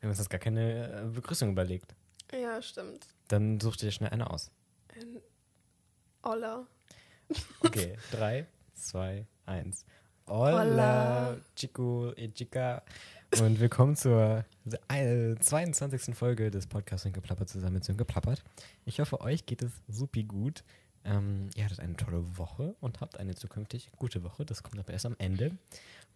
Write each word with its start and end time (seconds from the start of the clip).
Wir 0.00 0.06
haben 0.06 0.12
uns 0.12 0.18
jetzt 0.18 0.30
gar 0.30 0.40
keine 0.40 1.02
äh, 1.02 1.08
Begrüßung 1.08 1.50
überlegt. 1.50 1.94
Ja, 2.32 2.62
stimmt. 2.62 3.06
Dann 3.28 3.60
such 3.60 3.76
dir 3.76 3.90
schnell 3.90 4.08
eine 4.08 4.30
aus. 4.30 4.50
Ein 4.94 5.20
Olla. 6.22 6.66
Okay, 7.60 7.96
drei, 8.10 8.46
zwei, 8.74 9.26
eins. 9.44 9.84
Hola, 10.26 10.64
Hola. 10.64 11.36
Chico 11.54 12.12
e 12.16 12.28
Chica. 12.32 12.82
Und 13.40 13.60
willkommen 13.60 13.94
zur 13.94 14.46
äh, 14.88 15.36
22. 15.38 16.16
Folge 16.16 16.50
des 16.50 16.66
Podcasts 16.66 17.06
Geplappert 17.12 17.50
zusammen 17.50 17.74
mit 17.86 17.98
Geplappert. 17.98 18.42
Ich 18.86 19.00
hoffe, 19.00 19.20
euch 19.20 19.44
geht 19.44 19.62
es 19.62 19.70
supi 19.86 20.24
gut. 20.24 20.64
Ähm, 21.04 21.48
ihr 21.54 21.64
hattet 21.64 21.80
eine 21.80 21.96
tolle 21.96 22.36
Woche 22.36 22.74
und 22.80 23.00
habt 23.00 23.18
eine 23.18 23.34
zukünftig 23.34 23.90
gute 23.96 24.22
Woche. 24.22 24.44
Das 24.44 24.62
kommt 24.62 24.78
aber 24.78 24.92
erst 24.92 25.06
am 25.06 25.16
Ende. 25.18 25.56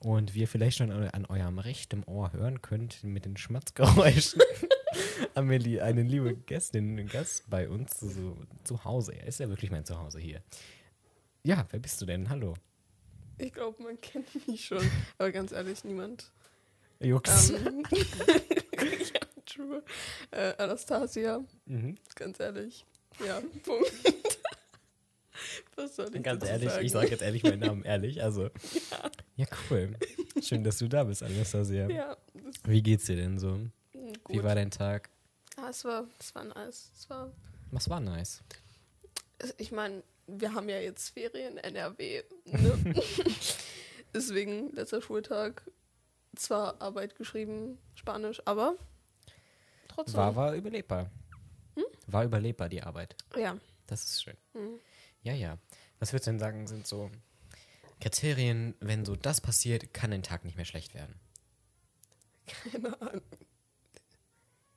Und 0.01 0.35
wie 0.35 0.41
ihr 0.41 0.49
vielleicht 0.49 0.77
schon 0.79 0.91
an 0.91 1.25
eurem 1.27 1.59
rechten 1.59 2.05
Ohr 2.05 2.33
hören 2.33 2.61
könnt, 2.61 3.03
mit 3.03 3.25
den 3.25 3.37
Schmatzgeräuschen, 3.39 4.43
haben 5.35 5.49
wir 5.49 5.59
li- 5.59 5.81
eine 5.81 6.03
liebe 6.03 6.35
Gästin, 6.37 6.99
einen 6.99 7.09
Gast 7.09 7.49
bei 7.49 7.69
uns 7.69 7.99
so, 8.01 8.37
zu 8.65 8.85
Hause. 8.85 9.13
Er 9.15 9.27
ist 9.27 9.41
ja 9.41 9.49
wirklich 9.49 9.71
mein 9.71 9.85
Zuhause 9.87 10.19
hier. 10.19 10.43
Ja, 11.43 11.67
wer 11.71 11.81
bist 11.81 12.01
du 12.03 12.07
denn? 12.07 12.29
Hallo. 12.29 12.55
Ich 13.39 13.53
glaube, 13.53 13.83
man 13.83 13.99
kennt 14.01 14.47
mich 14.47 14.65
schon. 14.67 14.83
Aber 15.19 15.33
ganz 15.33 15.53
ehrlich, 15.53 15.83
niemand. 15.85 16.31
Jux. 17.01 17.51
Ähm, 17.51 17.83
ja, 17.91 19.21
true. 19.47 19.83
Äh, 20.31 20.53
Anastasia, 20.59 21.43
Mhm. 21.67 21.97
ganz 22.15 22.39
ehrlich. 22.41 22.85
Ja, 23.25 23.41
Punkt. 23.65 23.93
Was 25.77 25.97
soll 25.97 26.15
ich 26.15 26.23
Ganz 26.23 26.45
ehrlich, 26.45 26.71
sagen? 26.71 26.85
ich 26.87 26.93
sage 26.93 27.09
jetzt 27.09 27.23
ehrlich 27.23 27.43
meinen 27.43 27.61
Namen 27.61 27.83
ehrlich. 27.85 28.23
Also, 28.23 28.45
Ja, 28.91 29.11
ja, 29.37 29.47
cool. 29.71 29.95
Schön, 30.43 30.63
dass 30.65 30.79
du 30.79 30.89
da 30.89 31.05
bist, 31.05 31.23
Anastasia. 31.23 31.89
ja 31.89 32.17
Wie 32.65 32.83
geht's 32.83 33.05
dir 33.07 33.17
denn 33.17 33.39
so? 33.39 33.59
gut. 33.93 34.19
Wie 34.29 34.43
war 34.43 34.55
dein 34.55 34.71
Tag? 34.71 35.11
ah, 35.57 35.69
es 35.71 35.85
war, 35.85 36.07
es 36.19 36.35
war 36.35 36.45
nice. 36.45 36.91
Es 36.99 37.09
war, 37.11 37.31
Was 37.71 37.89
war 37.89 38.01
nice? 38.01 38.43
ich 39.59 39.73
meine, 39.73 40.03
wir 40.27 40.53
haben 40.55 40.69
ja 40.69 40.79
jetzt 40.79 41.11
Ferien, 41.11 41.59
NRW. 41.59 42.23
Ne? 42.47 42.95
Deswegen, 44.15 44.71
letzter 44.73 45.03
Schultag, 45.03 45.63
zwar 46.37 46.81
Arbeit 46.81 47.17
geschrieben, 47.17 47.79
Spanisch, 47.97 48.41
aber 48.45 48.77
trotzdem. 49.89 50.17
War, 50.17 50.37
war 50.37 50.55
überlebbar. 50.55 51.11
War 52.07 52.25
überlebbar, 52.25 52.69
die 52.69 52.83
Arbeit. 52.83 53.17
Ja. 53.37 53.57
Das 53.87 54.05
ist 54.05 54.23
schön. 54.23 54.37
Mhm. 54.53 54.79
Ja, 55.25 55.33
ja. 55.35 55.59
Was 55.99 56.13
würdest 56.13 56.29
du 56.29 56.31
denn 56.33 56.39
sagen, 56.39 56.67
sind 56.67 56.87
so 56.87 57.11
Kriterien, 58.01 58.75
wenn 58.81 59.05
so 59.05 59.17
das 59.17 59.41
passiert, 59.41 59.93
kann 59.93 60.13
ein 60.13 60.23
Tag 60.23 60.45
nicht 60.45 60.57
mehr 60.57 60.65
schlecht 60.65 60.95
werden? 60.95 61.19
Keine 62.71 63.01
Ahnung. 63.01 63.23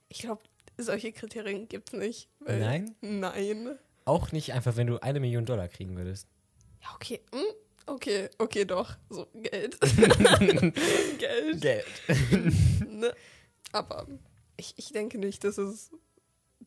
Ich 0.08 0.18
glaube, 0.18 0.42
solche 0.76 1.12
Kriterien 1.12 1.68
gibt 1.68 1.92
es 1.92 1.98
nicht. 1.98 2.28
Nein? 2.40 2.96
Nein. 3.00 3.78
Auch 4.04 4.32
nicht 4.32 4.52
einfach, 4.52 4.76
wenn 4.76 4.86
du 4.86 4.98
eine 5.00 5.20
Million 5.20 5.44
Dollar 5.44 5.68
kriegen 5.68 5.96
würdest. 5.96 6.26
Ja, 6.82 6.94
okay. 6.94 7.20
Hm, 7.32 7.44
Okay, 7.88 8.28
okay, 8.36 8.66
doch. 8.66 8.96
So, 9.08 9.26
Geld. 9.34 9.80
Geld. 11.18 11.60
Geld. 11.60 11.86
Ne? 12.86 13.14
Aber 13.72 14.06
ich, 14.58 14.74
ich 14.76 14.92
denke 14.92 15.16
nicht, 15.16 15.42
dass 15.42 15.56
es 15.56 15.90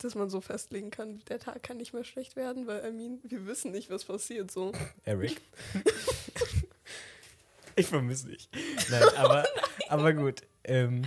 dass 0.04 0.16
man 0.16 0.30
so 0.30 0.42
festlegen 0.42 0.92
kann, 0.92 1.22
der 1.30 1.40
Tag 1.40 1.64
kann 1.64 1.78
nicht 1.78 1.94
mehr 1.94 2.04
schlecht 2.04 2.36
werden, 2.36 2.68
weil, 2.68 2.88
I 2.88 2.92
mean, 2.92 3.20
wir 3.24 3.46
wissen 3.46 3.72
nicht, 3.72 3.90
was 3.90 4.06
passiert 4.06 4.52
so. 4.52 4.72
Eric. 5.04 5.42
ich 7.76 7.88
vermisse 7.88 8.28
dich. 8.28 8.50
Nein, 8.90 9.04
aber, 9.16 9.46
aber 9.90 10.14
gut. 10.14 10.42
Ähm, 10.64 11.04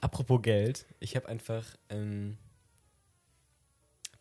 apropos 0.00 0.42
Geld, 0.42 0.86
ich 1.00 1.16
habe 1.16 1.28
einfach 1.28 1.64
ähm, 1.88 2.36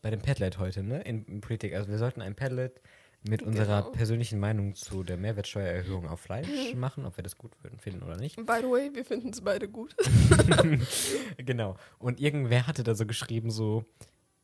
bei 0.02 0.10
dem 0.10 0.22
Padlet 0.22 0.58
heute, 0.58 0.84
ne, 0.84 1.02
in, 1.02 1.26
in 1.26 1.42
Politik, 1.42 1.74
also 1.74 1.90
wir 1.90 1.98
sollten 1.98 2.22
ein 2.22 2.36
Padlet 2.36 2.82
mit 3.24 3.44
unserer 3.44 3.82
Genau. 3.84 3.92
persönlichen 3.92 4.40
Meinung 4.40 4.74
zu 4.76 5.04
der 5.04 5.18
Mehrwertsteuererhöhung 5.18 6.08
auf 6.08 6.22
Fleisch 6.22 6.48
machen, 6.76 7.06
ob 7.06 7.18
wir 7.18 7.24
das 7.24 7.38
gut 7.38 7.52
würden, 7.64 7.78
finden 7.80 8.02
oder 8.04 8.18
nicht. 8.18 8.36
By 8.38 8.58
the 8.62 8.68
way, 8.68 8.90
wir 8.94 9.06
finden 9.06 9.30
es 9.30 9.42
beide 9.42 9.68
gut. 9.68 9.96
genau. 11.38 11.76
Und 12.00 12.20
irgendwer 12.20 12.68
hatte 12.68 12.84
da 12.84 12.96
so 12.96 13.06
geschrieben, 13.06 13.52
so, 13.52 13.86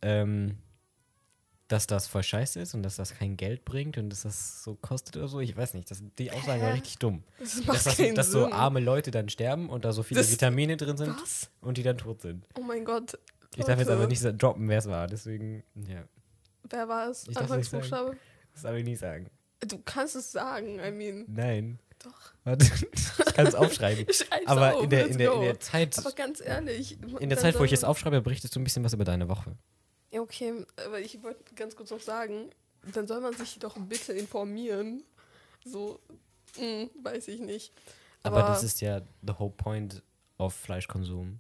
ähm, 0.02 0.58
dass 1.68 1.86
das 1.88 2.08
voll 2.08 2.24
scheiße 2.24 2.60
ist 2.62 2.74
und 2.76 2.84
dass 2.84 2.96
das 2.96 3.14
kein 3.16 3.36
Geld 3.36 3.66
bringt 3.66 3.98
und 3.98 4.10
dass 4.10 4.22
das 4.22 4.64
so 4.64 4.76
kostet 4.76 5.18
oder 5.18 5.28
so. 5.28 5.40
Ich 5.42 5.58
weiß 5.58 5.74
nicht. 5.74 5.90
Das, 5.92 6.02
die 6.18 6.32
Aussage 6.32 6.62
war 6.62 6.74
richtig 6.74 6.98
dumm. 7.00 7.24
Das 7.40 7.56
Dass, 7.58 7.66
macht 7.66 7.86
das, 7.86 7.98
keinen 7.98 8.16
dass 8.16 8.32
Sinn. 8.32 8.42
so 8.42 8.52
arme 8.52 8.80
Leute 8.80 9.12
dann 9.12 9.28
sterben 9.28 9.70
und 9.70 9.84
da 9.84 9.92
so 9.92 10.04
viele 10.04 10.22
Das- 10.22 10.32
Vitamine 10.32 10.78
drin 10.78 10.96
sind 10.98 11.10
Was? 11.20 11.50
und 11.62 11.78
die 11.78 11.84
dann 11.84 11.98
tot 11.98 12.22
sind. 12.22 12.46
Oh 12.58 12.62
mein 12.62 12.86
Gott. 12.86 13.18
Ich 13.56 13.66
darf 13.66 13.80
jetzt 13.80 13.90
aber 13.90 14.08
nicht 14.08 14.24
droppen, 14.42 14.70
wer 14.70 14.78
es 14.78 14.86
war. 14.88 15.08
Deswegen, 15.08 15.64
ja, 15.76 16.04
Wer 16.70 16.88
war 16.88 17.10
es? 17.10 17.28
Anfangsbuchstabe? 17.36 18.16
Das 18.58 18.64
darf 18.64 18.76
ich 18.76 18.84
nicht 18.84 19.00
sagen. 19.00 19.30
Du 19.60 19.78
kannst 19.80 20.16
es 20.16 20.32
sagen, 20.32 20.80
I 20.80 20.92
mean. 20.92 21.26
Nein. 21.28 21.80
Doch. 22.04 22.34
Warte, 22.44 22.66
ich 22.66 23.34
kann 23.34 23.48
es 23.48 23.56
aufschreiben. 23.56 24.06
Aber 24.46 24.76
auf, 24.76 24.84
in 24.84 24.90
der, 24.90 25.08
in, 25.08 25.18
der, 25.18 25.34
in 25.34 25.42
der 25.42 25.60
Zeit, 25.60 25.98
Aber 25.98 26.12
ganz 26.12 26.42
ehrlich. 26.42 26.98
in 27.20 27.30
der 27.30 27.38
Zeit, 27.38 27.60
wo 27.60 27.64
ich 27.64 27.74
es 27.74 27.84
aufschreibe, 27.84 28.22
berichtest 28.22 28.56
du 28.56 28.60
ein 28.60 28.64
bisschen 28.64 28.84
was 28.84 28.94
über 28.94 29.04
deine 29.04 29.30
Woche. 29.30 29.56
Ja, 30.12 30.22
okay, 30.22 30.66
aber 30.86 31.00
ich 31.00 31.22
wollte 31.22 31.54
ganz 31.56 31.76
kurz 31.76 31.92
noch 31.92 32.00
sagen, 32.00 32.50
dann 32.94 33.08
soll 33.08 33.22
man 33.22 33.34
sich 33.34 33.60
doch 33.60 33.78
bitte 33.78 34.14
informieren. 34.14 35.04
So, 35.66 36.00
hm, 36.58 36.90
weiß 37.04 37.28
ich 37.28 37.42
nicht. 37.42 37.74
Aber, 38.24 38.42
das 38.42 38.64
ist 38.64 38.82
ja 38.82 39.02
the 39.22 39.34
whole 39.38 39.52
point 39.52 40.02
of 40.38 40.54
Fleischkonsum. 40.54 41.40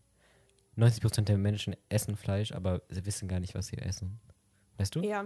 90% 0.78 1.22
der 1.22 1.38
Menschen 1.38 1.76
essen 1.90 2.16
Fleisch, 2.16 2.52
aber 2.52 2.82
sie 2.90 3.06
wissen 3.06 3.28
gar 3.28 3.40
nicht, 3.40 3.56
was 3.56 3.68
sie 3.68 3.78
essen. 3.78 4.20
Weißt 4.78 4.94
du? 4.96 5.02
Ja. 5.02 5.26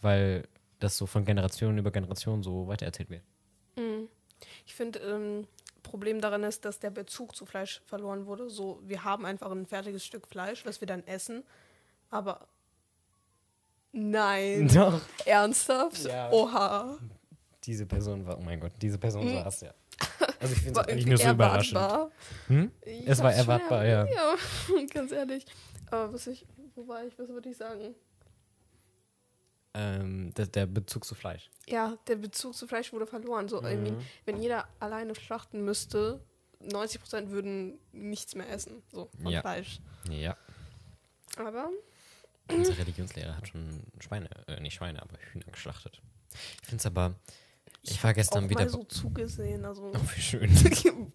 Weil 0.00 0.46
das 0.82 0.96
so 0.96 1.06
von 1.06 1.24
Generation 1.24 1.78
über 1.78 1.90
Generation 1.90 2.42
so 2.42 2.66
weitererzählt 2.68 3.10
wird. 3.10 3.22
hm. 3.76 4.08
Ich 4.66 4.74
finde, 4.74 4.98
ähm, 4.98 5.46
Problem 5.84 6.20
daran 6.20 6.42
ist, 6.44 6.64
dass 6.64 6.78
der 6.80 6.90
Bezug 6.90 7.36
zu 7.36 7.46
Fleisch 7.46 7.80
verloren 7.86 8.26
wurde. 8.26 8.50
So, 8.50 8.80
wir 8.84 9.04
haben 9.04 9.24
einfach 9.24 9.50
ein 9.52 9.66
fertiges 9.66 10.04
Stück 10.04 10.26
Fleisch, 10.26 10.64
was 10.66 10.80
wir 10.80 10.86
dann 10.86 11.06
essen. 11.06 11.44
Aber 12.10 12.46
nein, 13.92 14.68
Doch. 14.74 15.00
ernsthaft? 15.24 16.04
Ja. 16.04 16.30
Oha. 16.32 16.98
Diese 17.64 17.86
Person 17.86 18.26
war, 18.26 18.38
oh 18.38 18.42
mein 18.42 18.58
Gott, 18.58 18.72
diese 18.80 18.98
Person 18.98 19.22
Hm. 19.28 19.34
war 19.36 19.46
es, 19.46 19.60
ja. 19.60 19.72
Also 20.40 20.54
ich 20.54 20.60
finde 20.62 20.80
es 20.80 20.86
irgendwie 20.88 21.08
nur 21.10 21.18
so 21.18 21.30
überraschend. 21.30 21.80
Hm? 22.48 22.72
Es 23.06 23.22
war 23.22 23.32
erwartbar, 23.32 23.86
ja. 23.86 24.04
Ja, 24.06 24.34
ganz 24.92 25.12
ehrlich. 25.12 25.46
Aber 25.90 26.12
was 26.12 26.26
ich, 26.26 26.44
wo 26.74 26.86
war 26.88 27.04
ich, 27.04 27.16
was 27.18 27.28
würde 27.28 27.48
ich 27.50 27.56
sagen? 27.56 27.94
Ähm, 29.74 30.34
der, 30.34 30.46
der 30.46 30.66
Bezug 30.66 31.04
zu 31.04 31.14
Fleisch. 31.14 31.48
Ja, 31.66 31.96
der 32.06 32.16
Bezug 32.16 32.54
zu 32.54 32.66
Fleisch 32.66 32.92
wurde 32.92 33.06
verloren. 33.06 33.48
So, 33.48 33.62
Mhm. 33.62 33.96
wenn 34.26 34.40
jeder 34.42 34.68
alleine 34.80 35.14
schlachten 35.14 35.64
müsste, 35.64 36.22
90% 36.60 37.30
würden 37.30 37.78
nichts 37.92 38.34
mehr 38.34 38.48
essen, 38.50 38.82
so 38.92 39.08
von 39.22 39.32
Ja. 39.32 39.40
Fleisch. 39.40 39.80
Ja. 40.10 40.36
Aber 41.36 41.70
Unser 42.50 42.76
Religionslehrer 42.76 43.36
hat 43.36 43.48
schon 43.48 43.82
Schweine, 44.00 44.28
äh, 44.46 44.60
nicht 44.60 44.74
Schweine, 44.74 45.00
aber 45.00 45.16
Hühner 45.32 45.46
geschlachtet. 45.46 46.02
Ich 46.62 46.68
finde 46.68 46.80
es 46.80 46.86
aber, 46.86 47.14
ich 47.82 48.02
war 48.04 48.12
gestern 48.12 48.44
auch 48.44 48.50
wieder. 48.50 48.60
mal 48.60 48.68
so 48.68 48.84
zugesehen, 48.84 49.64
also 49.64 49.92
Oh, 49.94 50.00
wie 50.16 50.20
schön. 50.20 50.50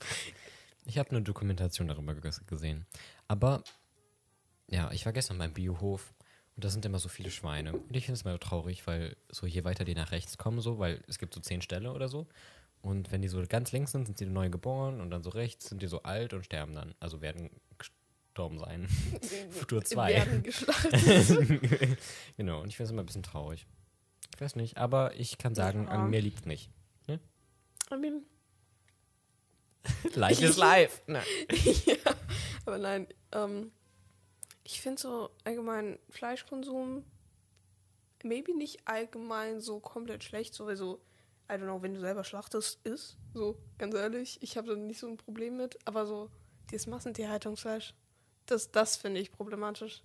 Ich 0.89 0.97
habe 0.97 1.09
eine 1.11 1.21
Dokumentation 1.21 1.89
darüber 1.89 2.13
ges- 2.13 2.45
gesehen. 2.47 2.85
Aber 3.27 3.61
ja, 4.67 4.89
ich 4.91 5.05
war 5.05 5.11
gestern 5.13 5.37
beim 5.37 5.53
Biohof 5.53 6.13
und 6.57 6.63
da 6.63 6.69
sind 6.69 6.83
immer 6.85 6.97
so 6.97 7.07
viele 7.07 7.29
Schweine. 7.29 7.73
Und 7.73 7.95
ich 7.95 8.05
finde 8.05 8.17
es 8.17 8.25
mal 8.25 8.39
traurig, 8.39 8.87
weil 8.87 9.15
so 9.29 9.45
je 9.45 9.63
weiter 9.63 9.85
die 9.85 9.93
nach 9.93 10.11
rechts 10.11 10.39
kommen, 10.39 10.59
so, 10.59 10.79
weil 10.79 11.03
es 11.07 11.19
gibt 11.19 11.35
so 11.35 11.39
zehn 11.39 11.61
Ställe 11.61 11.93
oder 11.93 12.09
so. 12.09 12.25
Und 12.81 13.11
wenn 13.11 13.21
die 13.21 13.27
so 13.27 13.43
ganz 13.47 13.71
links 13.71 13.91
sind, 13.91 14.07
sind 14.07 14.17
sie 14.17 14.25
neu 14.25 14.49
geboren 14.49 14.99
und 14.99 15.11
dann 15.11 15.21
so 15.21 15.29
rechts 15.29 15.69
sind 15.69 15.83
die 15.83 15.87
so 15.87 16.01
alt 16.01 16.33
und 16.33 16.43
sterben 16.43 16.73
dann. 16.73 16.95
Also 16.99 17.21
werden 17.21 17.51
gestorben 17.77 18.57
sein. 18.57 18.87
Futur 19.51 19.85
2. 19.85 20.09
werden 20.13 20.41
geschlachtet. 20.41 21.97
genau, 22.37 22.61
und 22.61 22.69
ich 22.69 22.77
finde 22.77 22.85
es 22.85 22.91
immer 22.91 23.03
ein 23.03 23.05
bisschen 23.07 23.21
traurig. 23.23 23.67
Ich 24.33 24.41
weiß 24.41 24.55
nicht, 24.55 24.77
aber 24.77 25.13
ich 25.13 25.37
kann 25.37 25.53
sagen, 25.53 25.83
Ja. 25.85 25.91
an 25.91 26.09
mir 26.09 26.21
liegt 26.21 26.47
nicht. 26.47 26.71
I 27.09 27.95
mean, 27.95 28.23
Life 30.15 30.43
is 30.43 30.57
life. 30.57 31.01
Ne. 31.07 31.21
ja, 31.85 31.95
aber 32.65 32.77
nein, 32.79 33.07
ähm, 33.31 33.71
ich 34.67 34.81
finde 34.81 35.01
so 35.01 35.29
allgemein 35.45 35.97
Fleischkonsum 36.09 37.05
maybe 38.21 38.53
nicht 38.53 38.79
allgemein 38.85 39.61
so 39.61 39.79
komplett 39.79 40.25
schlecht, 40.25 40.53
sowieso, 40.53 40.99
I 41.49 41.53
don't 41.53 41.63
know, 41.63 41.81
wenn 41.81 41.93
du 41.93 42.01
selber 42.01 42.25
schlachtest, 42.25 42.85
ist, 42.85 43.17
so, 43.33 43.57
ganz 43.77 43.95
ehrlich, 43.95 44.37
ich 44.41 44.57
habe 44.57 44.67
da 44.67 44.75
nicht 44.75 44.99
so 44.99 45.07
ein 45.07 45.15
Problem 45.15 45.55
mit, 45.55 45.77
aber 45.85 46.05
so, 46.05 46.29
dieses 46.69 46.87
Massentierhaltungsfleisch, 46.87 47.93
das, 48.45 48.71
das 48.71 48.97
finde 48.97 49.21
ich 49.21 49.31
problematisch. 49.31 50.03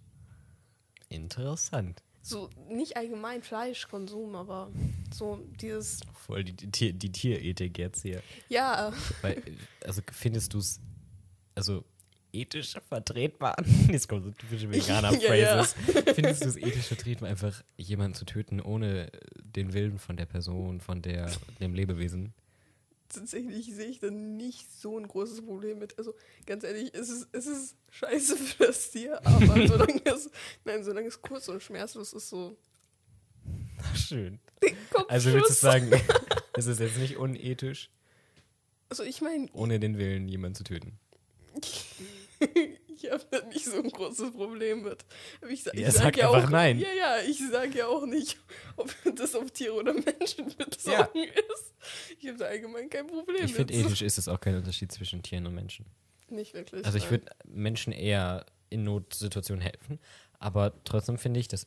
Interessant. 1.08 2.02
So, 2.22 2.48
nicht 2.68 2.96
allgemein 2.96 3.42
Fleischkonsum, 3.42 4.36
aber 4.36 4.70
so 5.12 5.44
dieses, 5.60 6.02
Voll 6.14 6.44
die, 6.44 6.54
die, 6.54 6.92
die 6.92 7.10
Tierethik 7.10 7.78
jetzt 7.78 8.02
hier. 8.02 8.22
ja, 8.48 8.92
Weil, 9.22 9.42
also 9.84 10.02
findest 10.12 10.54
du 10.54 10.58
es, 10.58 10.78
also 11.56 11.84
ethisch 12.32 12.74
vertretbar? 12.88 13.56
Jetzt 13.88 14.08
kommen 14.08 14.22
so 14.24 14.30
typische 14.30 14.66
Ja, 14.66 14.72
Veganer-Phrases. 14.72 15.74
Findest 16.14 16.44
du 16.44 16.48
es 16.48 16.56
ethisch 16.58 16.86
vertretbar, 16.86 17.28
einfach 17.28 17.62
jemanden 17.76 18.14
zu 18.14 18.24
töten, 18.24 18.60
ohne 18.60 19.10
den 19.40 19.72
Willen 19.72 19.98
von 19.98 20.16
der 20.16 20.26
Person, 20.26 20.80
von 20.80 21.02
der, 21.02 21.30
dem 21.60 21.74
Lebewesen? 21.74 22.32
Tatsächlich 23.08 23.74
sehe 23.74 23.88
ich 23.88 24.00
da 24.00 24.10
nicht 24.10 24.72
so 24.72 24.98
ein 24.98 25.06
großes 25.06 25.44
Problem 25.44 25.78
mit. 25.78 25.98
Also 25.98 26.14
ganz 26.46 26.64
ehrlich, 26.64 26.94
es 26.94 27.10
ist, 27.10 27.28
es 27.32 27.46
ist 27.46 27.76
scheiße 27.90 28.36
für 28.38 28.66
das 28.66 28.90
Tier, 28.90 29.20
aber 29.26 29.66
solange 29.66 30.00
es, 30.06 30.30
nein, 30.64 30.82
solange 30.82 31.08
es 31.08 31.20
kurz 31.20 31.48
und 31.48 31.62
schmerzlos 31.62 32.14
ist, 32.14 32.30
so. 32.30 32.56
Ach, 33.82 33.96
schön. 33.96 34.40
Also 35.08 35.32
willst 35.32 35.50
du 35.50 35.54
sagen, 35.54 35.90
es 36.56 36.66
ist 36.66 36.80
jetzt 36.80 36.96
nicht 36.98 37.16
unethisch, 37.18 37.90
Also 38.88 39.02
ich 39.02 39.20
meine, 39.20 39.48
ohne 39.52 39.78
den 39.78 39.98
Willen, 39.98 40.28
jemanden 40.28 40.54
zu 40.54 40.64
töten? 40.64 40.98
ich 42.96 43.10
habe 43.10 43.24
da 43.30 43.40
nicht 43.46 43.64
so 43.64 43.76
ein 43.76 43.90
großes 43.90 44.32
Problem 44.32 44.82
mit. 44.82 45.04
Ich, 45.48 45.66
ich 45.66 45.72
Ja, 45.74 45.90
sag 45.90 46.02
sag 46.04 46.16
ja 46.16 46.30
einfach 46.30 46.46
auch, 46.48 46.50
nein. 46.50 46.78
Ja, 46.78 46.92
ja, 46.96 47.16
ich 47.28 47.38
sage 47.50 47.78
ja 47.78 47.86
auch 47.86 48.06
nicht, 48.06 48.38
ob 48.76 48.92
das 49.16 49.34
auf 49.34 49.50
Tiere 49.50 49.74
oder 49.74 49.92
Menschen 49.94 50.46
bezogen 50.58 50.92
Ja. 50.92 51.08
ist. 51.14 51.74
Ich 52.20 52.28
habe 52.28 52.38
da 52.38 52.46
allgemein 52.46 52.88
kein 52.90 53.06
Problem 53.06 53.44
Ich 53.44 53.54
finde, 53.54 53.74
mit. 53.74 53.84
ethisch 53.86 54.02
ist 54.02 54.18
es 54.18 54.28
auch 54.28 54.40
kein 54.40 54.56
Unterschied 54.56 54.92
zwischen 54.92 55.22
Tieren 55.22 55.46
und 55.46 55.54
Menschen. 55.54 55.86
Nicht 56.28 56.54
wirklich. 56.54 56.84
Also 56.86 56.98
ich 56.98 57.10
würde 57.10 57.26
Menschen 57.44 57.92
eher 57.92 58.46
in 58.70 58.84
Notsituationen 58.84 59.60
helfen, 59.62 59.98
aber 60.38 60.72
trotzdem 60.84 61.18
finde 61.18 61.40
ich, 61.40 61.48
dass 61.48 61.64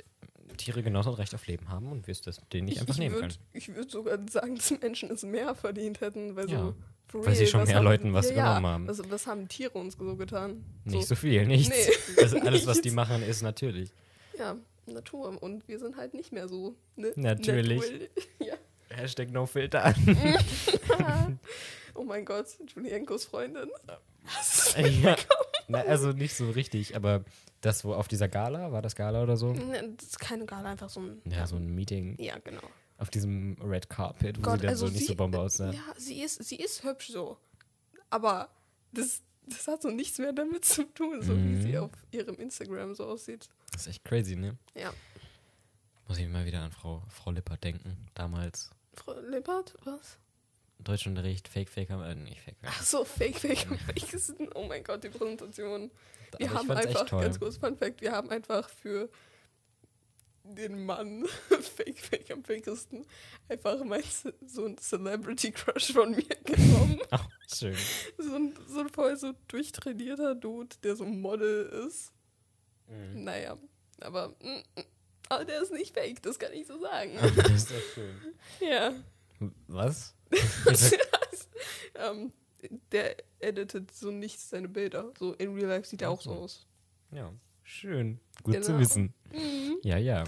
Tiere 0.57 0.81
genauso 0.83 1.09
ein 1.11 1.15
Recht 1.15 1.35
auf 1.35 1.45
Leben 1.47 1.69
haben 1.69 1.91
und 1.91 2.07
wir 2.07 2.11
es 2.13 2.21
denen 2.51 2.65
nicht 2.65 2.79
einfach 2.79 2.93
ich 2.93 2.99
nehmen 2.99 3.15
würd, 3.15 3.21
können. 3.21 3.35
Ich 3.53 3.75
würde 3.75 3.89
sogar 3.91 4.17
sagen, 4.29 4.55
dass 4.55 4.71
Menschen 4.79 5.11
es 5.11 5.23
mehr 5.23 5.53
verdient 5.53 6.01
hätten, 6.01 6.35
weil 6.35 6.49
Ja, 6.49 6.59
so. 6.59 6.75
For 7.07 7.25
weil 7.25 7.35
sie 7.35 7.47
schon 7.47 7.63
mehr 7.63 7.75
haben, 7.77 7.83
Leuten 7.83 8.13
was 8.13 8.29
ja, 8.29 8.35
genommen 8.35 8.65
haben. 8.65 8.87
Was, 8.87 9.01
was 9.09 9.27
haben 9.27 9.47
Tiere 9.47 9.77
uns 9.77 9.95
so 9.97 10.15
getan? 10.15 10.63
Nicht 10.83 11.07
so 11.07 11.15
viel, 11.15 11.45
nichts. 11.45 11.69
Nee, 11.69 12.21
also 12.21 12.39
alles, 12.39 12.67
was 12.67 12.81
die 12.81 12.91
machen, 12.91 13.23
ist 13.23 13.41
natürlich. 13.41 13.91
Ja, 14.37 14.57
Natur. 14.85 15.41
Und 15.41 15.67
wir 15.67 15.79
sind 15.79 15.97
halt 15.97 16.13
nicht 16.13 16.31
mehr 16.31 16.47
so. 16.47 16.75
Ne? 16.95 17.11
Natürlich. 17.15 17.79
Natural. 17.79 18.09
ja. 18.39 18.55
Hashtag 18.89 19.31
no 19.31 19.45
filter. 19.45 19.93
Oh 21.97 22.03
mein 22.03 22.25
Gott, 22.25 22.47
Julienkos 22.75 23.23
Freundin. 23.23 23.69
ja. 25.01 25.15
Na, 25.69 25.79
also 25.79 26.11
nicht 26.11 26.35
so 26.35 26.51
richtig, 26.51 26.95
aber 26.95 27.23
das, 27.61 27.85
wo 27.85 27.93
auf 27.93 28.09
dieser 28.09 28.27
Gala, 28.27 28.71
war 28.71 28.81
das 28.81 28.95
Gala 28.95 29.23
oder 29.23 29.37
so? 29.37 29.53
Ne, 29.53 29.93
Das 29.95 30.07
ist 30.07 30.19
keine 30.19 30.45
Gala, 30.45 30.71
einfach 30.71 30.89
so 30.89 30.99
ein. 30.99 31.21
Ja, 31.25 31.47
so 31.47 31.55
ein 31.55 31.73
Meeting 31.73 32.15
Ja, 32.19 32.37
genau. 32.43 32.61
Auf 32.97 33.09
diesem 33.09 33.57
Red 33.61 33.89
Carpet, 33.89 34.37
wo 34.37 34.41
Gott, 34.41 34.53
sie 34.55 34.61
dann 34.61 34.69
also 34.69 34.87
so 34.87 34.91
nicht 34.93 35.01
sie- 35.01 35.07
so 35.07 35.15
Bombe 35.15 35.39
aussah. 35.39 35.71
Ja, 35.71 35.81
sie 35.97 36.21
ist, 36.21 36.43
sie 36.43 36.55
ist 36.55 36.83
hübsch 36.83 37.07
so. 37.09 37.37
Aber 38.09 38.49
das, 38.93 39.21
das 39.47 39.67
hat 39.67 39.81
so 39.81 39.89
nichts 39.89 40.17
mehr 40.17 40.31
damit 40.33 40.63
zu 40.65 40.83
tun, 40.83 41.21
so 41.21 41.35
wie 41.37 41.61
sie 41.61 41.71
Mhm. 41.73 41.77
auf 41.77 41.91
ihrem 42.11 42.35
Instagram 42.35 42.95
so 42.95 43.05
aussieht. 43.05 43.49
Das 43.71 43.81
ist 43.81 43.87
echt 43.87 44.05
crazy, 44.05 44.35
ne? 44.35 44.57
Ja. 44.75 44.93
Muss 46.07 46.17
ich 46.19 46.27
mal 46.29 46.45
wieder 46.45 46.61
an 46.61 46.71
Frau, 46.71 47.03
Frau 47.09 47.31
Lippert 47.31 47.63
denken. 47.63 47.97
Damals 48.13 48.69
Frau 48.93 49.19
Lippert, 49.19 49.75
was? 49.83 50.17
Deutschunterricht, 50.79 51.47
Fake, 51.47 51.69
Fake, 51.69 51.89
haben- 51.89 52.03
äh, 52.03 52.15
nicht 52.15 52.41
Fake. 52.41 52.55
Ach 52.63 52.83
so, 52.83 53.03
Fake, 53.05 53.37
Fake, 53.39 53.59
Fake. 53.85 54.51
Oh 54.55 54.65
mein 54.67 54.83
Gott, 54.83 55.03
die 55.03 55.09
Präsentation. 55.09 55.89
Wir 56.37 56.51
Aber 56.51 56.61
ich 56.61 56.69
haben 56.69 56.71
einfach, 56.71 57.05
toll. 57.05 57.21
ganz 57.23 57.39
kurz 57.39 57.57
Fun 57.57 57.77
Fact, 57.77 58.01
wir 58.01 58.11
haben 58.11 58.29
einfach 58.29 58.69
für 58.69 59.09
den 60.53 60.85
Mann, 60.85 61.25
Fake, 61.75 61.99
Fake 61.99 62.31
am 62.31 62.43
fakesten, 62.43 63.05
einfach 63.49 63.83
mein, 63.83 64.03
so 64.45 64.65
ein 64.65 64.77
Celebrity 64.77 65.51
Crush 65.51 65.91
von 65.91 66.11
mir 66.11 66.23
genommen. 66.43 66.99
Ach, 67.11 67.27
schön. 67.53 67.75
so, 68.17 68.35
ein, 68.35 68.53
so 68.67 68.79
ein 68.81 68.89
voll 68.89 69.17
so 69.17 69.33
durchtrainierter 69.47 70.35
Dude, 70.35 70.75
der 70.83 70.95
so 70.95 71.03
ein 71.03 71.19
Model 71.19 71.65
ist. 71.87 72.13
Mhm. 72.87 73.23
Naja, 73.23 73.57
aber, 74.01 74.29
mm, 74.41 74.79
mm, 74.79 74.83
aber 75.29 75.45
der 75.45 75.61
ist 75.61 75.71
nicht 75.71 75.93
fake, 75.93 76.21
das 76.21 76.37
kann 76.37 76.53
ich 76.53 76.67
so 76.67 76.79
sagen. 76.79 77.17
Das 77.35 77.51
ist 77.51 77.71
doch 77.71 77.93
schön. 77.93 78.15
ja. 78.59 78.93
Was? 79.67 80.15
ähm, 81.95 82.31
der 82.91 83.17
editet 83.39 83.91
so 83.91 84.11
nicht 84.11 84.39
seine 84.39 84.69
Bilder. 84.69 85.11
So 85.19 85.33
in 85.33 85.53
Real 85.55 85.67
Life 85.67 85.87
sieht 85.89 86.01
er 86.01 86.09
Ach 86.09 86.13
auch 86.13 86.21
so 86.21 86.33
so. 86.33 86.39
aus. 86.39 86.67
Ja, 87.11 87.33
schön. 87.65 88.19
Gut 88.43 88.63
zu 88.63 88.71
Genau. 88.71 88.79
wissen. 88.79 89.13
Mhm. 89.33 89.77
Ja, 89.83 89.97
ja. 89.97 90.23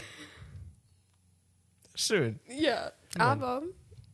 Schön. 1.95 2.39
Ja, 2.47 2.91
Mann. 3.17 3.21
aber 3.41 3.61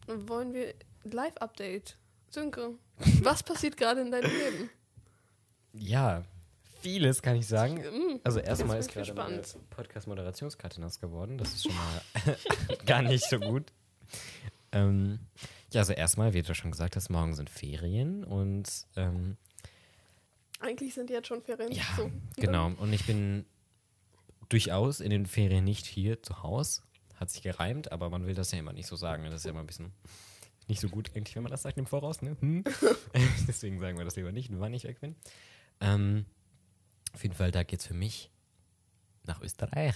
wollen 0.07 0.53
wir 0.53 0.73
Live-Update? 1.03 1.97
Sönke, 2.29 2.75
was 3.21 3.43
passiert 3.43 3.77
gerade 3.77 4.01
in 4.01 4.11
deinem 4.11 4.31
Leben? 4.31 4.69
Ja, 5.73 6.23
vieles 6.81 7.21
kann 7.21 7.35
ich 7.35 7.47
sagen. 7.47 7.75
Mm, 7.77 8.19
Also 8.23 8.39
erstmal 8.39 8.77
ist 8.79 8.91
gerade 8.91 9.13
meine. 9.13 9.41
Podcast-Moderationskarte 9.71 10.79
nass 10.81 10.99
geworden. 10.99 11.37
Das 11.37 11.53
ist 11.53 11.63
schon 11.63 11.75
mal 11.75 12.01
gar 12.85 13.01
nicht 13.01 13.27
so 13.29 13.39
gut. 13.39 13.71
Ähm, 14.71 15.19
ja, 15.71 15.81
also 15.81 15.93
erstmal, 15.93 16.33
wie 16.33 16.41
du 16.41 16.53
schon 16.55 16.71
gesagt 16.71 16.95
hast, 16.95 17.09
morgen 17.09 17.35
sind 17.35 17.49
Ferien 17.49 18.23
und 18.23 18.67
ähm, 18.95 19.37
Eigentlich 20.63 20.94
sind 20.94 21.10
jetzt 21.10 21.27
schon 21.27 21.42
Ferien. 21.42 21.71
ja, 21.71 21.83
so, 21.98 22.10
genau. 22.38 22.71
Und 22.77 22.94
ich 22.94 23.06
bin 23.06 23.45
durchaus 24.50 25.01
in 25.01 25.10
den 25.10 25.25
Ferien 25.25 25.65
nicht 25.65 25.86
hier 25.86 26.24
zu 26.24 26.42
Hause. 26.42 26.81
Hat 27.15 27.30
sich 27.30 27.42
gereimt, 27.42 27.92
aber 27.92 28.10
man 28.10 28.25
will 28.25 28.33
das 28.33 28.51
ja 28.51 28.60
immer 28.60 28.74
nicht 28.74 28.88
so 28.88 28.95
sagen. 28.95 29.25
Das 29.25 29.36
ist 29.36 29.44
ja 29.45 29.51
immer 29.51 29.60
ein 29.60 29.68
bisschen 29.68 29.92
nicht 30.68 30.80
so 30.80 30.88
gut 30.88 31.12
eigentlich, 31.15 31.36
wenn 31.36 31.44
man 31.44 31.51
das 31.51 31.63
sagt 31.63 31.77
im 31.77 31.86
Voraus. 31.86 32.21
Ne? 32.21 32.38
Hm? 32.39 32.63
Deswegen 33.48 33.80
sagen 33.80 33.98
wir 33.98 34.06
das 34.06 34.15
lieber 34.15 34.31
nicht, 34.31 34.50
wann 34.57 34.74
ich 34.74 34.86
weg 34.86 35.01
bin. 35.01 35.15
Ähm, 35.81 36.25
auf 37.13 37.21
jeden 37.24 37.36
Fall, 37.36 37.51
da 37.51 37.63
geht's 37.63 37.86
für 37.86 37.94
mich 37.94 38.31
nach 39.25 39.42
Österreich. 39.42 39.95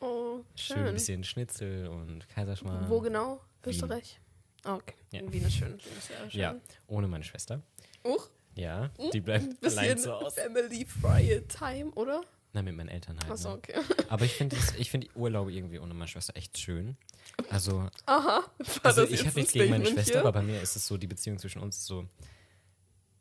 Oh, 0.00 0.40
Schön 0.54 0.78
ein 0.78 0.84
schön. 0.84 0.94
bisschen 0.94 1.24
Schnitzel 1.24 1.88
und 1.88 2.28
Kaiserschmarrn. 2.28 2.88
Wo 2.88 3.00
genau? 3.00 3.40
Wien. 3.62 3.70
Österreich? 3.72 4.20
Ah, 4.64 4.74
okay. 4.74 4.94
Ja. 5.12 5.20
Wien 5.32 5.44
ist 5.44 5.54
schön. 5.54 5.72
Wien 5.72 5.98
ist 5.98 6.08
sehr 6.08 6.30
schön. 6.30 6.40
Ja, 6.40 6.56
ohne 6.88 7.06
meine 7.08 7.24
Schwester. 7.24 7.62
Uch, 8.04 8.28
Ja, 8.58 8.90
die 9.12 9.20
bleibt 9.20 9.60
bisschen 9.60 9.78
allein 9.78 9.98
zu 9.98 10.12
Hause. 10.12 10.40
Family-freie 10.40 11.46
Time, 11.46 11.90
oder? 11.92 12.22
Nein, 12.52 12.64
mit 12.64 12.76
meinen 12.76 12.88
Eltern 12.88 13.18
halt. 13.20 13.30
Achso, 13.30 13.50
Ne? 13.50 13.54
okay. 13.56 13.74
Aber 14.08 14.24
ich 14.24 14.32
finde 14.34 14.56
ich 14.78 14.90
find 14.90 15.04
die 15.04 15.10
Urlaube 15.14 15.52
irgendwie 15.52 15.78
ohne 15.78 15.94
meine 15.94 16.08
Schwester 16.08 16.34
echt 16.36 16.58
schön. 16.58 16.96
Also, 17.50 17.88
Aha. 18.06 18.42
Also 18.82 19.04
ich 19.04 19.24
habe 19.26 19.36
nichts 19.38 19.52
gegen 19.52 19.70
meine 19.70 19.86
Schwester, 19.86 20.12
hier? 20.12 20.20
aber 20.20 20.32
bei 20.32 20.42
mir 20.42 20.60
ist 20.60 20.74
es 20.74 20.86
so, 20.86 20.96
die 20.96 21.06
Beziehung 21.06 21.38
zwischen 21.38 21.60
uns 21.62 21.76
ist 21.76 21.86
so, 21.86 22.06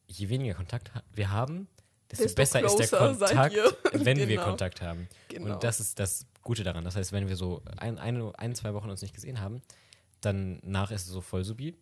je 0.07 0.29
weniger 0.29 0.53
Kontakt 0.55 0.91
wir 1.13 1.29
haben, 1.29 1.67
desto, 2.09 2.23
Desto 2.23 2.35
besser 2.37 2.63
ist 2.65 2.77
der 2.77 2.87
Kontakt, 2.87 3.55
wenn 3.93 4.17
wir 4.17 4.25
Genau. 4.27 4.43
Kontakt 4.45 4.81
haben. 4.81 5.07
Genau. 5.27 5.53
Und 5.55 5.63
das 5.63 5.79
ist 5.81 5.99
das 5.99 6.25
Gute 6.41 6.63
daran. 6.63 6.85
Das 6.85 6.95
heißt, 6.95 7.11
wenn 7.11 7.27
wir 7.27 7.35
so 7.35 7.61
ein, 7.77 7.99
ein, 7.99 8.33
ein 8.35 8.55
zwei 8.55 8.73
Wochen 8.73 8.89
uns 8.89 9.01
nicht 9.01 9.13
gesehen 9.13 9.41
haben, 9.41 9.61
dann 10.21 10.59
nach 10.63 10.89
ist 10.91 11.01
es 11.05 11.09
so 11.11 11.21
voll 11.21 11.43
subi. 11.43 11.75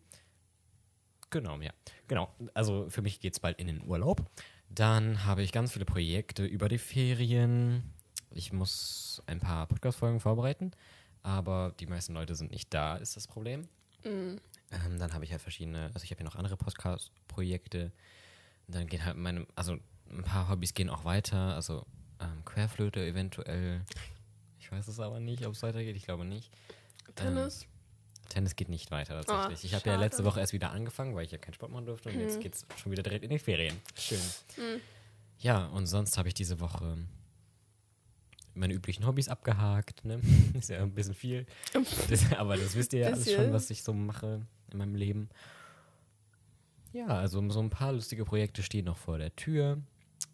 Genau, 1.30 1.60
ja. 1.60 1.72
Genau. 2.08 2.32
Also 2.54 2.88
für 2.88 3.02
mich 3.02 3.20
geht 3.20 3.34
es 3.34 3.40
bald 3.40 3.58
in 3.58 3.66
den 3.66 3.82
Urlaub. 3.86 4.24
Dann 4.68 5.24
habe 5.24 5.42
ich 5.42 5.52
ganz 5.52 5.72
viele 5.72 5.84
Projekte 5.84 6.44
über 6.44 6.68
die 6.68 6.78
Ferien. 6.78 7.94
Ich 8.30 8.52
muss 8.52 9.22
ein 9.26 9.40
paar 9.40 9.66
Podcast-Folgen 9.66 10.20
vorbereiten, 10.20 10.72
aber 11.22 11.74
die 11.80 11.86
meisten 11.86 12.12
Leute 12.14 12.34
sind 12.34 12.50
nicht 12.50 12.72
da, 12.74 12.96
ist 12.96 13.16
das 13.16 13.26
Problem. 13.26 13.68
Mm. 14.04 14.36
Ähm, 14.72 14.98
dann 14.98 15.14
habe 15.14 15.24
ich 15.24 15.30
halt 15.30 15.40
verschiedene, 15.40 15.90
also 15.94 16.04
ich 16.04 16.10
habe 16.10 16.20
ja 16.20 16.24
noch 16.24 16.36
andere 16.36 16.56
Podcast-Projekte. 16.56 17.92
Dann 18.68 18.86
gehen 18.88 19.04
halt 19.04 19.16
meine, 19.16 19.46
also 19.54 19.78
ein 20.10 20.22
paar 20.22 20.48
Hobbys 20.48 20.74
gehen 20.74 20.90
auch 20.90 21.04
weiter, 21.04 21.54
also 21.54 21.86
ähm, 22.20 22.44
Querflöte 22.44 23.04
eventuell. 23.04 23.84
Ich 24.58 24.70
weiß 24.70 24.88
es 24.88 24.98
aber 24.98 25.20
nicht, 25.20 25.46
ob 25.46 25.52
es 25.52 25.62
weitergeht, 25.62 25.96
ich 25.96 26.04
glaube 26.04 26.24
nicht. 26.24 26.50
Tennis. 27.14 27.66
Tennis 28.28 28.54
geht 28.56 28.68
nicht 28.68 28.90
weiter 28.90 29.22
tatsächlich. 29.22 29.62
Ah, 29.62 29.66
ich 29.66 29.74
habe 29.74 29.88
ja 29.90 29.96
letzte 29.96 30.24
Woche 30.24 30.40
erst 30.40 30.52
wieder 30.52 30.70
angefangen, 30.72 31.14
weil 31.14 31.24
ich 31.24 31.30
ja 31.32 31.38
keinen 31.38 31.54
Sport 31.54 31.72
machen 31.72 31.86
durfte 31.86 32.10
und 32.10 32.20
jetzt 32.20 32.36
Mhm. 32.36 32.40
geht 32.42 32.54
es 32.54 32.66
schon 32.76 32.92
wieder 32.92 33.02
direkt 33.02 33.24
in 33.24 33.30
die 33.30 33.38
Ferien. 33.38 33.76
Schön. 33.98 34.18
Mhm. 34.56 34.80
Ja, 35.38 35.66
und 35.66 35.86
sonst 35.86 36.16
habe 36.18 36.28
ich 36.28 36.34
diese 36.34 36.60
Woche 36.60 36.98
meine 38.54 38.72
üblichen 38.74 39.06
Hobbys 39.06 39.28
abgehakt. 39.28 40.04
Ne? 40.04 40.20
Ist 40.54 40.70
ja 40.70 40.82
ein 40.82 40.92
bisschen 40.94 41.14
viel. 41.14 41.46
Das, 42.08 42.32
aber 42.32 42.56
das 42.56 42.74
wisst 42.74 42.92
ihr 42.94 43.00
ja 43.00 43.08
alles 43.08 43.30
schon, 43.32 43.52
was 43.52 43.68
ich 43.70 43.82
so 43.82 43.92
mache 43.92 44.46
in 44.72 44.78
meinem 44.78 44.94
Leben. 44.94 45.28
Ja, 46.92 47.06
also 47.08 47.46
so 47.50 47.60
ein 47.60 47.68
paar 47.70 47.92
lustige 47.92 48.24
Projekte 48.24 48.62
stehen 48.62 48.86
noch 48.86 48.96
vor 48.96 49.18
der 49.18 49.34
Tür. 49.36 49.78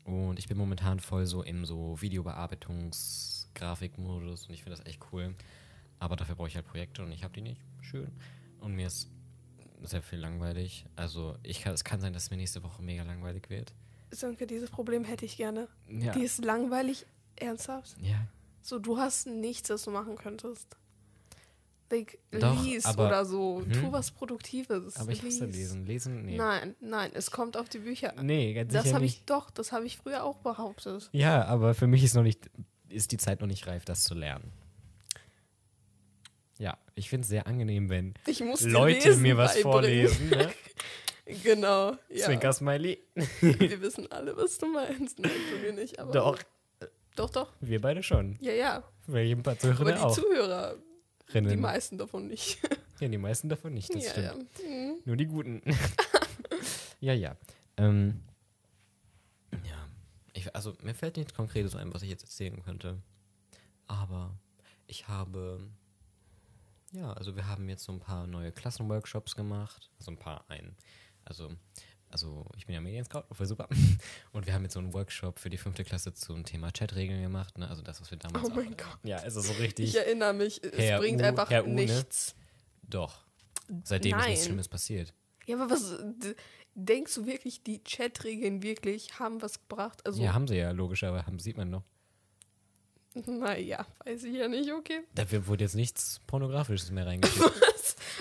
Und 0.04 0.38
ich 0.38 0.46
bin 0.46 0.56
momentan 0.56 1.00
voll 1.00 1.26
so 1.26 1.42
im 1.42 1.64
so 1.64 2.00
Videobearbeitungs-Grafikmodus 2.00 4.46
und 4.48 4.54
ich 4.54 4.62
finde 4.62 4.76
das 4.78 4.86
echt 4.86 5.00
cool. 5.12 5.34
Aber 6.02 6.16
dafür 6.16 6.34
brauche 6.34 6.48
ich 6.48 6.56
halt 6.56 6.66
Projekte 6.66 7.04
und 7.04 7.12
ich 7.12 7.22
habe 7.22 7.32
die 7.32 7.42
nicht. 7.42 7.60
Schön. 7.80 8.10
Und 8.58 8.74
mir 8.74 8.88
ist 8.88 9.08
sehr 9.82 10.02
viel 10.02 10.18
langweilig. 10.18 10.84
Also 10.96 11.36
ich 11.44 11.62
kann, 11.62 11.74
es 11.74 11.84
kann 11.84 12.00
sein, 12.00 12.12
dass 12.12 12.28
mir 12.30 12.36
nächste 12.38 12.60
Woche 12.64 12.82
mega 12.82 13.04
langweilig 13.04 13.48
wird. 13.50 13.72
Sönke, 14.10 14.48
dieses 14.48 14.68
Problem 14.68 15.04
hätte 15.04 15.24
ich 15.24 15.36
gerne. 15.36 15.68
Ja. 15.88 16.10
Die 16.12 16.22
ist 16.24 16.44
langweilig, 16.44 17.06
ernsthaft. 17.36 17.94
Ja. 18.02 18.16
So, 18.62 18.80
du 18.80 18.98
hast 18.98 19.28
nichts, 19.28 19.68
das 19.68 19.84
du 19.84 19.92
machen 19.92 20.16
könntest. 20.16 20.76
like, 21.88 22.18
Doch, 22.32 22.64
lies 22.64 22.84
aber- 22.84 23.06
oder 23.06 23.24
so. 23.24 23.60
Mhm. 23.60 23.72
Tu 23.72 23.92
was 23.92 24.10
Produktives. 24.10 24.96
Aber 24.96 25.12
ich 25.12 25.22
hasse 25.22 25.44
Lies. 25.44 25.54
lesen. 25.56 25.86
Lesen, 25.86 26.24
nee. 26.26 26.36
Nein, 26.36 26.74
nein, 26.80 27.12
es 27.14 27.30
kommt 27.30 27.56
auf 27.56 27.68
die 27.68 27.78
Bücher 27.78 28.18
an. 28.18 28.26
Nee, 28.26 28.54
ganz 28.54 28.72
Das 28.72 28.82
sicher 28.84 28.94
habe 28.96 29.04
nicht. 29.04 29.18
ich 29.18 29.24
doch, 29.26 29.50
das 29.50 29.70
habe 29.70 29.84
ich 29.86 29.98
früher 29.98 30.24
auch 30.24 30.38
behauptet. 30.38 31.10
Ja, 31.12 31.44
aber 31.44 31.74
für 31.74 31.86
mich 31.86 32.02
ist 32.02 32.14
noch 32.14 32.22
nicht, 32.24 32.50
ist 32.88 33.12
die 33.12 33.18
Zeit 33.18 33.40
noch 33.40 33.46
nicht 33.46 33.66
reif, 33.68 33.84
das 33.84 34.02
zu 34.04 34.14
lernen. 34.14 34.50
Ja, 36.62 36.78
ich 36.94 37.08
finde 37.08 37.22
es 37.24 37.28
sehr 37.28 37.48
angenehm, 37.48 37.88
wenn 37.90 38.14
Leute 38.60 39.08
Lesen 39.08 39.22
mir 39.22 39.36
was 39.36 39.54
beibringen. 39.54 39.72
vorlesen. 39.72 40.28
Ne? 40.30 40.52
Genau. 41.44 41.92
Ja. 42.08 42.26
Zwinker-Smiley. 42.26 42.98
Wir 43.40 43.80
wissen 43.80 44.10
alle, 44.10 44.36
was 44.36 44.58
du 44.58 44.66
meinst. 44.66 45.18
Nein, 45.20 45.30
tun 45.50 45.62
wir 45.62 45.72
nicht. 45.72 45.98
Aber 45.98 46.12
Doch, 46.12 46.38
Doch, 47.16 47.30
doch. 47.30 47.52
wir 47.60 47.80
beide 47.80 48.02
schon. 48.02 48.36
Ja, 48.40 48.52
ja. 48.52 48.84
Ein 49.08 49.42
paar 49.42 49.52
Aber 49.52 49.60
Zuhörer 49.60 49.92
die 49.92 49.98
auch. 50.00 50.14
Zuhörer, 50.14 50.74
die 51.32 51.38
Rinnen. 51.38 51.60
meisten 51.60 51.98
davon 51.98 52.26
nicht. 52.28 52.58
Ja, 53.00 53.08
die 53.08 53.18
meisten 53.18 53.48
davon 53.48 53.74
nicht, 53.74 53.92
das 53.92 54.04
ja, 54.04 54.10
stimmt. 54.12 54.48
ja. 54.62 54.68
Mhm. 54.68 54.94
Nur 55.04 55.16
die 55.16 55.26
Guten. 55.26 55.60
ja, 57.00 57.12
ja. 57.14 57.36
Ähm, 57.76 58.20
ja. 59.52 59.88
Ich, 60.34 60.54
also, 60.54 60.74
mir 60.82 60.94
fällt 60.94 61.16
nichts 61.16 61.34
Konkretes 61.34 61.74
ein, 61.74 61.92
was 61.92 62.02
ich 62.02 62.10
jetzt 62.10 62.22
erzählen 62.22 62.62
könnte. 62.62 62.98
Aber 63.88 64.36
ich 64.86 65.08
habe. 65.08 65.58
Ja, 66.92 67.12
also 67.14 67.36
wir 67.36 67.46
haben 67.48 67.68
jetzt 67.68 67.84
so 67.84 67.92
ein 67.92 68.00
paar 68.00 68.26
neue 68.26 68.52
Klassenworkshops 68.52 69.34
gemacht. 69.34 69.90
Also 69.98 70.10
ein 70.10 70.18
paar 70.18 70.44
ein. 70.48 70.76
Also, 71.24 71.50
also 72.10 72.46
ich 72.56 72.66
bin 72.66 72.74
ja 72.74 72.80
Medienscout, 72.80 73.24
voll 73.32 73.46
super. 73.46 73.68
Und 74.32 74.46
wir 74.46 74.52
haben 74.54 74.62
jetzt 74.64 74.74
so 74.74 74.80
einen 74.80 74.92
Workshop 74.92 75.38
für 75.38 75.48
die 75.50 75.56
fünfte 75.56 75.84
Klasse 75.84 76.12
zum 76.12 76.44
Thema 76.44 76.70
Chatregeln 76.70 77.22
gemacht. 77.22 77.56
Ne? 77.58 77.68
Also 77.68 77.82
das, 77.82 78.00
was 78.00 78.10
wir 78.10 78.18
damals 78.18 78.44
Oh 78.44 78.50
mein 78.54 78.74
auch, 78.74 78.76
Gott. 78.76 78.98
Ja, 79.04 79.16
also 79.18 79.40
so 79.40 79.52
richtig. 79.54 79.88
Ich 79.88 79.96
erinnere 79.96 80.34
mich, 80.34 80.62
es 80.62 80.78
Herr 80.78 80.98
bringt 80.98 81.22
U- 81.22 81.24
einfach 81.24 81.48
Herr 81.50 81.62
ne? 81.62 81.74
nichts. 81.74 82.34
Doch. 82.82 83.24
Seitdem 83.84 84.12
ist 84.16 84.20
Nein. 84.20 84.30
nichts 84.30 84.44
Schlimmes 84.46 84.68
passiert. 84.68 85.14
Ja, 85.46 85.56
aber 85.56 85.70
was 85.70 85.94
denkst 86.74 87.14
du 87.14 87.26
wirklich, 87.26 87.62
die 87.62 87.82
Chatregeln 87.82 88.62
wirklich 88.62 89.18
haben 89.18 89.40
was 89.40 89.60
gebracht? 89.60 90.04
Also, 90.06 90.22
Ja, 90.22 90.34
haben 90.34 90.46
sie 90.46 90.56
ja, 90.56 90.72
logisch, 90.72 91.04
aber 91.04 91.24
haben, 91.26 91.38
sieht 91.38 91.56
man 91.56 91.70
noch. 91.70 91.84
naja, 93.26 93.86
weiß 94.04 94.24
ich 94.24 94.34
ja 94.34 94.48
nicht, 94.48 94.72
okay. 94.72 95.00
Dafür 95.14 95.46
wurde 95.46 95.64
jetzt 95.64 95.74
nichts 95.74 96.20
Pornografisches 96.26 96.90
mehr 96.90 97.06
reingeschrieben. 97.06 97.50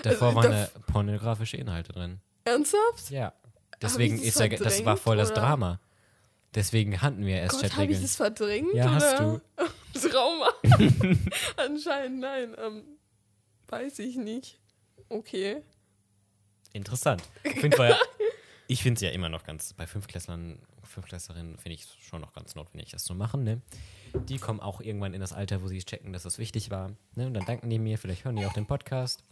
Davor 0.02 0.28
Also, 0.28 0.36
waren 0.40 0.50
da- 0.52 0.64
da 0.72 0.80
pornografische 0.92 1.56
Inhalte 1.56 1.92
drin. 1.92 2.20
Ernsthaft? 2.44 3.10
Ja. 3.10 3.32
Deswegen 3.80 4.16
das 4.16 4.26
ist 4.26 4.38
ja, 4.40 4.48
das 4.48 4.84
war 4.84 4.96
voll 4.96 5.16
das 5.16 5.30
oder? 5.32 5.40
Drama. 5.40 5.80
Deswegen 6.54 7.00
hatten 7.00 7.24
wir 7.24 7.36
erst 7.36 7.60
Gott, 7.62 7.76
habe 7.76 7.92
ich 7.92 8.00
das 8.02 8.16
verdrängt? 8.16 8.74
Ja, 8.74 8.92
hast 8.94 9.20
oder? 9.20 9.40
Trauma. 10.10 10.48
Anscheinend 11.56 12.20
nein. 12.20 12.54
Ähm, 12.58 12.82
weiß 13.68 13.98
ich 14.00 14.16
nicht. 14.16 14.58
Okay. 15.08 15.62
Interessant. 16.72 17.22
Auf 17.46 17.54
jeden 17.62 17.72
Fall, 17.72 17.96
ich 18.72 18.82
finde 18.82 18.96
es 18.96 19.02
ja 19.02 19.10
immer 19.10 19.28
noch 19.28 19.44
ganz, 19.44 19.74
bei 19.74 19.86
Fünfklässlern, 19.86 20.58
Fünfklässlerinnen 20.82 21.58
finde 21.58 21.74
ich 21.74 21.82
es 21.82 21.94
schon 22.00 22.20
noch 22.20 22.32
ganz 22.32 22.54
notwendig, 22.54 22.90
das 22.90 23.04
zu 23.04 23.14
machen, 23.14 23.44
ne? 23.44 23.60
Die 24.14 24.38
kommen 24.38 24.60
auch 24.60 24.80
irgendwann 24.80 25.14
in 25.14 25.20
das 25.20 25.32
Alter, 25.32 25.62
wo 25.62 25.68
sie 25.68 25.78
checken, 25.78 26.12
dass 26.12 26.22
das 26.22 26.38
wichtig 26.38 26.70
war. 26.70 26.90
Ne? 27.14 27.26
Und 27.26 27.34
dann 27.34 27.44
danken 27.44 27.68
die 27.70 27.78
mir, 27.78 27.98
vielleicht 27.98 28.24
hören 28.24 28.36
die 28.36 28.44
auch 28.46 28.52
den 28.52 28.66
Podcast. 28.66 29.22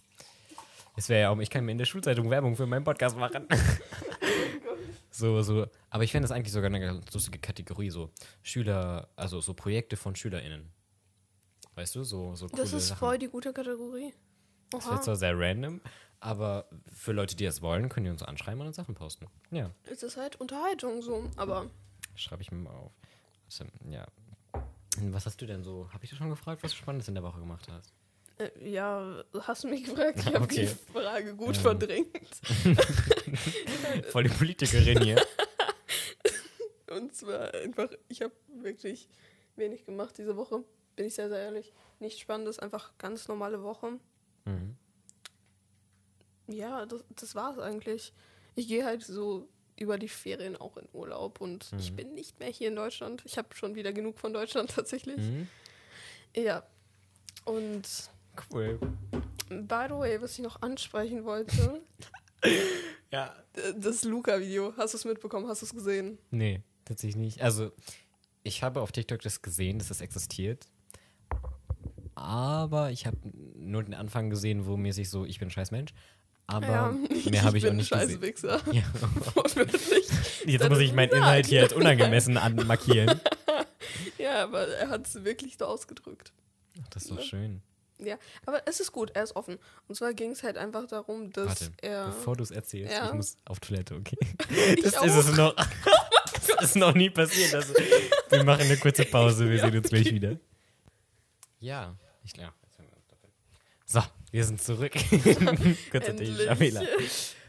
Es 0.97 1.09
wäre 1.09 1.23
ja 1.23 1.30
auch, 1.30 1.38
ich 1.38 1.50
kann 1.50 1.64
mir 1.64 1.73
in 1.73 1.78
der 1.78 1.85
Schulzeitung 1.87 2.30
Werbung 2.30 2.56
für 2.56 2.66
meinen 2.66 2.85
Podcast 2.85 3.16
machen. 3.16 3.47
so, 5.11 5.42
so. 5.42 5.66
Aber 5.90 6.04
ich 6.04 6.12
fände 6.12 6.28
das 6.28 6.35
eigentlich 6.35 6.52
sogar 6.52 6.66
eine 6.66 6.80
ganz 6.80 7.12
lustige 7.12 7.38
Kategorie, 7.38 7.90
so 7.90 8.11
Schüler, 8.42 9.09
also 9.16 9.40
so 9.40 9.54
Projekte 9.54 9.97
von 9.97 10.16
SchülerInnen. 10.16 10.70
Weißt 11.75 11.94
du, 11.94 12.04
so, 12.04 12.35
so 12.35 12.49
coole 12.49 12.62
Das 12.62 12.73
ist 12.73 12.88
Sachen. 12.88 12.99
voll 12.99 13.18
die 13.18 13.28
gute 13.28 13.52
Kategorie. 13.52 14.12
Das 14.70 14.85
Oha. 14.87 14.92
wird 14.92 15.04
zwar 15.04 15.16
sehr 15.16 15.38
random, 15.38 15.80
aber 16.21 16.69
für 16.93 17.12
Leute, 17.12 17.35
die 17.37 17.45
das 17.45 17.62
wollen, 17.62 17.89
können 17.89 18.05
die 18.05 18.11
uns 18.11 18.23
anschreiben 18.23 18.61
und 18.61 18.67
uns 18.69 18.77
Sachen 18.77 18.95
posten. 18.95 19.27
Ja, 19.50 19.71
Es 19.85 20.03
ist 20.03 20.17
halt 20.17 20.37
Unterhaltung 20.37 21.03
so. 21.03 21.29
Aber 21.37 21.67
schreibe 22.15 22.43
ich 22.43 22.50
mir 22.53 22.59
mal 22.59 22.75
auf. 22.75 22.93
Ja. 23.89 24.07
Was 25.03 25.25
hast 25.27 25.41
du 25.41 25.47
denn 25.47 25.62
so? 25.65 25.89
Habe 25.93 26.05
ich 26.05 26.11
dir 26.11 26.17
schon 26.17 26.31
gefragt, 26.31 26.62
was 26.62 26.73
du 26.73 26.77
Spannendes 26.77 27.09
in 27.09 27.15
der 27.15 27.23
Woche 27.25 27.39
gemacht 27.41 27.67
hast? 27.71 27.93
äh, 28.39 28.71
ja, 28.71 29.23
hast 29.43 29.65
du 29.65 29.69
mich 29.69 29.85
gefragt? 29.85 30.19
Ich 30.21 30.27
habe 30.27 30.41
Okay. 30.45 30.67
die 30.67 30.93
Frage 30.93 31.35
gut 31.37 31.57
Ähm. 31.57 31.62
verdrängt. 31.62 32.41
Voll 34.11 34.25
die 34.25 34.31
Politikerin 34.31 35.00
hier. 35.03 35.23
Und 36.91 37.15
zwar 37.15 37.55
einfach, 37.55 37.89
ich 38.09 38.23
habe 38.23 38.33
wirklich 38.62 39.09
wenig 39.57 39.85
gemacht 39.85 40.17
diese 40.19 40.37
Woche. 40.37 40.65
Bin 40.97 41.07
ich 41.07 41.15
sehr, 41.15 41.29
sehr 41.29 41.39
ehrlich. 41.39 41.73
Nichts 42.00 42.21
Spannendes, 42.21 42.59
einfach 42.59 42.93
ganz 42.99 43.29
normale 43.29 43.62
Woche. 43.62 43.93
Mhm. 44.45 44.70
Ja, 46.50 46.87
das, 46.87 47.04
das 47.16 47.35
war's 47.35 47.59
eigentlich. 47.59 48.12
Ich 48.54 48.69
gehe 48.69 48.85
halt 48.85 49.02
so 49.02 49.49
über 49.76 49.99
die 49.99 50.09
Ferien 50.09 50.57
auch 50.57 50.76
in 50.76 50.87
Urlaub 50.92 51.40
und 51.40 51.71
ich 51.78 51.92
Mhm. 51.92 51.97
bin 51.97 52.14
nicht 52.14 52.38
mehr 52.38 52.49
hier 52.50 52.69
in 52.69 52.76
Deutschland. 52.76 53.23
Ich 53.25 53.38
habe 53.38 53.54
schon 53.54 53.75
wieder 53.75 53.92
genug 53.92 54.19
von 54.19 54.33
Deutschland 54.33 54.71
tatsächlich. 54.75 55.16
Mhm. 55.19 55.49
Ja. 56.37 56.62
Und 57.45 58.11
Cool. 58.52 58.78
by 59.49 59.87
the 59.88 59.95
way, 59.95 60.21
was 60.21 60.33
ich 60.33 60.40
noch 60.40 60.61
ansprechen 60.62 61.25
wollte, 61.25 61.80
Ja. 63.12 63.35
das 63.76 64.04
Luca-Video. 64.04 64.75
Hast 64.76 64.95
du 64.95 64.99
es 64.99 65.04
mitbekommen? 65.04 65.49
Hast 65.49 65.62
du 65.62 65.66
es 65.66 65.73
gesehen? 65.75 66.19
Nee, 66.30 66.62
tatsächlich 66.85 67.16
nicht. 67.16 67.42
Also, 67.42 67.73
ich 68.42 68.62
habe 68.62 68.80
auf 68.83 68.92
TikTok 68.92 69.21
das 69.23 69.42
gesehen, 69.42 69.78
dass 69.78 69.88
das 69.88 70.00
existiert. 70.00 70.66
Aber 72.14 72.90
ich 72.90 73.07
habe 73.07 73.16
nur 73.57 73.83
den 73.83 73.95
Anfang 73.95 74.30
gesehen, 74.30 74.66
wo 74.66 74.76
mäßig 74.76 75.09
so, 75.09 75.25
ich 75.25 75.38
bin 75.38 75.49
ein 75.49 75.50
scheiß 75.50 75.71
Mensch. 75.71 75.92
Aber 76.52 76.92
mehr 77.30 77.42
habe 77.42 77.59
ich, 77.59 77.64
auch 77.64 77.69
bin 77.71 77.76
nicht 77.78 77.90
gesehen. 77.90 78.11
Scheißwichser. 78.11 78.61
Ja. 78.73 78.83
Jetzt 80.47 80.69
muss 80.69 80.78
ich 80.80 80.92
meinen. 80.92 81.12
Inhalt 81.12 81.47
hier 81.47 81.62
als 81.62 81.73
unangemessen 81.75 82.37
anmarkieren. 82.37 83.21
Ja, 84.19 84.45
aber 84.45 84.69
er 84.69 84.90
hat 84.90 85.07
es 85.07 85.25
wirklich 85.25 85.57
so 85.59 85.64
ausgedrückt. 85.64 86.33
Ach, 86.83 86.88
das 86.90 87.04
ist 87.04 87.11
doch 87.11 87.23
schön. 87.23 87.62
Ja, 87.99 88.19
aber 88.47 88.62
es 88.66 88.78
ist 88.80 88.92
gut, 88.92 89.11
er 89.14 89.25
ist 89.25 89.35
offen. 89.35 89.59
Und 89.88 89.95
zwar 89.95 90.12
ging 90.14 90.30
es 90.33 90.42
halt 90.42 90.57
einfach 90.59 90.87
darum, 90.87 91.33
dass 91.33 91.47
Warte, 91.49 91.73
er. 91.83 92.07
bevor 92.07 92.37
du 92.37 92.42
es 92.42 92.50
erzählst, 92.50 92.92
Ja. 92.92 93.07
ich 93.09 93.12
muss 93.14 93.38
auf 93.47 93.61
Toilette, 93.61 93.95
okay? 93.97 94.16
Ich 94.76 94.83
Das 94.83 94.95
auch. 94.97 95.04
ist 95.04 95.16
es 95.16 95.37
noch. 95.37 95.54
das 95.54 96.49
ist 96.62 96.76
noch 96.76 96.95
nie 96.95 97.11
passiert. 97.11 97.54
Also, 97.54 97.73
wir 98.28 98.45
machen 98.45 98.62
eine 98.62 98.76
kurze 98.76 99.04
Pause, 99.07 99.49
wir 99.49 99.57
Ja, 99.57 99.64
sehen 99.66 99.78
uns 99.78 99.88
gleich 99.88 100.12
wieder. 100.12 100.37
Ja, 101.59 101.97
ich 102.23 102.33
glaube. 102.35 102.52
So, 103.87 104.00
wir 104.30 104.44
sind 104.44 104.62
zurück. 104.62 104.92
Kurzer 105.90 106.08
Endlich. 106.10 106.28
technischer 106.28 106.56
Fehler. 106.56 106.82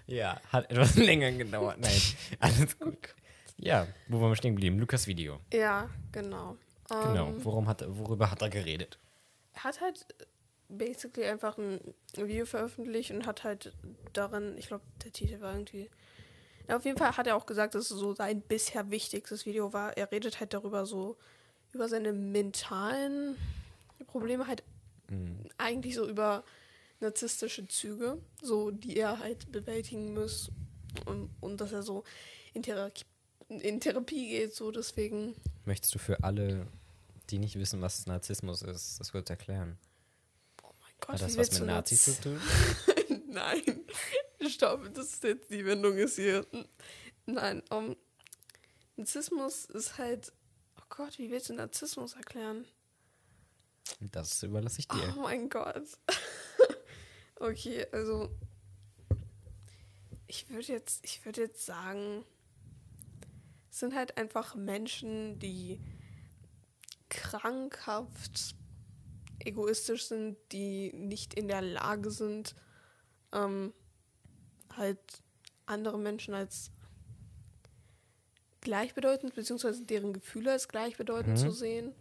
Ja, 0.08 0.42
hat 0.52 0.70
etwas 0.70 0.96
länger 0.98 1.32
gedauert. 1.32 1.78
Nein, 1.80 2.02
alles 2.40 2.78
gut. 2.80 3.16
Ja, 3.58 3.88
wo 4.08 4.20
waren 4.22 4.32
wir 4.32 4.36
stehen 4.36 4.56
geblieben? 4.56 4.80
Lukas 4.80 5.08
Video. 5.08 5.40
Ja, 5.54 5.90
genau. 6.12 6.58
Genau. 6.90 7.28
Ähm, 7.30 7.46
Worum 7.46 7.68
hat, 7.68 7.84
worüber 7.88 8.30
hat 8.32 8.42
er 8.42 8.50
geredet? 8.50 8.98
Er 9.54 9.64
hat 9.66 9.80
halt 9.82 10.06
basically 10.68 11.26
einfach 11.26 11.58
ein 11.58 11.80
Video 12.16 12.46
veröffentlicht 12.46 13.12
und 13.12 13.26
hat 13.26 13.44
halt 13.44 13.74
darin, 14.14 14.58
ich 14.58 14.68
glaube, 14.68 14.84
der 15.04 15.12
Titel 15.14 15.40
war 15.42 15.54
irgendwie. 15.54 15.90
Ja, 16.68 16.78
auf 16.78 16.86
jeden 16.86 16.98
Fall 16.98 17.16
hat 17.18 17.28
er 17.28 17.36
auch 17.36 17.46
gesagt, 17.46 17.76
dass 17.76 17.92
es 17.92 17.98
so 18.00 18.14
sein 18.14 18.42
bisher 18.42 18.90
wichtigstes 18.90 19.46
Video 19.46 19.72
war. 19.74 19.96
Er 19.98 20.12
redet 20.12 20.40
halt 20.40 20.54
darüber 20.54 20.86
so, 20.86 21.18
über 21.74 21.88
seine 21.88 22.14
mentalen 22.14 23.38
Probleme, 24.08 24.48
halt 24.48 24.64
Hm. 25.10 25.40
eigentlich 25.58 25.96
so 25.96 26.08
über 26.08 26.44
narzisstische 27.02 27.68
Züge, 27.68 28.22
so 28.42 28.72
die 28.72 28.98
er 28.98 29.20
halt 29.20 29.52
bewältigen 29.52 30.14
muss 30.14 30.52
und, 31.06 31.30
und 31.40 31.60
dass 31.62 31.72
er 31.72 31.84
so 31.84 32.04
in, 32.54 32.64
Therapie 32.64 33.04
in 33.50 33.80
Therapie 33.80 34.30
geht, 34.30 34.56
so 34.56 34.72
deswegen. 34.72 35.36
Möchtest 35.66 35.94
du 35.96 36.00
für 36.00 36.24
alle, 36.24 36.68
die 37.30 37.40
nicht 37.40 37.58
wissen, 37.58 37.82
was 37.82 38.06
Narzissmus 38.06 38.62
ist, 38.62 39.00
das 39.00 39.12
kurz 39.12 39.30
erklären? 39.30 39.78
Oh 40.64 40.72
mein 40.80 40.94
Gott, 41.00 41.10
Hat 41.16 41.22
das 41.22 41.34
wie 41.34 41.40
was 41.40 41.60
mit 41.60 41.68
Nazis 41.68 42.06
zu 42.06 42.22
tun? 42.22 42.42
Nein, 43.28 43.86
stopp, 44.48 44.94
das 44.94 45.14
ist 45.14 45.24
jetzt 45.24 45.50
die 45.50 45.66
Wendung 45.66 45.98
ist 45.98 46.16
hier. 46.16 46.46
Nein, 47.26 47.62
um, 47.70 47.96
Narzissmus 48.96 49.66
ist 49.66 49.98
halt. 49.98 50.32
Oh 50.78 50.84
Gott, 50.90 51.18
wie 51.18 51.32
willst 51.32 51.50
du 51.50 51.54
Narzissmus 51.54 52.14
erklären? 52.14 52.66
Das 54.12 54.42
überlasse 54.44 54.80
ich 54.80 54.88
dir. 54.88 55.16
Oh 55.18 55.22
mein 55.22 55.50
Gott. 55.50 55.84
okay, 57.42 57.86
also. 57.92 58.30
Ich 60.28 60.50
würde 60.50 60.68
jetzt, 60.68 61.04
ich 61.04 61.26
würde 61.26 61.42
jetzt 61.42 61.66
sagen, 61.66 62.24
es 63.70 63.80
sind 63.80 63.94
halt 63.94 64.18
einfach 64.18 64.56
Menschen, 64.56 65.38
die 65.40 65.80
krankhaft 67.10 68.56
egoistisch 69.40 70.06
sind, 70.06 70.38
die 70.54 70.94
nicht 70.94 71.34
in 71.34 71.50
der 71.50 71.62
Lage 71.62 72.12
sind, 72.12 72.56
ähm, 73.34 73.74
halt 74.78 75.00
andere 75.66 76.00
Menschen 76.00 76.34
als 76.34 76.72
gleichbedeutend, 78.62 79.36
beziehungsweise 79.36 79.84
deren 79.84 80.14
Gefühle 80.14 80.52
als 80.52 80.70
gleichbedeutend 80.70 81.34
Mhm. 81.34 81.42
zu 81.42 81.52
sehen. 81.52 81.94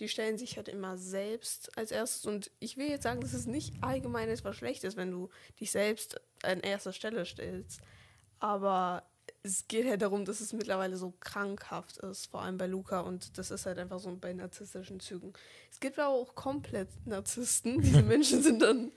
Die 0.00 0.08
stellen 0.08 0.38
sich 0.38 0.56
halt 0.56 0.68
immer 0.68 0.96
selbst 0.96 1.76
als 1.76 1.90
erstes. 1.90 2.26
Und 2.26 2.50
ich 2.60 2.76
will 2.76 2.88
jetzt 2.88 3.02
sagen, 3.02 3.20
das 3.20 3.34
ist 3.34 3.46
nicht 3.46 3.74
allgemein 3.82 4.28
etwas 4.28 4.56
Schlechtes, 4.56 4.96
wenn 4.96 5.10
du 5.10 5.28
dich 5.60 5.70
selbst 5.70 6.20
an 6.42 6.60
erster 6.60 6.92
Stelle 6.92 7.24
stellst. 7.24 7.80
Aber 8.38 9.04
es 9.42 9.66
geht 9.68 9.86
halt 9.88 10.02
darum, 10.02 10.24
dass 10.24 10.40
es 10.40 10.52
mittlerweile 10.52 10.96
so 10.96 11.12
krankhaft 11.20 11.98
ist, 11.98 12.26
vor 12.26 12.42
allem 12.42 12.58
bei 12.58 12.66
Luca. 12.66 13.00
Und 13.00 13.38
das 13.38 13.50
ist 13.50 13.66
halt 13.66 13.78
einfach 13.78 13.98
so 13.98 14.14
bei 14.16 14.32
narzisstischen 14.32 15.00
Zügen. 15.00 15.32
Es 15.70 15.80
gibt 15.80 15.98
aber 15.98 16.14
auch 16.14 16.34
komplett 16.34 16.88
Narzissten. 17.06 17.80
Diese 17.80 18.02
Menschen 18.04 18.42
sind 18.42 18.60
dann, 18.60 18.92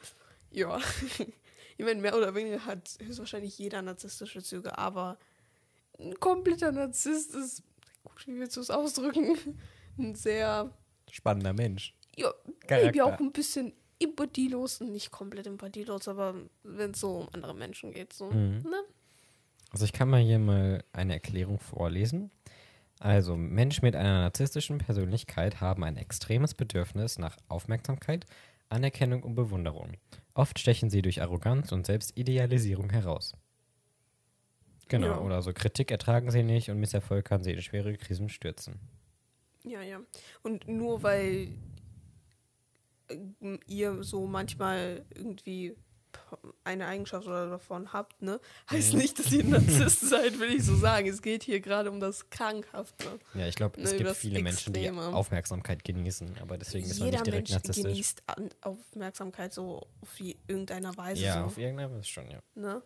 ja, 0.52 0.80
ich 1.78 1.86
meine, 1.86 2.02
mehr 2.02 2.16
oder 2.16 2.36
weniger 2.36 2.66
hat 2.66 2.98
höchstwahrscheinlich 3.00 3.58
jeder 3.58 3.82
narzisstische 3.82 4.44
Züge, 4.44 4.78
aber 4.78 5.18
ein 6.00 6.20
kompletter 6.20 6.72
Narzisst 6.72 7.36
ist, 7.36 7.64
gut, 8.04 8.28
wie 8.28 8.40
willst 8.40 8.58
du 8.58 8.62
es 8.62 8.70
ausdrücken, 8.70 9.38
ein 9.98 10.16
sehr 10.16 10.72
Spannender 11.12 11.54
Mensch. 11.54 11.94
ja, 12.18 12.32
Charakter. 12.68 13.06
auch 13.06 13.20
ein 13.20 13.32
bisschen 13.32 13.74
empathielos, 14.00 14.80
nicht 14.82 15.12
komplett 15.12 15.46
empathielos, 15.46 16.08
aber 16.08 16.34
wenn 16.64 16.92
es 16.92 17.00
so 17.00 17.18
um 17.18 17.30
andere 17.34 17.54
Menschen 17.54 17.92
geht, 17.92 18.14
so, 18.14 18.32
Mhm. 18.32 18.64
ne? 18.64 18.82
Also 19.70 19.86
ich 19.86 19.94
kann 19.94 20.10
mal 20.10 20.20
hier 20.22 20.40
mal 20.40 20.84
eine 20.92 21.14
Erklärung 21.14 21.60
vorlesen. 21.60 22.32
Also 23.00 23.36
Menschen 23.38 23.86
mit 23.86 23.96
einer 23.96 24.22
narzisstischen 24.22 24.78
Persönlichkeit 24.80 25.62
haben 25.62 25.84
ein 25.84 25.98
extremes 25.98 26.54
Bedürfnis 26.54 27.18
nach 27.20 27.38
Aufmerksamkeit, 27.48 28.26
Anerkennung 28.70 29.24
und 29.24 29.36
Bewunderung. 29.36 29.94
Oft 30.34 30.60
stechen 30.60 30.90
sie 30.90 31.02
durch 31.02 31.22
Arroganz 31.22 31.72
und 31.72 31.86
Selbstidealisierung 31.86 32.90
heraus. 32.90 33.34
Genau, 34.88 35.08
Ja. 35.08 35.20
oder 35.20 35.42
so 35.42 35.54
Kritik 35.54 35.90
ertragen 35.92 36.32
sie 36.32 36.44
nicht 36.44 36.70
und 36.70 36.80
Misserfolg 36.80 37.26
kann 37.26 37.42
sie 37.44 37.54
in 37.54 37.62
schwere 37.62 37.96
Krisen 37.98 38.30
stürzen. 38.30 38.80
Ja, 39.64 39.82
ja. 39.82 40.00
Und 40.44 40.68
nur 40.68 41.04
weil 41.04 41.50
äh, 43.10 43.58
ihr 43.68 44.04
so 44.04 44.26
manchmal 44.28 45.06
irgendwie 45.16 45.76
eine 46.64 46.88
Eigenschaft 46.88 47.26
oder 47.28 47.50
davon 47.50 47.94
habt, 47.94 48.22
ne, 48.22 48.40
heißt 48.70 48.94
Mhm. 48.94 49.00
nicht, 49.00 49.20
dass 49.20 49.32
ihr 49.32 49.44
ein 49.44 49.50
Narzisst 49.50 50.02
seid, 50.02 50.40
will 50.40 50.50
ich 50.54 50.64
so 50.64 50.76
sagen. 50.76 51.08
Es 51.08 51.22
geht 51.22 51.44
hier 51.44 51.60
gerade 51.62 51.90
um 51.92 52.00
das 52.00 52.30
Krankhafte. 52.30 53.20
Ja, 53.34 53.48
ich 53.48 53.56
glaube, 53.56 53.80
es 53.82 53.92
Nee, 53.92 53.98
gibt 54.00 54.16
viele 54.16 54.42
Menschen, 54.42 54.74
die 54.74 54.86
Extreme. 54.86 55.14
Aufmerksamkeit 55.16 55.84
genießen, 55.84 56.38
aber 56.42 56.58
deswegen 56.58 56.86
ist 56.86 57.00
man 57.00 57.08
Jeder 57.08 57.18
nicht 57.20 57.28
direkt 57.28 57.50
Mensch 57.50 57.64
narzisstisch. 57.64 57.84
genießt 57.92 58.24
Aufmerksamkeit 58.62 59.54
so 59.54 59.88
auf 60.02 60.20
irgendeiner 60.20 60.96
Weise. 60.98 61.22
Ja, 61.22 61.40
so, 61.42 61.46
auf 61.48 61.58
irgendeiner 61.58 61.92
Weise 61.94 62.06
schon, 62.06 62.30
ja. 62.30 62.40
ne? 62.56 62.82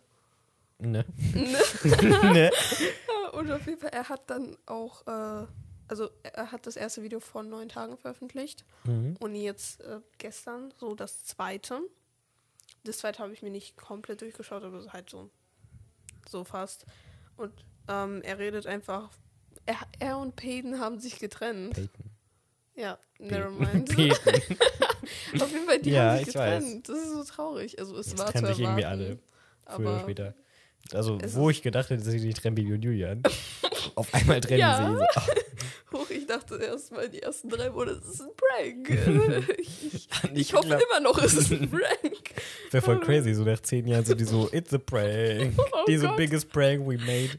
Ne? 0.78 1.04
Ne? 1.34 1.58
ne? 2.32 2.50
Und 3.32 3.50
auf 3.50 3.66
jeden 3.66 3.78
Fall, 3.80 3.90
er 3.90 4.08
hat 4.08 4.28
dann 4.30 4.56
auch, 4.66 5.06
äh, 5.06 5.46
also 5.88 6.10
er 6.22 6.50
hat 6.52 6.66
das 6.66 6.76
erste 6.76 7.02
Video 7.02 7.20
vor 7.20 7.42
neun 7.42 7.68
Tagen 7.68 7.96
veröffentlicht 7.96 8.64
Mhm. 8.84 9.16
und 9.20 9.34
jetzt 9.34 9.80
äh, 9.82 10.00
gestern 10.18 10.72
so 10.78 10.94
das 10.94 11.24
zweite. 11.24 11.80
Das 12.84 12.98
zweite 12.98 13.18
habe 13.20 13.32
ich 13.32 13.42
mir 13.42 13.50
nicht 13.50 13.76
komplett 13.76 14.20
durchgeschaut, 14.20 14.62
aber 14.62 14.92
halt 14.92 15.10
so, 15.10 15.30
so 16.28 16.44
fast. 16.44 16.86
Und 17.36 17.52
ähm, 17.88 18.22
er 18.22 18.38
redet 18.38 18.66
einfach, 18.66 19.10
er, 19.64 19.76
er 19.98 20.18
und 20.18 20.36
Peyton 20.36 20.78
haben 20.80 20.98
sich 21.00 21.18
getrennt. 21.18 21.74
Peyton. 21.74 22.10
Ja, 22.76 22.98
nevermind. 23.18 23.88
Peyton. 23.96 24.56
auf 25.40 25.50
jeden 25.52 25.66
Fall, 25.66 25.78
die 25.80 25.90
Ja, 25.90 26.10
haben 26.10 26.18
sich 26.18 26.28
ich 26.28 26.34
getrennt. 26.34 26.88
Das 26.88 26.98
ist 26.98 27.12
so 27.12 27.24
traurig. 27.24 27.78
Also 27.78 27.96
es 27.98 28.10
Das 28.10 28.18
war 28.18 28.26
trennen 28.30 28.46
zu 28.46 28.52
sich 28.54 28.62
irgendwie 28.64 28.82
erwarten, 28.82 29.02
alle. 29.02 29.18
Früher 29.76 29.88
oder 29.90 30.00
später. 30.00 30.34
Also, 30.92 31.18
wo 31.34 31.50
ich 31.50 31.62
gedacht 31.62 31.90
hätte, 31.90 32.04
dass 32.04 32.12
sie 32.12 32.20
nicht 32.20 32.40
trennen, 32.40 32.54
Bibi 32.54 32.72
und 32.74 32.82
Julian. 32.82 33.22
Auf 33.96 34.14
einmal 34.14 34.40
trennen 34.40 34.60
Ja. 34.60 34.96
sie. 35.14 35.20
So. 35.20 35.32
Ich 36.26 36.32
dachte 36.34 36.56
erst 36.56 36.90
mal 36.90 37.08
die 37.08 37.22
ersten 37.22 37.48
drei 37.48 37.70
Monate, 37.70 38.00
das 38.00 38.14
ist 38.14 38.20
ein 38.20 38.30
Prank. 38.36 39.48
ich, 39.60 39.94
ich, 39.94 40.08
ich 40.34 40.54
hoffe 40.54 40.66
glaub- 40.66 40.82
immer 40.82 40.98
noch, 41.00 41.22
es 41.22 41.34
ist 41.34 41.52
ein 41.52 41.70
Prank. 41.70 42.34
Wäre 42.72 42.82
voll 42.84 42.98
crazy. 42.98 43.32
So 43.32 43.44
nach 43.44 43.60
zehn 43.60 43.86
Jahren 43.86 44.04
sind 44.04 44.20
die 44.20 44.24
so, 44.24 44.48
it's 44.52 44.74
a 44.74 44.78
prank. 44.78 45.54
Oh 45.72 45.84
die 45.86 45.96
so 45.96 46.08
Gott. 46.08 46.16
biggest 46.16 46.48
prank 46.50 46.80
we 46.84 46.98
made. 46.98 47.38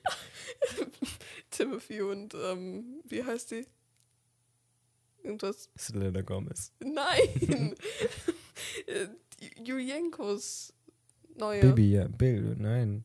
Timothy 1.51 2.01
und, 2.01 2.33
ähm, 2.33 3.01
wie 3.09 3.21
heißt 3.25 3.51
die? 3.51 3.65
Irgendwas. 5.21 5.69
Selena 5.75 6.21
Gomez. 6.21 6.71
Nein! 6.79 7.75
Julienko's 9.65 10.73
neue. 11.35 11.59
Bibi, 11.59 11.91
ja. 11.91 12.07
Bill, 12.07 12.55
nein. 12.57 13.03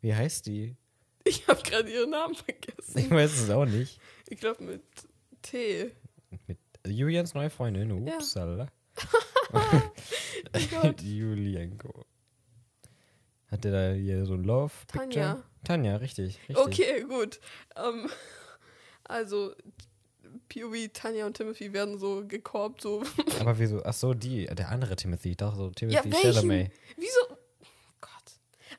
Wie 0.00 0.14
heißt 0.14 0.46
die? 0.46 0.76
Ich 1.24 1.46
habe 1.48 1.60
gerade 1.62 1.90
ihren 1.90 2.10
Namen 2.10 2.34
Ich 2.34 2.42
vergessen. 2.42 3.10
weiß 3.10 3.32
es 3.42 3.50
auch 3.50 3.64
nicht. 3.64 3.98
Ich 4.28 4.38
glaube 4.40 4.62
mit 4.62 4.82
T. 5.42 5.92
Mit 6.46 6.58
Julians 6.86 7.34
neue 7.34 7.50
Freundin. 7.50 8.06
Ja. 8.06 8.14
Upsala. 8.16 8.68
Oh 10.54 10.58
Gott. 10.70 11.00
Julienko. 11.02 12.06
Hat 13.50 13.64
der 13.64 13.72
da 13.72 13.94
hier 13.94 14.24
so 14.24 14.34
ein 14.34 14.44
Love? 14.44 14.72
Tanja. 14.86 15.42
Tanja, 15.64 15.96
richtig. 15.96 16.38
richtig. 16.48 16.56
Okay, 16.56 17.02
gut. 17.02 17.38
Ähm, 17.76 18.08
also, 19.04 19.54
POV, 20.48 20.88
Tanja 20.92 21.26
und 21.26 21.36
Timothy 21.36 21.72
werden 21.72 21.98
so 21.98 22.26
gekorbt, 22.26 22.80
so. 22.80 23.02
Aber 23.40 23.58
wieso? 23.58 23.82
Ach 23.84 23.92
so, 23.92 24.14
die, 24.14 24.46
der 24.46 24.70
andere 24.70 24.96
Timothy. 24.96 25.30
Ich 25.30 25.36
dachte 25.36 25.56
so, 25.56 25.70
Timothy 25.70 26.08
Ja? 26.08 26.18
Chalamet. 26.18 26.72
Wieso? 26.96 27.20
Gott. 28.00 28.10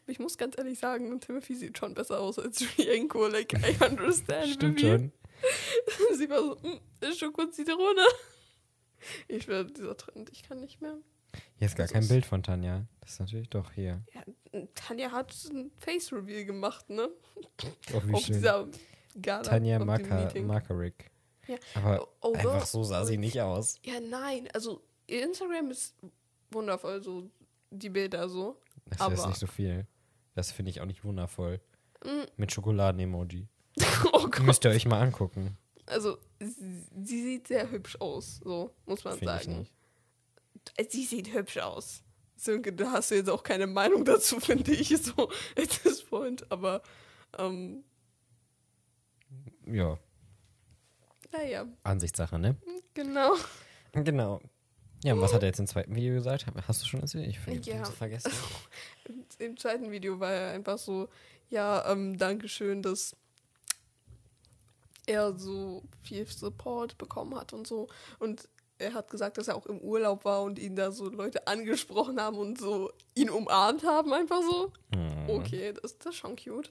Aber 0.03 0.11
ich 0.11 0.19
muss 0.19 0.37
ganz 0.37 0.57
ehrlich 0.57 0.79
sagen, 0.79 1.19
Timothy 1.21 1.55
sieht 1.55 1.77
schon 1.77 1.93
besser 1.93 2.19
aus 2.19 2.39
als 2.39 2.59
Julienko. 2.59 3.27
Like, 3.27 3.53
I 3.53 3.83
understand. 3.85 4.47
Stimmt 4.47 4.81
schon. 4.81 5.11
Sie 6.17 6.29
war 6.29 6.39
so, 6.39 6.55
mm, 6.61 6.79
ist 7.01 7.19
schon 7.19 7.33
kurz 7.33 7.55
Zitrone. 7.55 8.01
Ich 9.27 9.47
werde 9.47 9.71
dieser 9.71 9.97
Trend, 9.97 10.29
ich 10.31 10.43
kann 10.43 10.59
nicht 10.59 10.81
mehr. 10.81 10.97
Hier 11.55 11.67
ist 11.67 11.75
gar 11.75 11.85
Das 11.85 11.93
kein 11.93 12.03
ist- 12.03 12.09
Bild 12.09 12.25
von 12.25 12.43
Tanja. 12.43 12.85
Das 13.01 13.11
ist 13.13 13.19
natürlich 13.19 13.49
doch 13.49 13.71
hier. 13.73 14.03
Ja, 14.13 14.23
Tanja 14.75 15.11
hat 15.11 15.33
ein 15.51 15.71
Face-Reveal 15.77 16.45
gemacht, 16.45 16.89
ne? 16.89 17.09
Oh, 17.93 18.01
wie 18.05 18.13
Auf 18.13 18.21
schön. 18.25 18.35
dieser 18.35 18.67
Gala. 19.21 19.41
Tanja. 19.41 19.79
Makarik. 19.79 21.11
Ja. 21.47 21.57
Aber 21.75 22.07
Oh, 22.21 22.33
einfach 22.33 22.53
wow. 22.61 22.65
so 22.65 22.83
sah 22.83 23.03
sie 23.05 23.17
nicht 23.17 23.41
aus. 23.41 23.79
Ja, 23.83 23.99
nein, 23.99 24.47
also 24.53 24.81
Instagram 25.07 25.71
ist 25.71 25.95
wundervoll, 26.51 27.01
so 27.03 27.29
die 27.71 27.89
Bilder 27.89 28.29
so. 28.29 28.61
Das 28.85 28.95
ist 28.97 29.01
Aber- 29.01 29.15
jetzt 29.15 29.27
nicht 29.27 29.39
so 29.39 29.47
viel. 29.47 29.85
Das 30.35 30.51
finde 30.51 30.71
ich 30.71 30.79
auch 30.81 30.85
nicht 30.85 31.03
wundervoll. 31.03 31.59
Mm, 32.05 32.23
Mit 32.37 32.51
Schokoladen-Emoji. 32.53 33.47
Oh 34.13 34.27
Gott. 34.29 34.43
Müsst 34.43 34.63
ihr 34.65 34.71
euch 34.71 34.85
mal 34.85 35.01
angucken. 35.01 35.57
Also, 35.85 36.17
sie, 36.39 36.83
sie 37.03 37.23
sieht 37.23 37.47
sehr 37.47 37.69
hübsch 37.71 37.97
aus, 37.99 38.39
so 38.43 38.73
muss 38.85 39.03
man 39.03 39.17
Finde 39.17 39.35
ich 39.37 39.43
sagen. 39.43 39.59
nicht. 39.59 39.73
Äh, 40.77 40.85
Sie 40.89 41.03
sieht 41.05 41.33
hübsch 41.33 41.57
aus. 41.57 42.03
Sönke, 42.35 42.71
da 42.73 42.91
hast 42.91 43.11
du 43.11 43.15
jetzt 43.15 43.29
auch 43.29 43.43
keine 43.43 43.67
Meinung 43.67 44.05
dazu, 44.05 44.39
finde 44.41 44.71
ich, 44.73 44.89
so 44.97 45.29
at 45.57 45.69
this 45.83 46.03
point. 46.03 46.49
Aber, 46.51 46.81
ähm, 47.37 47.83
Ja, 49.65 49.97
naja, 51.31 51.65
Ansichtssache, 51.83 52.37
ne? 52.37 52.55
genau. 52.93 53.33
Genau. 53.93 54.39
Ja, 55.03 55.13
und 55.13 55.21
was 55.21 55.33
hat 55.33 55.41
er 55.43 55.47
jetzt 55.47 55.59
im 55.59 55.67
zweiten 55.67 55.95
Video 55.95 56.13
gesagt? 56.13 56.45
Hast 56.67 56.81
du 56.81 56.85
schon 56.85 57.01
erzählt? 57.01 57.27
Ich 57.27 57.39
habe 57.45 57.59
Ja. 57.65 57.83
vergessen. 57.83 58.31
Im 59.39 59.57
zweiten 59.57 59.91
Video 59.91 60.19
war 60.19 60.31
er 60.31 60.51
einfach 60.53 60.77
so, 60.77 61.09
ja, 61.49 61.91
ähm, 61.91 62.17
Dankeschön, 62.17 62.81
dass 62.81 63.15
er 65.05 65.37
so 65.37 65.83
viel 66.01 66.25
Support 66.25 66.97
bekommen 66.97 67.35
hat 67.35 67.53
und 67.53 67.67
so. 67.67 67.87
Und 68.19 68.47
er 68.79 68.93
hat 68.93 69.09
gesagt, 69.09 69.37
dass 69.37 69.47
er 69.47 69.55
auch 69.55 69.65
im 69.65 69.79
Urlaub 69.79 70.25
war 70.25 70.43
und 70.43 70.59
ihn 70.59 70.75
da 70.75 70.91
so 70.91 71.09
Leute 71.09 71.47
angesprochen 71.47 72.19
haben 72.19 72.37
und 72.37 72.59
so 72.59 72.91
ihn 73.15 73.29
umarmt 73.29 73.83
haben, 73.83 74.13
einfach 74.13 74.41
so. 74.41 74.71
Hm. 74.93 75.29
Okay, 75.29 75.73
das, 75.81 75.97
das 75.97 76.13
ist 76.13 76.15
schon 76.15 76.35
cute. 76.35 76.69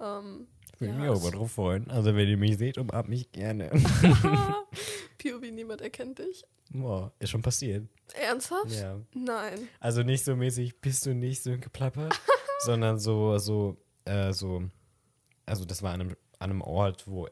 Ähm, 0.00 0.46
Würde 0.78 0.94
ja, 0.94 1.00
mich 1.00 1.10
auch 1.10 1.22
mal 1.22 1.30
drauf 1.30 1.52
freuen. 1.52 1.90
Also, 1.90 2.14
wenn 2.14 2.28
ihr 2.28 2.36
mich 2.36 2.58
seht, 2.58 2.78
umarmt 2.78 3.08
mich 3.08 3.32
gerne. 3.32 3.70
POV, 5.18 5.40
niemand 5.52 5.80
erkennt 5.80 6.18
dich. 6.18 6.44
Boah, 6.70 7.12
ist 7.18 7.30
schon 7.30 7.42
passiert. 7.42 7.86
Ernsthaft? 8.14 8.72
Ja. 8.72 9.00
Nein. 9.14 9.68
Also 9.80 10.02
nicht 10.02 10.24
so 10.24 10.36
mäßig, 10.36 10.80
bist 10.80 11.06
du 11.06 11.14
nicht 11.14 11.42
so 11.42 11.56
geplappert, 11.58 12.20
sondern 12.64 12.98
so, 12.98 13.38
so, 13.38 13.76
äh, 14.04 14.32
so, 14.32 14.64
also 15.44 15.64
das 15.64 15.82
war 15.82 15.92
an 15.92 16.00
einem, 16.00 16.16
an 16.38 16.50
einem 16.50 16.62
Ort, 16.62 17.06
wo, 17.06 17.28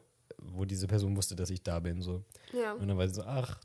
wo 0.51 0.65
diese 0.65 0.87
Person 0.87 1.15
wusste, 1.15 1.35
dass 1.35 1.49
ich 1.49 1.63
da 1.63 1.79
bin, 1.79 2.01
so. 2.01 2.23
Ja, 2.53 2.73
Und 2.73 2.87
dann 2.87 2.97
war 2.97 3.07
sie 3.07 3.15
so, 3.15 3.23
ach, 3.23 3.59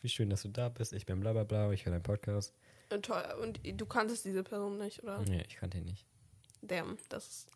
wie 0.00 0.08
schön, 0.08 0.30
dass 0.30 0.42
du 0.42 0.48
da 0.48 0.68
bist, 0.68 0.92
ich 0.92 1.06
bin 1.06 1.20
bla 1.20 1.32
bla 1.32 1.44
bla, 1.44 1.70
ich 1.72 1.84
höre 1.84 1.92
deinen 1.92 2.02
Podcast. 2.02 2.54
und 2.92 3.04
toll. 3.04 3.22
Und 3.42 3.60
du 3.64 3.86
kanntest 3.86 4.24
diese 4.24 4.42
Person 4.42 4.78
nicht, 4.78 5.02
oder? 5.02 5.20
Nee, 5.22 5.44
ich 5.48 5.56
kannte 5.56 5.78
ihn 5.78 5.84
nicht. 5.84 6.06
Damn, 6.62 6.98
das 7.08 7.26
ist. 7.26 7.48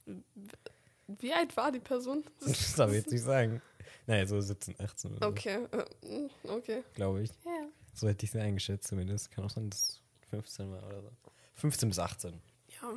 Wie 1.18 1.32
alt 1.32 1.54
war 1.56 1.70
die 1.72 1.80
Person? 1.80 2.24
Das 2.40 2.74
darf 2.76 2.90
ich 2.90 2.96
jetzt 2.96 3.10
nicht 3.12 3.22
sagen. 3.22 3.60
Naja, 4.06 4.26
so 4.26 4.40
17, 4.40 4.76
18 4.78 5.14
oder 5.16 5.28
Okay, 5.28 5.66
äh, 5.72 6.06
mm, 6.06 6.30
okay. 6.48 6.82
so, 6.86 6.94
glaube 6.94 7.22
ich. 7.22 7.30
Ja. 7.44 7.68
So 7.94 8.08
hätte 8.08 8.24
ich 8.24 8.30
sie 8.32 8.40
eingeschätzt 8.40 8.88
zumindest. 8.88 9.30
Kann 9.30 9.44
auch 9.44 9.50
sein, 9.50 9.68
dass 9.70 9.80
es 9.82 10.02
15 10.30 10.70
war 10.70 10.82
oder 10.86 11.02
so. 11.02 11.10
15 11.54 11.88
bis 11.90 11.98
18. 11.98 12.40
Ja. 12.68 12.92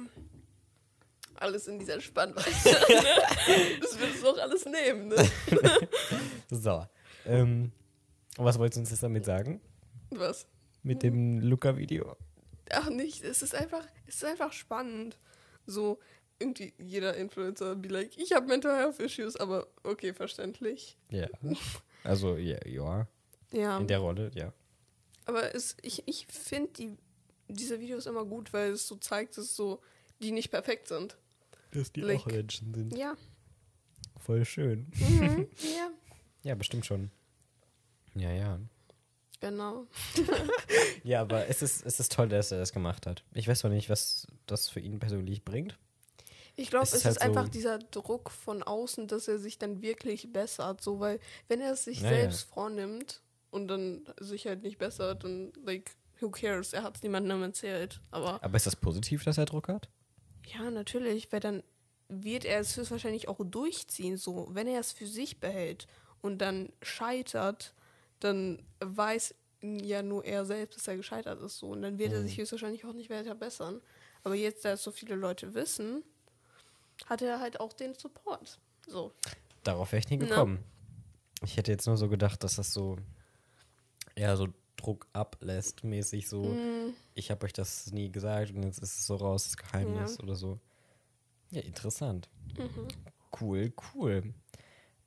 Alles 1.37 1.67
in 1.67 1.79
dieser 1.79 1.99
Spannweite. 2.01 2.49
ne? 2.49 3.77
Das 3.81 3.99
willst 3.99 4.23
du 4.23 4.27
auch 4.29 4.37
alles 4.37 4.65
nehmen, 4.65 5.09
ne? 5.09 5.29
So. 6.49 6.85
Ähm, 7.25 7.71
Und 8.37 8.45
was 8.45 8.57
wolltest 8.59 8.77
du 8.77 8.81
uns 8.81 8.89
jetzt 8.91 9.03
damit 9.03 9.25
sagen? 9.25 9.61
Was? 10.11 10.47
Mit 10.83 11.03
dem 11.03 11.39
Luca-Video? 11.39 12.15
Ach 12.69 12.89
nicht, 12.89 13.23
es 13.23 13.41
ist 13.41 13.55
einfach, 13.55 13.85
es 14.07 14.15
ist 14.15 14.25
einfach 14.25 14.51
spannend. 14.53 15.17
So, 15.65 15.99
irgendwie 16.39 16.73
jeder 16.77 17.15
Influencer 17.15 17.75
be 17.75 17.87
like, 17.89 18.17
ich 18.17 18.33
habe 18.33 18.47
Mental 18.47 18.75
Health 18.77 18.99
Issues, 18.99 19.35
aber 19.35 19.67
okay, 19.83 20.13
verständlich. 20.13 20.97
Ja. 21.09 21.27
Also, 22.03 22.37
ja, 22.37 22.57
ja. 22.65 23.07
Ja, 23.51 23.77
In 23.79 23.87
der 23.87 23.99
Rolle, 23.99 24.31
ja. 24.35 24.51
aber 25.25 25.55
es, 25.55 25.77
ich, 25.81 26.03
ich 26.07 26.27
finde 26.27 26.71
die, 26.73 26.97
diese 27.47 27.79
Videos 27.79 28.05
immer 28.05 28.25
gut, 28.25 28.51
weil 28.51 28.71
es 28.71 28.87
so 28.87 28.97
zeigt, 28.97 29.37
dass 29.37 29.55
so 29.55 29.81
die 30.21 30.31
nicht 30.31 30.51
perfekt 30.51 30.87
sind. 30.89 31.17
Dass 31.71 31.91
die 31.91 32.01
Like- 32.01 32.25
Menschen 32.25 32.73
sind. 32.73 32.95
Ja. 32.97 33.15
Voll 34.19 34.45
schön. 34.45 34.91
Mhm. 34.95 35.47
ja, 35.75 35.89
Ja, 36.43 36.55
bestimmt 36.55 36.85
schon. 36.85 37.11
Ja, 38.15 38.31
ja. 38.31 38.59
genau. 39.39 39.85
Ja, 41.03 41.21
aber 41.21 41.47
es 41.47 41.61
ist, 41.61 41.85
es 41.85 41.99
ist 41.99 42.11
toll, 42.11 42.27
dass 42.29 42.51
er 42.51 42.59
das 42.59 42.73
gemacht 42.73 43.05
hat. 43.05 43.23
Ich 43.33 43.47
weiß 43.47 43.63
noch 43.63 43.71
nicht, 43.71 43.89
was 43.89 44.27
das 44.45 44.67
für 44.69 44.79
ihn 44.79 44.99
persönlich 44.99 45.43
bringt. 45.45 45.77
Ich 46.55 46.69
glaube, 46.69 46.83
Es 46.83 46.89
es 46.93 46.95
ist 46.95 46.99
ist, 47.01 47.05
halt 47.05 47.33
so- 47.33 47.39
einfach 47.39 47.49
dieser 47.49 47.77
Druck 47.79 48.29
von 48.31 48.63
außen, 48.63 49.07
dass 49.07 49.27
er 49.27 49.39
sich 49.39 49.57
dann 49.59 49.81
wirklich 49.81 50.33
bessert. 50.33 50.81
So, 50.81 50.99
weil 50.99 51.19
wenn 51.47 51.61
er 51.61 51.73
es 51.73 51.83
sich 51.85 52.01
Naja. 52.01 52.21
selbst 52.21 52.43
vornimmt 52.49 53.21
und 53.51 53.67
dann 53.67 54.05
sich 54.19 54.47
halt 54.47 54.63
nicht 54.63 54.77
bessert, 54.79 55.23
dann, 55.23 55.53
like, 55.63 55.95
who 56.19 56.29
cares? 56.31 56.73
Er 56.73 56.83
hat 56.83 56.97
es 56.97 57.03
niemandem 57.03 57.41
erzählt. 57.43 58.01
Aber 58.11 58.43
Aber 58.43 58.57
ist 58.57 58.65
das 58.67 58.75
positiv, 58.75 59.23
dass 59.23 59.37
er 59.37 59.45
Druck 59.45 59.67
hat? 59.69 59.87
Ja, 60.53 60.69
natürlich, 60.71 61.31
weil 61.31 61.39
dann 61.39 61.63
wird 62.09 62.45
er 62.45 62.59
es 62.59 62.75
höchstwahrscheinlich 62.77 63.27
auch 63.27 63.39
durchziehen. 63.43 64.17
So, 64.17 64.47
wenn 64.51 64.67
er 64.67 64.79
es 64.79 64.91
für 64.93 65.07
sich 65.07 65.39
behält 65.39 65.87
und 66.21 66.39
dann 66.39 66.71
scheitert, 66.81 67.73
dann 68.19 68.63
weiß 68.79 69.35
ja 69.61 70.03
nur 70.03 70.23
er 70.23 70.45
selbst, 70.45 70.77
dass 70.77 70.87
er 70.87 70.97
gescheitert 70.97 71.41
ist. 71.41 71.57
So, 71.57 71.67
und 71.69 71.81
dann 71.81 71.97
wird 71.97 72.13
er 72.13 72.21
Mhm. 72.21 72.27
sich 72.27 72.37
höchstwahrscheinlich 72.37 72.85
auch 72.85 72.93
nicht 72.93 73.09
weiter 73.09 73.35
bessern. 73.35 73.81
Aber 74.23 74.35
jetzt, 74.35 74.63
da 74.65 74.71
es 74.71 74.83
so 74.83 74.91
viele 74.91 75.15
Leute 75.15 75.53
wissen, 75.53 76.03
hat 77.05 77.21
er 77.21 77.39
halt 77.39 77.59
auch 77.59 77.73
den 77.73 77.93
Support. 77.93 78.59
So. 78.87 79.11
Darauf 79.63 79.91
wäre 79.91 79.99
ich 79.99 80.09
nie 80.09 80.17
Na. 80.17 80.25
gekommen. 80.27 80.63
Ich 81.43 81.57
hätte 81.57 81.71
jetzt 81.71 81.87
nur 81.87 81.97
so 81.97 82.07
gedacht, 82.07 82.43
dass 82.43 82.55
das 82.55 82.73
so 82.73 82.97
eher 84.15 84.37
so 84.37 84.47
Druck 84.77 85.07
ablässt, 85.13 85.83
mäßig 85.83 86.27
so, 86.29 86.43
Mm, 86.53 86.93
ich 87.15 87.29
habe 87.31 87.45
euch 87.45 87.53
das 87.53 87.91
nie 87.91 88.09
gesagt 88.11 88.51
und 88.51 88.63
jetzt 88.63 88.79
ist 88.79 88.97
es 88.99 89.05
so 89.07 89.15
raus, 89.15 89.43
das 89.43 89.57
Geheimnis 89.57 90.17
Ja. 90.17 90.23
oder 90.23 90.35
so. 90.35 90.59
Ja, 91.51 91.61
interessant. 91.61 92.29
mhm. 92.57 92.87
Cool, 93.41 93.73
cool. 93.93 94.33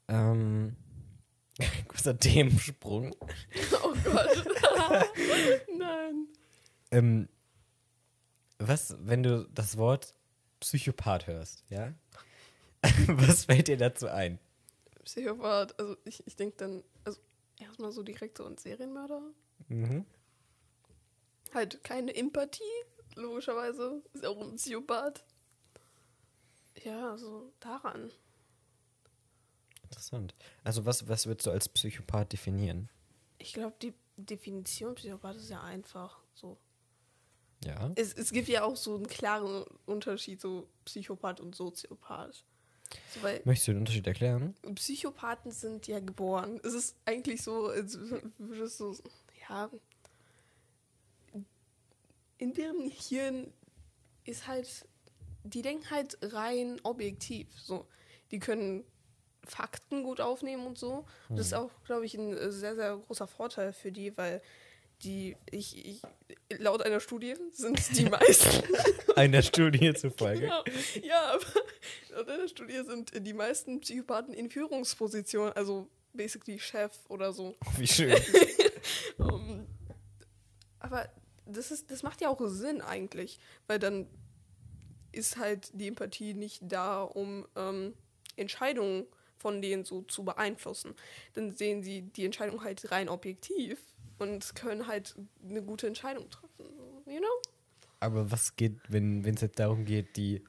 Ähm, 0.09 0.77
kurzer 1.89 2.19
Themensprung. 2.19 3.15
Oh 3.83 3.95
Gott. 4.05 4.47
Nein. 5.79 6.27
Ähm, 6.91 7.29
was, 8.59 8.95
wenn 9.01 9.23
du 9.23 9.49
das 9.55 9.77
Wort 9.79 10.15
Psychopath 10.61 11.27
hörst, 11.27 11.65
ja? 11.71 11.95
was 13.07 13.45
fällt 13.47 13.69
dir 13.69 13.77
dazu 13.79 14.09
ein? 14.09 14.39
Psychopath. 15.05 15.79
Also 15.79 15.97
ich, 16.05 16.27
ich 16.27 16.37
denke 16.37 16.57
dann, 16.59 16.85
also 17.05 17.21
erstmal 17.59 17.91
so 17.93 18.03
direkt 18.03 18.37
so 18.39 18.45
an 18.45 18.59
Serienmörder. 18.59 19.23
Mhm. 19.69 20.05
Halt 21.53 21.83
keine 21.83 22.15
Empathie, 22.15 22.63
logischerweise. 23.17 24.03
Ist 24.13 24.25
auch 24.25 24.41
ein 24.41 24.57
Psychopath. 24.57 25.25
Ja, 26.85 27.17
so 27.17 27.53
daran. 27.61 28.11
Interessant. 29.83 30.35
Also 30.63 30.87
was, 30.87 31.09
was 31.09 31.27
würdest 31.27 31.47
du 31.47 31.51
als 31.51 31.69
Psychopath 31.69 32.33
definieren? 32.33 32.89
Ich 33.39 33.53
glaube, 33.53 33.75
die 33.83 33.95
Definition 34.17 34.95
Psychopath 34.95 35.37
ist 35.37 35.51
ja 35.51 35.63
einfach 35.63 36.21
so. 36.35 36.59
Ja. 37.65 37.93
Es, 37.97 38.15
es 38.15 38.33
gibt 38.33 38.49
ja 38.49 38.65
auch 38.65 38.77
so 38.77 38.97
einen 38.97 39.07
klaren 39.07 39.65
Unterschied, 39.87 40.41
so 40.41 40.69
Psychopath 40.85 41.41
und 41.41 41.55
Soziopath. 41.55 42.45
So, 43.15 43.21
Möchtest 43.45 43.69
du 43.69 43.73
den 43.73 43.79
Unterschied 43.81 44.07
erklären? 44.07 44.55
Psychopathen 44.75 45.53
sind 45.53 45.87
ja 45.87 46.01
geboren. 46.01 46.61
Es 46.65 46.75
ist 46.75 46.97
eigentlich 47.05 47.43
so, 47.43 47.67
als 47.67 47.99
würdest 48.39 48.81
du, 48.81 48.97
ja, 49.51 49.71
in 52.39 52.55
deren 52.55 52.91
Hirn 52.91 53.53
ist 54.25 54.47
halt, 54.47 54.87
die 55.45 55.63
denken 55.63 55.91
halt 55.91 56.17
rein 56.23 56.81
objektiv. 56.85 57.49
So, 57.61 57.87
die 58.31 58.39
können 58.39 58.85
Fakten 59.45 60.05
gut 60.05 60.21
aufnehmen 60.21 60.67
und 60.67 60.79
so. 60.79 61.05
Das 61.29 61.47
ist 61.47 61.55
auch, 61.55 61.71
glaube 61.85 62.07
ich, 62.07 62.15
ein 62.15 62.37
äh, 62.37 62.53
sehr, 62.53 62.77
sehr 62.77 62.97
großer 62.97 63.27
Vorteil 63.27 63.73
für 63.73 63.93
die, 63.93 64.17
weil 64.17 64.41
die, 65.03 65.37
ich, 65.51 65.85
ich 65.85 66.03
laut 66.59 66.83
einer 66.83 67.01
Studie 67.01 67.35
sind 67.53 67.99
die 67.99 68.05
meisten 68.11 68.63
Einer 69.17 69.43
Studie 69.43 69.93
zufolge. 69.95 70.47
ja, 70.47 70.65
ja, 71.03 71.35
aber 71.35 71.45
laut 72.11 72.29
einer 72.29 72.49
Studie 72.49 72.83
sind 72.87 73.27
die 73.27 73.33
meisten 73.33 73.81
Psychopathen 73.81 74.33
in 74.35 74.49
Führungspositionen, 74.51 75.53
also 75.55 75.89
basically 76.13 76.59
Chef 76.59 76.93
oder 77.09 77.33
so. 77.33 77.57
Wie 77.77 77.87
schön. 77.87 78.17
Aber 80.91 81.09
das, 81.47 81.71
ist, 81.71 81.91
das 81.91 82.03
macht 82.03 82.21
ja 82.21 82.29
auch 82.29 82.41
Sinn 82.47 82.81
eigentlich, 82.81 83.39
weil 83.67 83.79
dann 83.79 84.07
ist 85.13 85.37
halt 85.37 85.71
die 85.73 85.89
Empathie 85.89 86.35
nicht 86.35 86.61
da, 86.63 87.03
um 87.03 87.47
ähm, 87.57 87.95
Entscheidungen 88.37 89.07
von 89.39 89.63
denen 89.63 89.85
so 89.85 90.03
zu 90.03 90.25
beeinflussen. 90.25 90.95
Dann 91.35 91.53
sehen 91.53 91.83
sie 91.83 92.03
die 92.03 92.25
Entscheidung 92.25 92.63
halt 92.63 92.91
rein 92.93 93.09
objektiv 93.09 93.79
und 94.19 94.55
können 94.55 94.87
halt 94.87 95.17
eine 95.49 95.63
gute 95.63 95.87
Entscheidung 95.87 96.29
treffen. 96.29 96.67
You 97.07 97.19
know? 97.19 97.27
Aber 98.01 98.31
was 98.31 98.55
geht, 98.57 98.79
wenn 98.89 99.25
es 99.25 99.41
jetzt 99.41 99.59
darum 99.59 99.85
geht, 99.85 100.17
die, 100.17 100.43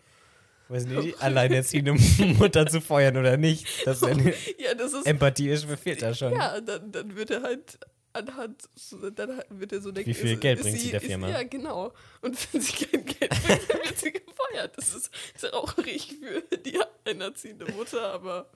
weiß 0.68 0.86
nicht, 0.86 1.04
die 1.04 1.16
alleinerziehende 1.16 1.94
Mutter 2.38 2.68
zu 2.68 2.82
feuern 2.82 3.18
oder 3.18 3.38
nicht? 3.38 3.66
Das 3.86 4.02
Ja, 4.58 4.74
das 4.78 4.94
ist 4.94 5.06
Empathie 5.06 5.50
ist, 5.50 5.66
fehlt 5.66 6.02
da 6.02 6.14
schon. 6.14 6.34
Ja, 6.34 6.60
dann, 6.60 6.92
dann 6.92 7.16
wird 7.16 7.32
er 7.32 7.44
halt 7.44 7.80
anhand, 8.14 8.70
dann 9.16 9.42
wird 9.50 9.72
er 9.74 9.82
so 9.82 9.92
denken, 9.92 10.10
Wie 10.10 10.14
viel 10.14 10.34
ist- 10.34 10.42
Geld 10.42 10.60
ist 10.60 10.64
bringt 10.66 10.80
sie 10.80 10.90
der 10.92 11.02
ist- 11.02 11.08
Firma? 11.08 11.30
Ja, 11.30 11.44
genau. 11.44 11.94
Und 12.22 12.54
wenn 12.54 12.62
sie 12.62 12.86
kein 12.86 13.06
Geld 13.06 13.30
bringt, 13.30 13.70
dann 13.70 13.80
wird 13.84 13.98
sie 14.00 14.12
gefeuert. 14.14 14.78
Das 14.78 14.94
ist 14.96 15.12
traurig 15.40 16.16
für 16.20 16.58
die 16.58 16.80
alleinerziehende 17.06 17.72
Mutter, 17.74 18.12
aber 18.14 18.50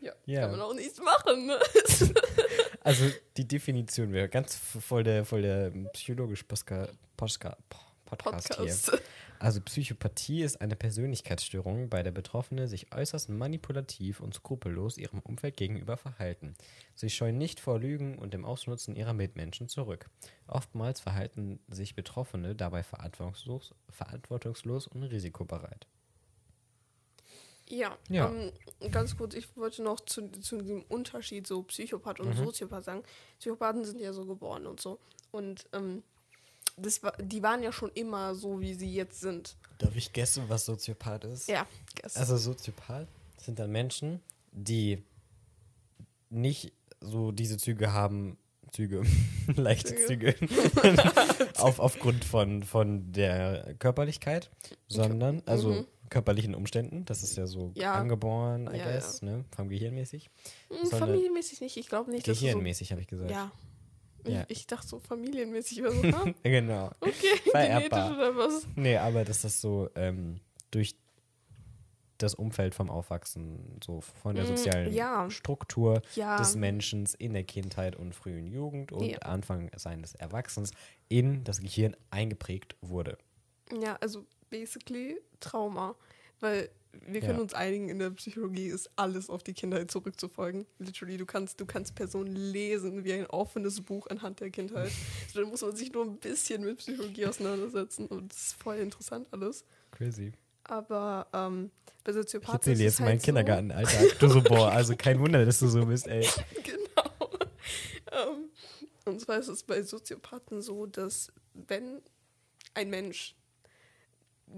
ja, 0.00 0.12
Ja. 0.26 0.40
kann 0.42 0.52
man 0.52 0.60
auch 0.60 0.74
nichts 0.74 1.00
machen. 1.00 1.46
Ne? 1.46 1.58
Also 2.84 3.04
die 3.36 3.46
Definition 3.46 4.12
wäre 4.12 4.28
ganz 4.28 4.56
voll 4.56 5.04
der, 5.04 5.24
voll 5.24 5.42
der 5.42 5.70
psychologisch 5.92 6.42
Postka, 6.42 6.88
Postka, 7.16 7.56
Podcast, 8.06 8.56
hier. 8.60 9.00
Also 9.42 9.60
Psychopathie 9.60 10.42
ist 10.44 10.60
eine 10.60 10.76
Persönlichkeitsstörung, 10.76 11.88
bei 11.88 12.04
der 12.04 12.12
Betroffene 12.12 12.68
sich 12.68 12.94
äußerst 12.94 13.28
manipulativ 13.28 14.20
und 14.20 14.34
skrupellos 14.34 14.98
ihrem 14.98 15.18
Umfeld 15.18 15.56
gegenüber 15.56 15.96
verhalten. 15.96 16.54
Sie 16.94 17.10
scheuen 17.10 17.38
nicht 17.38 17.58
vor 17.58 17.80
Lügen 17.80 18.16
und 18.18 18.34
dem 18.34 18.44
Ausnutzen 18.44 18.94
ihrer 18.94 19.14
Mitmenschen 19.14 19.68
zurück. 19.68 20.08
Oftmals 20.46 21.00
verhalten 21.00 21.58
sich 21.66 21.96
Betroffene 21.96 22.54
dabei 22.54 22.84
verantwortungslos, 22.84 23.74
verantwortungslos 23.90 24.86
und 24.86 25.02
risikobereit. 25.02 25.88
Ja, 27.68 27.98
Ja. 28.08 28.30
Ähm, 28.30 28.52
ganz 28.92 29.16
kurz, 29.16 29.34
ich 29.34 29.56
wollte 29.56 29.82
noch 29.82 29.98
zu, 30.00 30.28
zu 30.30 30.62
dem 30.62 30.82
Unterschied 30.84 31.48
so 31.48 31.64
Psychopath 31.64 32.20
und 32.20 32.28
Mhm. 32.28 32.44
Soziopath 32.44 32.84
sagen. 32.84 33.02
Psychopathen 33.40 33.84
sind 33.84 34.00
ja 34.00 34.12
so 34.12 34.24
geboren 34.24 34.66
und 34.66 34.80
so. 34.80 35.00
Und 35.32 35.66
ähm, 35.72 36.04
das 36.76 37.02
war, 37.02 37.12
die 37.20 37.42
waren 37.42 37.62
ja 37.62 37.72
schon 37.72 37.90
immer 37.94 38.34
so, 38.34 38.60
wie 38.60 38.74
sie 38.74 38.92
jetzt 38.92 39.20
sind. 39.20 39.56
Darf 39.78 39.94
ich 39.96 40.12
guessen, 40.12 40.44
was 40.48 40.64
Soziopath 40.66 41.24
ist? 41.24 41.48
Ja, 41.48 41.66
das- 42.02 42.16
Also 42.16 42.36
Soziopath 42.36 43.08
sind 43.38 43.58
dann 43.58 43.70
Menschen, 43.72 44.20
die 44.52 45.02
nicht 46.30 46.72
so 47.00 47.32
diese 47.32 47.56
Züge 47.58 47.92
haben, 47.92 48.36
Züge, 48.70 49.02
leichte 49.56 49.94
Züge, 49.96 50.34
auf, 51.58 51.78
aufgrund 51.78 52.24
von, 52.24 52.62
von 52.62 53.12
der 53.12 53.74
Körperlichkeit, 53.78 54.50
sondern, 54.88 55.42
also 55.46 55.70
Mhm. 55.72 55.86
körperlichen 56.08 56.54
Umständen, 56.54 57.04
das 57.04 57.22
ist 57.22 57.36
ja 57.36 57.46
so 57.46 57.72
Ja. 57.74 57.94
angeboren, 57.94 58.68
I 58.72 58.78
Ja, 58.78 58.84
guess, 58.84 59.20
ne, 59.22 59.44
vom 59.54 59.68
Gehirnmäßig. 59.68 60.30
Hm, 60.70 60.88
familienmäßig 60.88 61.60
nicht. 61.60 61.76
Ich 61.76 61.88
glaube 61.88 62.10
nicht, 62.10 62.26
es 62.28 62.38
so 62.38 62.44
Gehirnmäßig, 62.46 62.92
habe 62.92 63.00
ich 63.02 63.08
gesagt. 63.08 63.30
Ja. 63.30 63.50
Ja. 64.26 64.44
Ich, 64.48 64.58
ich 64.58 64.66
dachte 64.66 64.86
so 64.86 64.98
familienmäßig 64.98 65.82
oder 65.82 65.92
so. 65.92 66.02
Genau. 66.42 66.90
Okay, 67.00 67.40
genetisch 67.52 67.92
oder 67.92 68.36
was? 68.36 68.66
Nee, 68.76 68.96
aber 68.96 69.24
dass 69.24 69.42
das 69.42 69.60
so 69.60 69.88
ähm, 69.96 70.40
durch 70.70 70.94
das 72.18 72.34
Umfeld 72.34 72.74
vom 72.74 72.88
Aufwachsen, 72.88 73.80
so 73.84 74.00
von 74.00 74.36
der 74.36 74.44
Mm, 74.44 74.48
sozialen 74.48 74.92
ja. 74.94 75.28
Struktur 75.30 76.02
Ja. 76.14 76.36
des 76.36 76.54
Menschen 76.54 77.08
in 77.18 77.32
der 77.32 77.42
Kindheit 77.42 77.96
und 77.96 78.14
frühen 78.14 78.46
Jugend 78.46 78.92
und 78.92 79.06
Ja. 79.06 79.18
Anfang 79.18 79.70
seines 79.76 80.14
Erwachsens 80.14 80.70
in 81.08 81.42
das 81.42 81.60
Gehirn 81.60 81.96
eingeprägt 82.10 82.76
wurde. 82.80 83.18
Ja, 83.76 83.96
also 84.00 84.24
basically 84.50 85.18
Trauma. 85.40 85.96
Weil 86.42 86.68
wir 87.06 87.20
können 87.20 87.36
Ja. 87.36 87.40
uns 87.42 87.54
einigen, 87.54 87.88
in 87.88 87.98
der 87.98 88.10
Psychologie 88.10 88.66
ist 88.66 88.90
alles 88.96 89.30
auf 89.30 89.42
die 89.42 89.54
Kindheit 89.54 89.90
zurückzufolgen. 89.90 90.66
Literally, 90.78 91.16
du 91.16 91.24
kannst, 91.24 91.58
du 91.58 91.64
kannst 91.64 91.94
Personen 91.94 92.34
lesen 92.36 93.04
wie 93.04 93.14
ein 93.14 93.26
offenes 93.28 93.80
Buch 93.80 94.08
anhand 94.08 94.40
der 94.40 94.50
Kindheit. 94.50 94.90
Also, 95.28 95.40
da 95.42 95.46
muss 95.48 95.62
man 95.62 95.74
sich 95.74 95.90
nur 95.92 96.04
ein 96.04 96.18
bisschen 96.18 96.62
mit 96.64 96.76
Psychologie 96.78 97.24
auseinandersetzen 97.26 98.06
und 98.08 98.30
das 98.32 98.38
ist 98.48 98.62
voll 98.62 98.76
interessant 98.76 99.26
alles. 99.30 99.64
Crazy. 99.92 100.32
Aber 100.64 101.26
ähm, 101.32 101.70
bei 102.04 102.10
Ich 102.12 102.16
Soziopathen 102.18 102.56
erzähle 102.58 102.76
dir 102.76 102.86
ist 102.86 102.92
jetzt 102.92 102.94
es 102.94 103.00
meinen 103.00 103.08
halt 103.12 103.20
so- 103.22 103.24
Kindergartenalltag. 103.26 104.04
Du 104.18 104.28
so, 104.28 104.42
boah, 104.42 104.70
also 104.72 104.94
kein 104.96 105.18
Wunder, 105.20 105.46
dass 105.46 105.60
du 105.60 105.68
so 105.68 105.86
bist, 105.86 106.06
ey. 106.08 106.26
genau. 106.62 107.30
ähm, 108.12 108.50
und 109.06 109.20
zwar 109.20 109.38
ist 109.38 109.48
es 109.48 109.62
bei 109.62 109.82
Soziopathen 109.82 110.60
so, 110.60 110.84
dass 110.86 111.32
wenn 111.54 112.02
ein 112.74 112.90
Mensch 112.90 113.34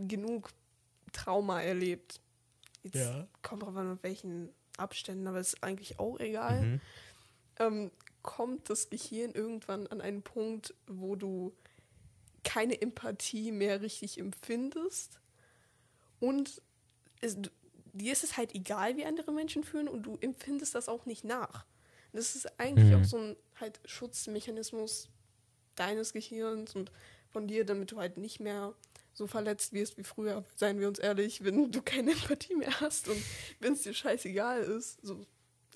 genug 0.08 0.50
Trauma 1.14 1.62
erlebt, 1.62 2.20
jetzt 2.82 2.96
Ja. 2.96 3.26
kommt 3.42 3.62
drauf 3.62 3.74
an, 3.76 3.90
mit 3.92 4.02
welchen 4.02 4.50
Abständen, 4.76 5.26
aber 5.26 5.40
ist 5.40 5.62
eigentlich 5.64 5.98
auch 5.98 6.18
egal, 6.20 6.60
Mhm. 6.62 6.80
ähm, 7.58 7.90
kommt 8.22 8.68
das 8.68 8.90
Gehirn 8.90 9.32
irgendwann 9.32 9.86
an 9.86 10.00
einen 10.00 10.22
Punkt, 10.22 10.74
wo 10.86 11.16
du 11.16 11.54
keine 12.42 12.80
Empathie 12.82 13.52
mehr 13.52 13.80
richtig 13.80 14.18
empfindest 14.18 15.20
und 16.20 16.60
es, 17.20 17.36
dir 17.92 18.12
ist 18.12 18.24
es 18.24 18.36
halt 18.36 18.54
egal, 18.54 18.96
wie 18.96 19.04
andere 19.04 19.32
Menschen 19.32 19.64
fühlen 19.64 19.88
und 19.88 20.02
du 20.02 20.16
empfindest 20.20 20.74
das 20.74 20.88
auch 20.88 21.06
nicht 21.06 21.24
nach. 21.24 21.64
Das 22.12 22.34
ist 22.36 22.60
eigentlich 22.60 22.94
Mhm. 22.94 23.00
auch 23.00 23.04
so 23.04 23.16
ein 23.16 23.36
halt 23.60 23.80
Schutzmechanismus 23.84 25.08
deines 25.74 26.12
Gehirns 26.12 26.74
und 26.74 26.92
von 27.32 27.48
dir, 27.48 27.64
damit 27.64 27.90
du 27.92 27.98
halt 27.98 28.16
nicht 28.18 28.40
mehr 28.40 28.74
so 29.14 29.26
verletzt 29.26 29.72
wirst 29.72 29.96
wie 29.96 30.04
früher. 30.04 30.44
Seien 30.56 30.80
wir 30.80 30.88
uns 30.88 30.98
ehrlich, 30.98 31.42
wenn 31.44 31.72
du 31.72 31.80
keine 31.80 32.12
Empathie 32.12 32.56
mehr 32.56 32.80
hast 32.80 33.08
und 33.08 33.22
wenn 33.60 33.72
es 33.72 33.82
dir 33.82 33.94
scheißegal 33.94 34.62
ist, 34.62 34.98
so 35.02 35.24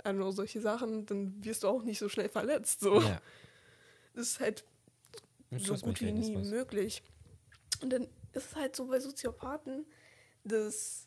know, 0.03 0.31
solche 0.31 0.61
Sachen, 0.61 1.07
dann 1.07 1.43
wirst 1.45 1.63
du 1.63 1.69
auch 1.69 1.83
nicht 1.83 1.99
so 1.99 2.09
schnell 2.09 2.29
verletzt. 2.29 2.81
So. 2.81 3.01
Ja. 3.01 3.21
Das 4.15 4.29
ist 4.29 4.41
halt 4.41 4.65
so 5.57 5.75
gut 5.77 6.01
wie 6.01 6.13
nie 6.13 6.37
möglich. 6.37 7.03
Und 7.81 7.91
dann 7.91 8.09
ist 8.33 8.51
es 8.51 8.57
halt 8.57 8.77
so 8.77 8.87
bei 8.87 9.01
Soziopathen, 9.01 9.87
dass 10.45 11.07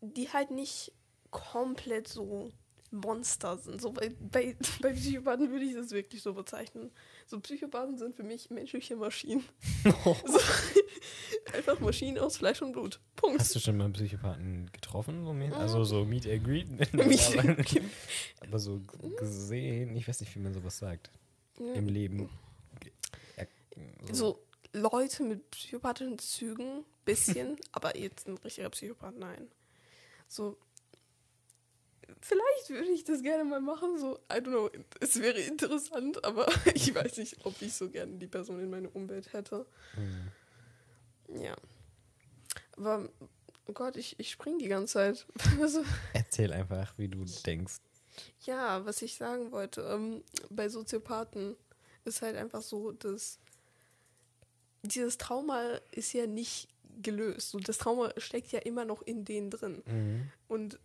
die 0.00 0.30
halt 0.30 0.50
nicht 0.50 0.92
komplett 1.30 2.08
so 2.08 2.50
Monster 2.92 3.56
sind. 3.58 3.80
So 3.80 3.92
bei, 3.92 4.10
bei, 4.20 4.56
bei 4.82 4.92
Psychopathen 4.92 5.50
würde 5.50 5.64
ich 5.64 5.74
das 5.74 5.90
wirklich 5.90 6.22
so 6.22 6.34
bezeichnen. 6.34 6.90
So 7.26 7.40
Psychopathen 7.40 7.98
sind 7.98 8.14
für 8.14 8.22
mich 8.22 8.50
menschliche 8.50 8.96
Maschinen. 8.96 9.44
So, 10.24 10.38
einfach 11.52 11.80
Maschinen 11.80 12.18
aus 12.18 12.36
Fleisch 12.36 12.62
und 12.62 12.72
Blut. 12.72 13.00
Punkt. 13.16 13.40
Hast 13.40 13.54
du 13.54 13.58
schon 13.58 13.76
mal 13.76 13.84
einen 13.84 13.92
Psychopathen 13.92 14.70
getroffen? 14.72 15.24
So 15.24 15.32
mehr? 15.32 15.56
Also 15.56 15.84
so 15.84 16.04
Meet 16.04 16.26
and 16.26 16.44
Greet? 16.44 16.94
Meet 16.94 17.38
aber, 17.38 17.56
aber 18.40 18.58
so 18.58 18.80
gesehen, 19.18 19.96
ich 19.96 20.06
weiß 20.06 20.20
nicht, 20.20 20.34
wie 20.34 20.40
man 20.40 20.54
sowas 20.54 20.78
sagt. 20.78 21.10
Ja. 21.58 21.74
Im 21.74 21.88
Leben. 21.88 22.30
Ja, 23.36 24.14
so 24.14 24.42
Leute 24.72 25.22
mit 25.22 25.50
psychopathischen 25.50 26.18
Zügen, 26.18 26.84
bisschen, 27.04 27.56
aber 27.72 27.96
jetzt 27.96 28.26
ein 28.26 28.38
richtiger 28.38 28.70
Psychopath, 28.70 29.16
nein. 29.18 29.48
So, 30.28 30.56
vielleicht 32.20 32.70
würde 32.70 32.90
ich 32.90 33.04
das 33.04 33.22
gerne 33.22 33.44
mal 33.44 33.60
machen, 33.60 33.98
so, 33.98 34.18
I 34.30 34.36
don't 34.36 34.48
know, 34.48 34.70
es 35.00 35.20
wäre 35.20 35.38
interessant, 35.40 36.24
aber 36.24 36.46
ich 36.74 36.94
weiß 36.94 37.18
nicht, 37.18 37.44
ob 37.44 37.60
ich 37.60 37.74
so 37.74 37.88
gerne 37.88 38.12
die 38.16 38.26
Person 38.26 38.60
in 38.60 38.70
meiner 38.70 38.94
Umwelt 38.94 39.32
hätte. 39.32 39.66
Mhm. 39.96 41.42
Ja. 41.42 41.56
Aber, 42.76 43.08
oh 43.66 43.72
Gott, 43.72 43.96
ich, 43.96 44.18
ich 44.18 44.30
spring 44.30 44.58
die 44.58 44.68
ganze 44.68 44.94
Zeit. 44.94 45.26
Also, 45.60 45.84
Erzähl 46.12 46.52
einfach, 46.52 46.96
wie 46.98 47.08
du 47.08 47.24
denkst. 47.46 47.76
Ja, 48.40 48.84
was 48.84 49.00
ich 49.02 49.14
sagen 49.16 49.52
wollte, 49.52 49.82
ähm, 49.82 50.22
bei 50.50 50.68
Soziopathen 50.68 51.56
ist 52.04 52.22
halt 52.22 52.36
einfach 52.36 52.62
so, 52.62 52.92
dass 52.92 53.38
dieses 54.82 55.16
Trauma 55.16 55.80
ist 55.92 56.12
ja 56.12 56.26
nicht 56.26 56.68
gelöst. 57.00 57.54
Und 57.54 57.68
das 57.68 57.78
Trauma 57.78 58.12
steckt 58.18 58.52
ja 58.52 58.58
immer 58.60 58.84
noch 58.84 59.02
in 59.02 59.24
denen 59.24 59.50
drin. 59.50 59.82
Mhm. 59.86 60.30
Und 60.48 60.78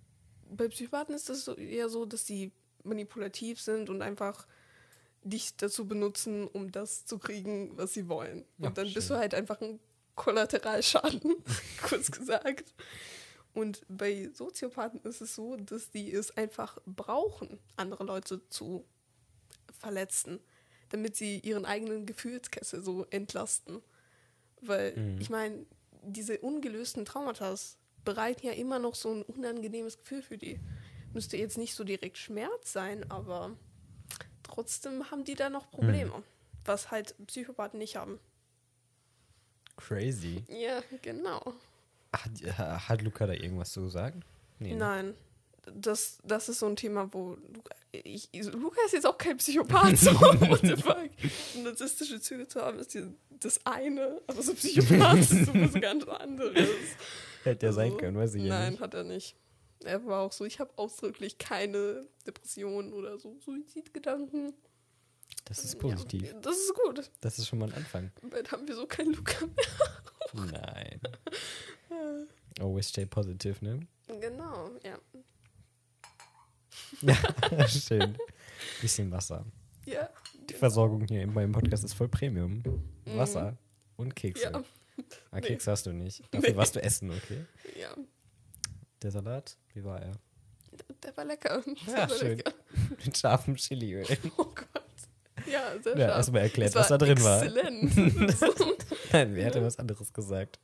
bei 0.51 0.67
Psychopathen 0.67 1.15
ist 1.15 1.29
es 1.29 1.47
eher 1.47 1.89
so, 1.89 2.05
dass 2.05 2.25
sie 2.25 2.51
manipulativ 2.83 3.59
sind 3.61 3.89
und 3.89 4.01
einfach 4.01 4.47
dich 5.23 5.55
dazu 5.57 5.87
benutzen, 5.87 6.47
um 6.47 6.71
das 6.71 7.05
zu 7.05 7.17
kriegen, 7.19 7.75
was 7.77 7.93
sie 7.93 8.07
wollen. 8.07 8.45
Und 8.57 8.63
Ja, 8.65 8.69
dann 8.71 8.93
bist 8.93 9.07
schön. 9.07 9.15
du 9.17 9.19
halt 9.21 9.33
einfach 9.33 9.59
ein 9.61 9.79
Kollateralschaden, 10.15 11.35
kurz 11.81 12.11
gesagt. 12.11 12.73
Und 13.53 13.83
bei 13.89 14.29
Soziopathen 14.33 15.01
ist 15.01 15.21
es 15.21 15.35
so, 15.35 15.55
dass 15.57 15.89
die 15.89 16.11
es 16.13 16.35
einfach 16.37 16.77
brauchen, 16.85 17.59
andere 17.75 18.03
Leute 18.03 18.47
zu 18.49 18.85
verletzen, 19.79 20.39
damit 20.89 21.15
sie 21.15 21.39
ihren 21.39 21.65
eigenen 21.65 22.05
Gefühlskessel 22.05 22.81
so 22.83 23.05
entlasten. 23.09 23.81
Weil, 24.61 24.95
Mhm. 24.95 25.21
ich 25.21 25.29
meine, 25.29 25.65
diese 26.03 26.37
ungelösten 26.39 27.03
Traumata 27.03 27.53
bereiten 28.07 28.47
ja 28.47 28.53
immer 28.53 28.79
noch 28.79 28.95
so 28.95 29.13
ein 29.13 29.21
unangenehmes 29.23 29.97
Gefühl 29.97 30.21
für 30.21 30.37
die. 30.37 30.61
Müsste 31.13 31.35
jetzt 31.35 31.57
nicht 31.57 31.75
so 31.75 31.83
direkt 31.83 32.17
Schmerz 32.17 32.71
sein, 32.71 33.11
aber 33.11 33.51
trotzdem 34.43 35.11
haben 35.11 35.25
die 35.25 35.35
da 35.35 35.49
noch 35.49 35.69
Probleme, 35.69 36.23
was 36.63 36.89
halt 36.89 37.15
Psychopathen 37.27 37.79
nicht 37.79 37.97
haben. 37.97 38.17
Crazy. 39.75 40.41
Ja, 40.47 40.81
genau. 41.01 41.53
Hat, 42.13 42.31
hat 42.87 43.01
Luca 43.01 43.27
da 43.27 43.33
irgendwas 43.33 43.73
zu 43.73 43.89
sagen? 43.89 44.21
Nee, 44.59 44.71
ne? 44.71 44.77
Nein. 44.77 45.13
Das, 45.75 46.19
das 46.23 46.47
ist 46.47 46.59
so 46.59 46.65
ein 46.67 46.77
Thema, 46.77 47.13
wo 47.13 47.37
Luca, 47.53 47.75
ich, 47.91 48.29
Luca 48.53 48.79
ist 48.85 48.93
jetzt 48.93 49.05
auch 49.05 49.17
kein 49.17 49.35
Psychopath, 49.35 49.97
so 49.97 50.11
what 50.11 50.61
the 50.61 50.77
fuck. 50.77 51.09
Narzisstische 51.61 52.21
Züge 52.21 52.47
zu 52.47 52.61
haben 52.61 52.79
ist 52.79 52.97
das 53.41 53.59
eine, 53.65 54.21
aber 54.27 54.41
so 54.41 54.53
Psychopath 54.53 55.19
ist 55.19 55.45
so 55.45 55.53
was 55.53 55.73
ganz 55.73 56.07
anderes. 56.07 56.69
Hätte 57.51 57.65
ja 57.67 57.71
sein 57.73 57.85
Also, 57.91 57.97
können, 57.97 58.17
weiß 58.17 58.35
ich 58.35 58.43
ja 58.43 58.49
Nein, 58.59 58.73
nicht. 58.73 58.81
hat 58.81 58.93
er 58.93 59.03
nicht. 59.03 59.35
Er 59.83 60.05
war 60.05 60.21
auch 60.21 60.31
so, 60.31 60.43
ich 60.45 60.59
habe 60.59 60.71
ausdrücklich 60.77 61.37
keine 61.37 62.07
Depressionen 62.25 62.93
oder 62.93 63.17
so 63.19 63.37
Suizidgedanken. 63.39 64.53
Das 65.45 65.63
ist 65.63 65.77
positiv. 65.79 66.23
Ja, 66.33 66.39
das 66.39 66.57
ist 66.57 66.73
gut. 66.73 67.09
Das 67.21 67.37
ist 67.39 67.47
schon 67.47 67.59
mal 67.59 67.69
ein 67.69 67.75
Anfang. 67.75 68.11
Bald 68.29 68.51
haben 68.51 68.67
wir 68.67 68.75
so 68.75 68.85
keinen 68.87 69.13
Luca 69.13 69.45
mehr. 69.45 70.45
Nein. 70.51 70.99
Always 72.59 72.89
stay 72.89 73.05
positive, 73.05 73.63
ne? 73.63 73.79
Genau, 74.07 74.71
ja. 74.83 74.97
Ja, 77.01 77.67
schön. 77.67 78.17
Bisschen 78.81 79.11
Wasser. 79.11 79.45
Ja, 79.85 80.09
Die 80.49 80.53
Versorgung 80.53 81.05
hier 81.07 81.21
in 81.21 81.33
meinem 81.33 81.51
Podcast 81.51 81.83
ist 81.83 81.93
voll 81.93 82.09
Premium. 82.09 82.63
Wasser 83.05 83.55
und 83.95 84.15
Kekse. 84.15 84.49
Mhm. 84.49 84.55
ja, 84.55 84.63
Ah, 85.31 85.35
Nee. 85.39 85.41
Kekse 85.47 85.71
hast 85.71 85.85
du 85.85 85.93
nicht. 85.93 86.21
Dafür 86.31 86.49
Nee. 86.51 86.55
warst 86.57 86.75
du 86.75 86.81
essen, 86.81 87.11
okay? 87.11 87.45
ja. 87.79 87.95
Der 89.01 89.11
Salat, 89.11 89.57
wie 89.73 89.83
war 89.83 90.01
er? 90.01 90.11
Der 91.03 91.15
war 91.15 91.25
lecker. 91.25 91.61
Der 91.87 91.93
Ja, 91.93 92.09
war 92.09 92.17
schön. 92.17 92.37
lecker. 92.37 92.53
Mit 93.05 93.17
scharfem 93.17 93.55
Chiliöl. 93.55 94.05
Oh 94.37 94.45
Gott. 94.45 94.67
Ja, 95.45 95.79
sehr 95.81 95.97
Ja, 95.97 96.07
scharf. 96.07 96.17
erstmal 96.17 96.41
erklärt, 96.41 96.69
Es 96.69 96.75
was 96.75 96.87
da 96.87 96.97
drin 96.97 97.23
war. 97.23 97.43
Exzellent. 97.43 98.37
So. 98.37 98.75
Nein, 99.13 99.35
wer 99.35 99.45
hätte 99.45 99.63
was 99.63 99.77
anderes 99.77 100.11
gesagt? 100.11 100.59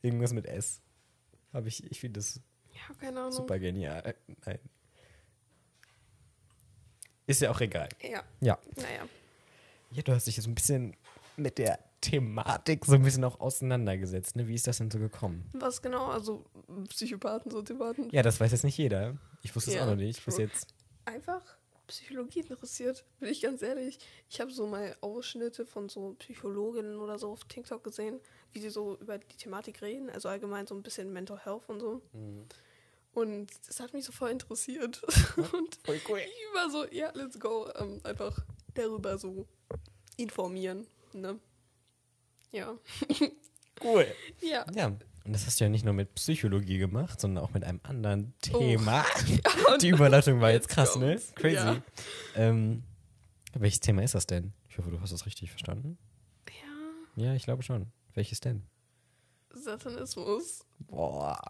Irgendwas 0.00 0.32
mit 0.32 0.46
S. 0.46 0.80
Habe 1.52 1.68
ich, 1.68 1.84
ich 1.90 2.00
finde 2.00 2.18
das 2.20 2.40
ja, 2.72 3.30
super 3.30 3.58
genial. 3.58 4.14
Nein. 4.46 4.58
Ist 7.26 7.40
ja 7.42 7.50
auch 7.50 7.60
egal. 7.60 7.88
Ja, 8.02 8.22
Ja. 8.40 8.58
naja. 8.76 9.06
Ja, 9.92 10.02
du 10.02 10.12
hast 10.12 10.26
dich 10.26 10.36
jetzt 10.36 10.46
ein 10.46 10.54
bisschen 10.54 10.96
mit 11.36 11.58
der 11.58 11.78
Thematik 12.02 12.84
so 12.84 12.94
ein 12.96 13.02
bisschen 13.02 13.24
auch 13.24 13.40
auseinandergesetzt. 13.40 14.36
Ne? 14.36 14.46
Wie 14.46 14.54
ist 14.54 14.66
das 14.66 14.78
denn 14.78 14.90
so 14.90 14.98
gekommen? 14.98 15.48
Was 15.54 15.80
genau? 15.80 16.06
Also 16.08 16.44
Psychopathen, 16.90 17.50
Soziopathen. 17.50 18.10
Ja, 18.10 18.22
das 18.22 18.38
weiß 18.38 18.52
jetzt 18.52 18.64
nicht 18.64 18.76
jeder. 18.76 19.16
Ich 19.42 19.56
wusste 19.56 19.70
es 19.70 19.76
Ja, 19.76 19.84
auch 19.84 19.86
noch 19.86 19.96
nicht. 19.96 20.22
Bis 20.24 20.36
jetzt. 20.36 20.74
Einfach 21.06 21.42
Psychologie 21.86 22.40
interessiert, 22.40 23.04
bin 23.18 23.28
ich 23.28 23.42
ganz 23.42 23.60
ehrlich. 23.62 23.98
Ich 24.28 24.40
habe 24.40 24.50
so 24.50 24.66
mal 24.66 24.96
Ausschnitte 25.00 25.66
von 25.66 25.88
so 25.88 26.14
Psychologinnen 26.18 26.98
oder 26.98 27.18
so 27.18 27.30
auf 27.32 27.44
TikTok 27.44 27.82
gesehen, 27.84 28.20
wie 28.52 28.60
sie 28.60 28.70
so 28.70 28.96
über 28.98 29.18
die 29.18 29.36
Thematik 29.36 29.82
reden, 29.82 30.08
also 30.10 30.28
allgemein 30.28 30.66
so 30.66 30.74
ein 30.74 30.82
bisschen 30.82 31.12
Mental 31.12 31.38
Health 31.44 31.68
und 31.68 31.80
so. 31.80 32.00
Und 33.14 33.50
das 33.66 33.80
hat 33.80 33.92
mich 33.92 34.04
so 34.04 34.12
voll 34.12 34.30
interessiert. 34.30 35.02
Und 35.36 35.78
Voll 35.84 36.00
cool. 36.08 36.18
ich 36.20 36.54
war 36.54 36.70
so, 36.70 36.86
ja, 36.90 37.10
let's 37.14 37.38
go. 37.38 37.68
Ähm, 37.78 38.00
einfach 38.04 38.38
darüber 38.72 39.18
so 39.18 39.46
informieren. 40.16 40.86
Ne? 41.12 41.38
Ja. 42.52 42.76
Cool. 43.82 44.06
Ja. 44.40 44.64
Ja, 44.76 44.86
und 44.86 45.02
das 45.24 45.44
hast 45.46 45.58
du 45.58 45.64
ja 45.64 45.70
nicht 45.70 45.84
nur 45.84 45.94
mit 45.94 46.14
Psychologie 46.14 46.78
gemacht, 46.78 47.20
sondern 47.20 47.42
auch 47.42 47.52
mit 47.52 47.64
einem 47.64 47.80
anderen 47.82 48.32
Thema. 48.40 49.04
ja 49.26 49.76
Die 49.80 49.88
Überleitung 49.88 50.40
war 50.40 50.52
jetzt 50.52 50.68
krass, 50.68 50.94
ne? 50.94 51.20
Crazy. 51.34 51.56
Ja. 51.56 51.82
Ähm, 52.36 52.84
welches 53.54 53.80
Thema 53.80 54.04
ist 54.04 54.14
das 54.14 54.26
denn? 54.26 54.52
Ich 54.68 54.78
hoffe, 54.78 54.90
du 54.90 55.00
hast 55.00 55.12
das 55.12 55.26
richtig 55.26 55.50
verstanden. 55.50 55.98
ja. 57.16 57.24
Ja, 57.24 57.34
ich 57.34 57.42
glaube 57.42 57.64
schon. 57.64 57.90
Welches 58.14 58.38
denn? 58.38 58.62
Satanismus. 59.52 60.64
Boah. 60.78 61.40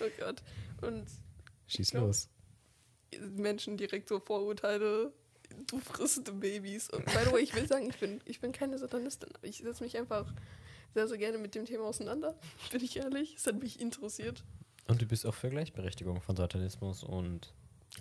Oh 0.00 0.08
Gott. 0.18 0.42
Und 0.82 1.06
Schieß 1.68 1.92
Ja. 1.92 2.00
los. 2.00 2.28
Menschen 3.20 3.76
direkt 3.76 4.08
so 4.08 4.18
Vorurteile. 4.18 5.12
Du 5.66 5.78
frisst 5.80 6.24
Babys. 6.40 6.90
Und 6.90 7.04
by 7.06 7.18
the 7.24 7.32
way, 7.32 7.40
ich 7.40 7.54
will 7.54 7.66
sagen, 7.66 7.88
ich 7.88 7.98
bin, 7.98 8.20
ich 8.24 8.40
bin 8.40 8.52
keine 8.52 8.78
Satanistin. 8.78 9.30
Ich 9.42 9.58
setze 9.58 9.82
mich 9.82 9.96
einfach 9.96 10.32
sehr, 10.94 11.08
sehr 11.08 11.18
gerne 11.18 11.38
mit 11.38 11.54
dem 11.54 11.64
Thema 11.64 11.84
auseinander. 11.84 12.38
Bin 12.70 12.82
ich 12.82 12.96
ehrlich. 12.96 13.34
Es 13.36 13.46
hat 13.46 13.58
mich 13.60 13.80
interessiert. 13.80 14.44
Und 14.88 15.02
du 15.02 15.06
bist 15.06 15.26
auch 15.26 15.34
für 15.34 15.50
Gleichberechtigung 15.50 16.20
von 16.20 16.36
Satanismus 16.36 17.02
und 17.02 17.52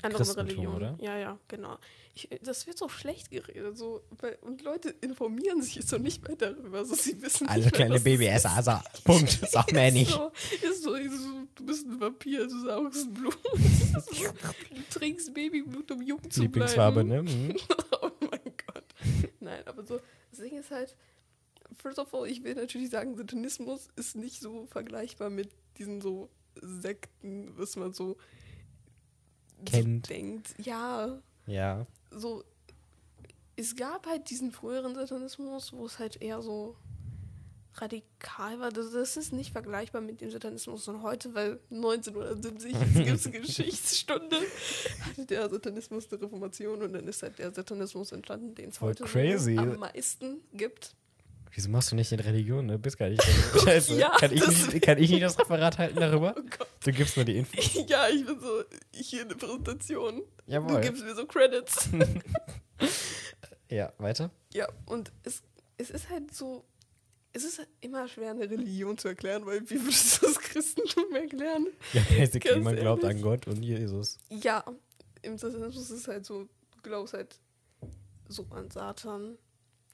Andere 0.02 0.38
Religionen. 0.38 0.76
oder? 0.76 0.98
Ja, 1.02 1.18
ja, 1.18 1.40
genau. 1.48 1.78
Ich, 2.14 2.30
das 2.42 2.68
wird 2.68 2.78
so 2.78 2.88
schlecht 2.88 3.30
geredet. 3.32 3.78
So, 3.78 4.02
und 4.42 4.62
Leute 4.62 4.96
informieren 5.02 5.62
sich 5.62 5.76
jetzt 5.76 5.90
so 5.90 5.98
nicht 5.98 6.26
mehr 6.28 6.38
darüber. 6.38 6.86
So, 6.86 6.96
sie 6.96 7.22
wissen 7.22 7.48
alle 7.48 7.66
nicht 7.66 7.76
kleine 7.76 7.96
ist. 7.96 8.46
Also, 8.46 8.74
Punkt. 9.04 9.32
Sag 9.50 9.72
mir 9.74 9.92
nicht. 9.92 10.12
So, 10.12 10.32
ist 10.62 10.84
so, 10.84 10.94
ist 10.96 11.22
so, 11.22 11.48
du 11.56 11.66
bist 11.66 11.86
ein 11.86 12.00
Vampir, 12.00 12.48
du 12.48 12.64
saugst 12.64 13.14
Blut. 13.14 13.38
du 13.54 14.82
trinkst 14.92 15.34
Babyblut, 15.34 15.92
um 15.92 16.02
jung 16.02 16.30
zu 16.30 16.42
Lieblingsfarbe, 16.42 17.04
bleiben. 17.04 17.26
ne? 17.26 17.32
Mhm. 17.54 17.56
oh 18.02 18.12
mein 18.22 18.54
Gott. 18.66 18.86
Nein, 19.40 19.64
aber 19.66 19.86
so, 19.86 20.00
das 20.32 20.40
Ding 20.40 20.58
ist 20.58 20.72
halt, 20.72 20.96
first 21.76 22.00
of 22.00 22.14
all, 22.14 22.28
ich 22.28 22.44
will 22.44 22.56
natürlich 22.56 22.90
sagen, 22.90 23.18
Satanismus 23.18 23.90
ist 23.96 24.16
nicht 24.16 24.40
so 24.40 24.66
vergleichbar 24.68 25.30
mit 25.30 25.50
diesen 25.78 26.02
so 26.02 26.30
Sekten, 26.62 27.52
was 27.58 27.76
man 27.76 27.94
so, 27.94 28.18
Kennt. 29.66 30.08
so 30.08 30.14
denkt. 30.14 30.56
Ja, 30.58 31.22
Ja. 31.48 31.86
so, 32.12 32.44
es 33.56 33.76
gab 33.76 34.06
halt 34.08 34.30
diesen 34.30 34.52
früheren 34.52 34.96
Satanismus, 34.96 35.72
wo 35.72 35.86
es 35.86 35.98
halt 36.00 36.22
eher 36.22 36.42
so 36.42 36.76
radikal 37.76 38.60
war. 38.60 38.70
Das, 38.72 38.92
das 38.92 39.18
ist 39.18 39.34
nicht 39.34 39.52
vergleichbar 39.52 40.02
mit 40.02 40.22
dem 40.22 40.32
Satanismus 40.32 40.86
von 40.86 41.02
heute, 41.04 41.34
weil 41.36 41.60
1970 41.72 42.74
gibt 42.94 43.08
es 43.20 43.26
eine 43.28 43.40
Geschichtsstunde, 43.42 44.38
hatte 45.02 45.26
der 45.26 45.50
Satanismus 45.50 46.08
der 46.08 46.22
Reformation 46.22 46.82
und 46.82 46.94
dann 46.94 47.08
ist 47.08 47.22
halt 47.24 47.38
der 47.40 47.54
Satanismus 47.54 48.12
entstanden, 48.12 48.56
den 48.56 48.70
es 48.70 48.82
heute 48.82 49.04
crazy. 49.04 49.58
Am 49.58 49.78
meisten 49.78 50.42
gibt. 50.54 50.96
Wieso 51.56 51.70
machst 51.70 51.90
du 51.90 51.96
nicht 51.96 52.12
in 52.12 52.20
Religion? 52.20 52.68
Du 52.68 52.78
bist 52.78 52.98
gar 52.98 53.08
nicht. 53.08 53.24
Scheiße. 53.64 53.96
Ja, 53.98 54.10
kann, 54.20 54.34
ich 54.34 54.46
nicht, 54.46 54.82
kann 54.82 54.98
ich 54.98 55.10
nicht 55.10 55.24
das 55.24 55.40
Referat 55.40 55.78
halten 55.78 55.98
darüber? 55.98 56.36
Oh 56.38 56.42
Gott. 56.42 56.68
Du 56.84 56.92
gibst 56.92 57.16
nur 57.16 57.24
die 57.26 57.38
Info. 57.38 57.58
Ja, 57.88 58.10
ich 58.10 58.26
bin 58.26 58.38
so, 58.40 58.64
hier 58.92 59.22
eine 59.22 59.36
Präsentation. 59.36 60.24
Du 60.46 60.52
Jawohl. 60.52 60.82
gibst 60.82 61.04
mir 61.04 61.16
so 61.16 61.26
Credits. 61.26 61.90
Ja, 63.70 63.94
weiter. 63.98 64.30
Ja, 64.54 64.68
und 64.86 65.12
es, 65.24 65.42
es 65.78 65.90
ist 65.90 66.10
halt 66.10 66.34
so, 66.36 66.66
es 67.34 67.44
ist 67.44 67.58
halt 67.58 67.68
immer 67.82 68.08
schwer, 68.08 68.32
eine 68.32 68.50
Religion 68.50 68.98
zu 68.98 69.08
erklären, 69.08 69.46
weil 69.46 69.68
wie 69.70 69.82
würdest 69.82 70.22
du 70.22 70.28
das 70.28 70.40
Christentum 70.40 71.14
erklären? 71.16 71.68
Ja, 71.94 72.02
basically, 72.16 72.60
man 72.60 72.76
glaubt 72.76 73.04
an 73.04 73.22
Gott 73.22 73.48
und 73.48 73.64
Jesus. 73.64 74.20
Ja, 74.30 74.64
im 75.24 75.38
Satanismus 75.38 75.90
ist 75.90 76.02
es 76.02 76.08
halt 76.08 76.26
so, 76.26 76.44
du 76.44 76.82
glaubst 76.84 77.16
halt 77.16 77.40
so 78.28 78.46
an 78.52 78.70
Satan, 78.70 79.38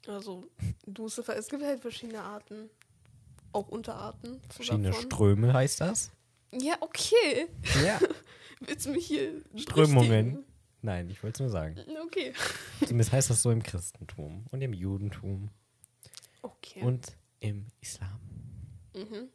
also 0.08 0.48
Lucifer. 0.86 1.36
Es 1.36 1.48
gibt 1.48 1.64
halt 1.64 1.82
verschiedene 1.82 2.22
Arten, 2.22 2.70
auch 3.52 3.68
Unterarten. 3.70 4.42
Verschiedene 4.50 4.90
davon. 4.90 5.04
Ströme 5.04 5.54
heißt 5.54 5.82
das. 5.82 6.12
Ja, 6.54 6.76
okay. 6.82 7.48
Ja. 7.86 8.00
Willst 8.62 8.86
du 8.86 8.92
mich 8.92 9.08
hier 9.08 9.42
Strömungen. 9.56 10.44
Nein, 10.84 11.10
ich 11.10 11.22
wollte 11.24 11.36
es 11.36 11.40
nur 11.42 11.50
sagen. 11.50 11.78
Okay. 12.06 12.34
Zumindest 12.80 13.12
heißt 13.12 13.30
das 13.30 13.42
so 13.42 13.52
im 13.52 13.62
Christentum 13.64 14.46
und 14.52 14.62
im 14.62 14.74
Judentum 14.74 15.50
Okay. 16.42 16.82
und 16.82 17.16
im 17.40 17.68
Islam. 17.82 18.20
mhm. 18.96 19.30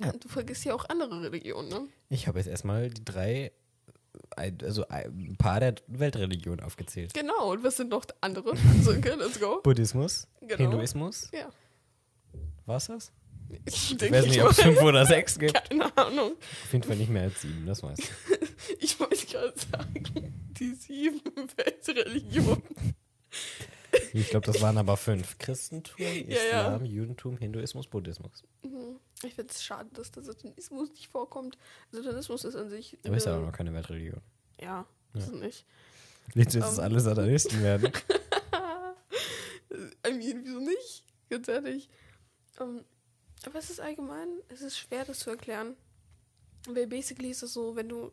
Ja. 0.00 0.10
Und 0.10 0.24
du 0.24 0.28
vergisst 0.28 0.64
ja 0.64 0.74
auch 0.74 0.88
andere 0.88 1.22
Religionen, 1.22 1.68
ne? 1.68 1.86
Ich 2.08 2.26
habe 2.26 2.38
jetzt 2.40 2.48
erstmal 2.48 2.90
die 2.90 3.04
drei, 3.04 3.52
ein- 4.36 4.58
also 4.62 4.86
ein 4.88 5.36
paar 5.38 5.60
der 5.60 5.74
Weltreligionen 5.86 6.60
aufgezählt. 6.60 7.14
Genau, 7.14 7.52
und 7.52 7.62
was 7.64 7.76
sind 7.76 7.90
noch 7.90 8.04
andere? 8.20 8.52
Also, 8.76 8.92
okay, 8.92 9.14
let's 9.18 9.38
go. 9.40 9.60
Buddhismus, 9.62 10.26
Genau. 10.40 10.56
Hinduismus, 10.56 11.30
Ja. 11.32 11.48
war's 12.66 12.86
das? 12.86 13.12
Ich 13.66 13.92
Ich 13.92 13.96
denke, 13.98 14.16
weiß 14.18 14.24
nicht, 14.26 14.36
ich 14.36 14.42
ob 14.42 14.50
es 14.50 14.60
fünf 14.60 14.80
oder 14.82 15.04
sechs 15.06 15.38
gibt. 15.38 15.52
Keine 15.68 15.96
Ahnung. 15.96 16.32
Auf 16.64 16.72
jeden 16.72 16.82
Fall 16.84 16.96
nicht 16.96 17.10
mehr 17.10 17.22
als 17.24 17.40
sieben, 17.42 17.66
das 17.66 17.82
weißt 17.82 18.00
du. 18.02 18.04
Ich 18.80 18.98
wollte 18.98 19.26
gerade 19.26 19.52
sagen, 19.70 20.34
die 20.58 20.74
sieben 20.74 21.20
Weltreligionen. 21.56 22.62
Ich 24.14 24.30
glaube, 24.30 24.46
das 24.46 24.62
waren 24.62 24.78
aber 24.78 24.96
fünf. 24.96 25.38
Christentum, 25.38 25.94
ja. 25.98 26.08
Islam, 26.08 26.84
Judentum, 26.84 27.36
Hinduismus, 27.36 27.88
Buddhismus. 27.88 28.44
Mhm. 28.62 28.98
Ich 29.24 29.34
finde 29.34 29.52
es 29.52 29.62
schade, 29.62 29.88
dass 29.92 30.12
der 30.12 30.22
Satanismus 30.22 30.90
nicht 30.90 31.08
vorkommt. 31.08 31.58
Satanismus 31.90 32.44
ist 32.44 32.56
an 32.56 32.70
sich. 32.70 32.96
Aber 33.04 33.16
ist 33.16 33.26
ja 33.26 33.36
auch 33.36 33.44
noch 33.44 33.52
keine 33.52 33.74
Weltreligion. 33.74 34.20
Ja, 34.60 34.86
ist 35.14 35.28
es 35.28 35.32
nicht. 35.32 35.66
Du 36.32 36.40
jetzt, 36.40 36.54
dass 36.54 36.78
Ähm. 36.78 36.84
alle 36.84 37.00
Satanisten 37.00 37.62
werden? 37.62 37.92
I 40.06 40.12
mean, 40.12 40.42
wieso 40.44 40.60
nicht? 40.60 41.04
Ganz 41.28 41.48
ehrlich. 41.48 41.88
Ähm, 42.60 42.84
aber 43.46 43.58
es 43.58 43.70
ist 43.70 43.80
allgemein, 43.80 44.28
es 44.48 44.62
ist 44.62 44.78
schwer, 44.78 45.04
das 45.04 45.20
zu 45.20 45.30
erklären. 45.30 45.76
Weil 46.68 46.86
basically 46.86 47.30
ist 47.30 47.42
es 47.42 47.52
so, 47.52 47.76
wenn 47.76 47.88
du 47.88 48.10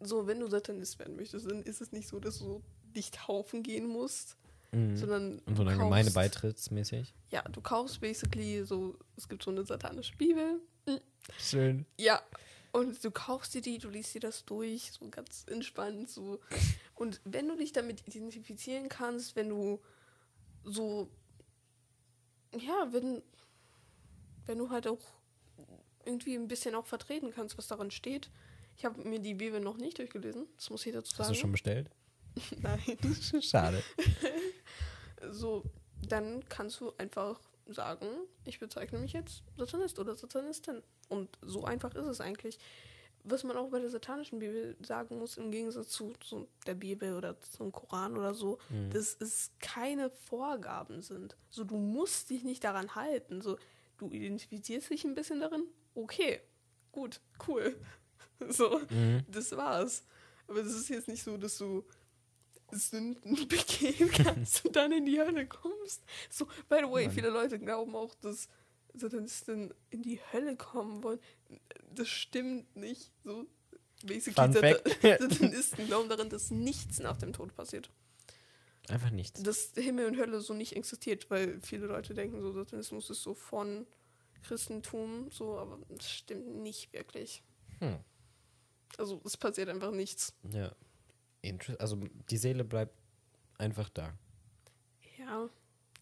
so, 0.00 0.26
wenn 0.26 0.40
du 0.40 0.48
Satanist 0.48 0.98
werden 0.98 1.16
möchtest, 1.16 1.50
dann 1.50 1.62
ist 1.62 1.80
es 1.80 1.92
nicht 1.92 2.08
so, 2.08 2.20
dass 2.20 2.38
du 2.38 2.62
dich 2.94 3.10
taufen 3.10 3.62
gehen 3.62 3.86
musst, 3.86 4.36
Mhm. 4.72 4.96
sondern 4.96 5.38
Und 5.40 5.56
so 5.56 5.62
eine 5.62 5.76
kaufst- 5.76 6.14
beitrittsmäßig. 6.14 7.12
Ja, 7.30 7.42
du 7.42 7.60
kaufst 7.60 8.00
basically 8.00 8.64
so, 8.64 8.96
es 9.16 9.28
gibt 9.28 9.42
so 9.42 9.50
eine 9.50 9.64
satanische 9.64 10.16
Bibel. 10.16 10.60
Schön. 11.38 11.86
Ja. 11.98 12.22
Und 12.72 13.02
du 13.02 13.10
kaufst 13.10 13.52
dir 13.54 13.62
die, 13.62 13.78
du 13.78 13.88
liest 13.90 14.14
dir 14.14 14.20
das 14.20 14.44
durch, 14.44 14.92
so 14.92 15.08
ganz 15.08 15.44
entspannt, 15.48 16.08
so. 16.08 16.38
Und 16.94 17.20
wenn 17.24 17.48
du 17.48 17.56
dich 17.56 17.72
damit 17.72 18.06
identifizieren 18.06 18.88
kannst, 18.88 19.34
wenn 19.34 19.48
du 19.48 19.80
so, 20.62 21.10
ja, 22.56 22.88
wenn, 22.92 23.22
wenn 24.46 24.58
du 24.58 24.70
halt 24.70 24.86
auch 24.86 25.00
irgendwie 26.04 26.34
ein 26.36 26.48
bisschen 26.48 26.74
auch 26.76 26.86
vertreten 26.86 27.30
kannst, 27.32 27.58
was 27.58 27.66
darin 27.66 27.90
steht. 27.90 28.30
Ich 28.76 28.84
habe 28.84 29.02
mir 29.06 29.18
die 29.20 29.34
Bibel 29.34 29.60
noch 29.60 29.76
nicht 29.76 29.98
durchgelesen, 29.98 30.46
das 30.56 30.70
muss 30.70 30.86
ich 30.86 30.92
dazu 30.92 31.10
sagen. 31.10 31.28
Hast 31.28 31.36
du 31.36 31.40
schon 31.40 31.52
bestellt? 31.52 31.90
Nein. 32.62 32.80
Schade. 33.42 33.82
So, 35.30 35.64
dann 36.08 36.44
kannst 36.48 36.80
du 36.80 36.92
einfach 36.98 37.40
sagen, 37.66 38.06
ich 38.44 38.58
bezeichne 38.58 38.98
mich 38.98 39.12
jetzt 39.12 39.42
Satanist 39.56 39.98
oder 39.98 40.16
Satanistin. 40.16 40.82
Und 41.08 41.28
so 41.42 41.64
einfach 41.64 41.94
ist 41.94 42.06
es 42.06 42.20
eigentlich. 42.20 42.58
Was 43.22 43.44
man 43.44 43.56
auch 43.58 43.68
bei 43.68 43.78
der 43.80 43.90
satanischen 43.90 44.38
Bibel 44.38 44.76
sagen 44.82 45.18
muss, 45.18 45.36
im 45.36 45.50
Gegensatz 45.50 45.88
zu, 45.90 46.14
zu 46.20 46.48
der 46.66 46.74
Bibel 46.74 47.14
oder 47.14 47.38
zum 47.42 47.70
Koran 47.70 48.16
oder 48.16 48.32
so, 48.32 48.58
Mhm. 48.70 48.90
dass 48.92 49.14
es 49.20 49.50
keine 49.60 50.08
Vorgaben 50.08 51.02
sind. 51.02 51.36
So, 51.50 51.64
du 51.64 51.76
musst 51.76 52.30
dich 52.30 52.44
nicht 52.44 52.64
daran 52.64 52.94
halten. 52.94 53.42
So, 53.42 53.58
du 53.98 54.10
identifizierst 54.10 54.88
dich 54.88 55.04
ein 55.04 55.14
bisschen 55.14 55.40
darin, 55.40 55.64
okay, 55.94 56.40
gut, 56.92 57.20
cool. 57.46 57.76
So, 58.48 58.80
Mhm. 58.88 59.22
das 59.28 59.54
war's. 59.54 60.02
Aber 60.48 60.60
es 60.60 60.74
ist 60.74 60.88
jetzt 60.88 61.08
nicht 61.08 61.22
so, 61.22 61.36
dass 61.36 61.58
du 61.58 61.84
Sünden 62.72 63.34
begehen 63.48 64.10
kannst 64.10 64.64
und 64.64 64.76
dann 64.76 64.92
in 64.92 65.06
die 65.06 65.20
Hölle 65.20 65.46
kommst. 65.46 66.02
So, 66.28 66.46
by 66.68 66.78
the 66.80 66.90
way, 66.90 67.06
Mann. 67.06 67.14
viele 67.14 67.30
Leute 67.30 67.58
glauben 67.58 67.94
auch, 67.94 68.14
dass 68.16 68.48
Satanisten 68.94 69.72
in 69.90 70.02
die 70.02 70.20
Hölle 70.32 70.56
kommen 70.56 71.02
wollen. 71.02 71.20
Das 71.94 72.08
stimmt 72.08 72.74
nicht. 72.76 73.12
So, 73.24 73.46
basically, 74.04 74.52
Sat-. 74.52 74.88
Satanisten 75.02 75.86
glauben 75.86 76.08
daran, 76.08 76.28
dass 76.28 76.50
nichts 76.50 76.98
nach 76.98 77.16
dem 77.16 77.32
Tod 77.32 77.54
passiert. 77.54 77.90
Einfach 78.88 79.10
nichts. 79.10 79.42
Dass 79.42 79.72
Himmel 79.76 80.06
und 80.06 80.16
Hölle 80.16 80.40
so 80.40 80.54
nicht 80.54 80.74
existiert, 80.74 81.30
weil 81.30 81.60
viele 81.62 81.86
Leute 81.86 82.14
denken, 82.14 82.40
so 82.40 82.52
Satanismus 82.52 83.10
ist 83.10 83.22
so 83.22 83.34
von 83.34 83.86
Christentum, 84.42 85.30
so, 85.30 85.58
aber 85.58 85.78
das 85.88 86.10
stimmt 86.10 86.56
nicht 86.56 86.92
wirklich. 86.92 87.44
Hm. 87.78 87.98
Also 88.98 89.20
es 89.24 89.36
passiert 89.36 89.68
einfach 89.68 89.92
nichts. 89.92 90.34
Ja. 90.52 90.74
Also 91.78 91.96
die 92.30 92.36
Seele 92.36 92.64
bleibt 92.64 92.94
einfach 93.58 93.88
da. 93.88 94.12
Ja, 95.18 95.48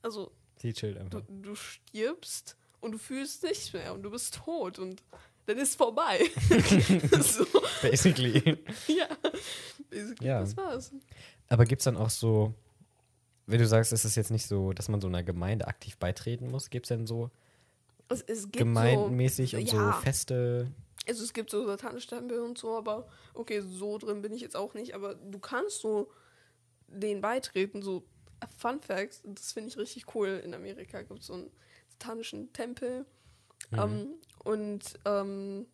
also 0.03 0.33
Sie 0.61 0.73
chillt 0.73 0.97
du, 0.97 1.01
einfach. 1.01 1.23
du 1.29 1.55
stirbst 1.55 2.57
und 2.81 2.93
du 2.93 2.99
fühlst 2.99 3.43
nichts 3.45 3.73
mehr 3.73 3.95
und 3.95 4.03
du 4.03 4.11
bist 4.11 4.35
tot 4.35 4.79
und 4.79 5.03
dann 5.47 5.59
ist 5.59 5.77
vorbei. 5.77 6.21
so, 7.21 7.47
Basically. 7.83 8.59
ja, 8.89 9.09
basically, 9.89 10.27
Ja. 10.29 10.41
das 10.41 10.57
war's. 10.57 10.93
Aber 11.49 11.65
gibt 11.65 11.81
es 11.81 11.85
dann 11.85 11.97
auch 11.97 12.11
so, 12.11 12.53
wenn 13.47 13.59
du 13.59 13.67
sagst, 13.67 13.93
es 13.93 14.05
ist 14.05 14.17
jetzt 14.17 14.31
nicht 14.31 14.47
so, 14.47 14.73
dass 14.73 14.89
man 14.89 15.01
so 15.01 15.07
einer 15.09 15.23
Gemeinde 15.23 15.67
aktiv 15.69 15.97
beitreten 15.97 16.51
muss, 16.51 16.69
gibt 16.71 16.87
es 16.87 16.89
denn 16.89 17.07
so 17.07 17.31
Es, 18.09 18.23
es 18.23 18.43
gibt 18.43 18.59
gemeindenmäßig 18.59 19.53
so, 19.53 19.57
und 19.57 19.73
ja, 19.73 19.93
so 19.93 20.01
feste. 20.01 20.71
Also 21.09 21.25
es 21.25 21.33
gibt 21.33 21.51
so 21.51 21.67
satanische 21.67 22.09
Tempel 22.09 22.41
und 22.41 22.59
so, 22.59 22.77
aber 22.77 23.09
okay, 23.35 23.61
so 23.61 23.99
drin 23.99 24.23
bin 24.23 24.33
ich 24.33 24.43
jetzt 24.43 24.57
auch 24.57 24.75
nicht, 24.75 24.95
aber 24.95 25.15
du 25.15 25.39
kannst 25.39 25.81
so 25.81 26.13
denen 26.87 27.21
beitreten, 27.21 27.83
so 27.83 28.05
Fun 28.57 28.81
Facts, 28.81 29.23
das 29.25 29.53
finde 29.53 29.71
ich 29.71 29.79
richtig 29.79 30.15
cool. 30.15 30.41
In 30.45 30.55
Amerika 30.55 31.03
gibt 31.03 31.21
es 31.21 31.27
so 31.27 31.35
einen 31.35 31.51
satanischen 31.89 32.53
Tempel 32.53 33.05
Mhm. 33.71 33.79
Ähm, 33.79 34.15
und 34.45 34.99
ähm, 35.05 35.67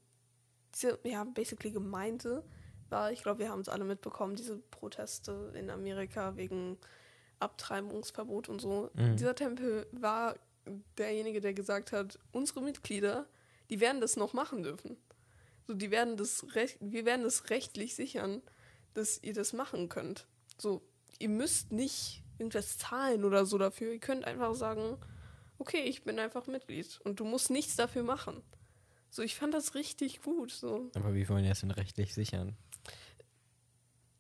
diese, 0.75 0.99
ja, 1.05 1.25
basically 1.25 1.71
gemeinte 1.71 2.43
war, 2.89 3.13
ich 3.13 3.23
glaube, 3.23 3.41
wir 3.41 3.51
haben 3.51 3.61
es 3.61 3.69
alle 3.69 3.85
mitbekommen, 3.85 4.37
diese 4.37 4.59
Proteste 4.59 5.53
in 5.55 5.71
Amerika 5.71 6.37
wegen 6.37 6.79
Abtreibungsverbot 7.41 8.49
und 8.49 8.61
so. 8.61 8.91
Mhm. 8.95 9.17
Dieser 9.17 9.35
Tempel 9.35 9.87
war 9.93 10.37
derjenige, 10.99 11.41
der 11.41 11.55
gesagt 11.55 11.93
hat, 11.93 12.19
unsere 12.33 12.63
Mitglieder, 12.63 13.27
die 13.71 13.81
werden 13.81 14.01
das 14.01 14.17
noch 14.17 14.33
machen 14.33 14.63
dürfen. 14.63 14.97
So, 15.67 15.75
die 15.75 15.91
werden 15.91 16.17
das 16.17 16.55
recht, 16.55 16.79
wir 16.81 17.05
werden 17.05 17.23
das 17.23 17.51
rechtlich 17.51 17.95
sichern, 17.95 18.43
dass 18.93 19.23
ihr 19.23 19.35
das 19.35 19.53
machen 19.53 19.89
könnt. 19.89 20.27
So, 20.59 20.83
ihr 21.19 21.29
müsst 21.29 21.73
nicht 21.73 22.23
irgendwas 22.39 22.79
zahlen 22.79 23.25
oder 23.25 23.47
so 23.47 23.59
dafür. 23.59 23.93
Ihr 23.93 24.01
könnt 24.01 24.25
einfach 24.25 24.55
sagen, 24.55 24.99
okay, 25.59 25.83
ich 25.85 26.05
bin 26.05 26.19
einfach 26.19 26.47
Mitglied 26.47 27.01
und 27.05 27.21
du 27.21 27.25
musst 27.25 27.51
nichts 27.51 27.77
dafür 27.77 28.03
machen. 28.03 28.43
So, 29.11 29.23
ich 29.23 29.37
fand 29.37 29.55
das 29.55 29.75
richtig 29.75 30.23
gut. 30.23 30.51
So, 30.51 30.91
Aber 30.95 31.15
wie 31.15 31.29
wollen 31.29 31.45
die 31.45 31.49
das 31.49 31.61
denn 31.61 31.71
rechtlich 31.71 32.15
sichern? 32.15 32.57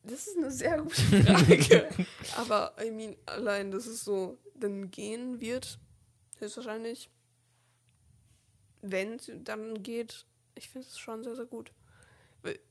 das 0.05 0.27
ist 0.27 0.37
eine 0.37 0.51
sehr 0.51 0.83
gute 0.83 0.95
Frage. 1.01 1.89
Aber 2.37 2.75
I 2.83 2.91
mean, 2.91 3.17
allein, 3.27 3.71
dass 3.71 3.87
es 3.87 4.05
so 4.05 4.39
dann 4.55 4.91
gehen 4.91 5.41
wird, 5.41 5.79
höchstwahrscheinlich, 6.39 7.11
wenn 8.83 9.15
es 9.15 9.31
dann 9.35 9.83
geht, 9.83 10.27
ich 10.55 10.69
finde 10.69 10.87
es 10.87 10.99
schon 10.99 11.23
sehr, 11.25 11.37
sehr 11.37 11.47
gut. 11.47 11.73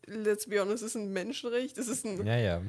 Let's 0.06 0.48
be 0.48 0.60
honest, 0.60 0.84
es 0.84 0.90
ist 0.90 0.96
ein 0.96 1.12
Menschenrecht, 1.12 1.78
es 1.78 1.88
ist 1.88 2.06
ein, 2.06 2.26
Ja, 2.26 2.38
ja. 2.38 2.62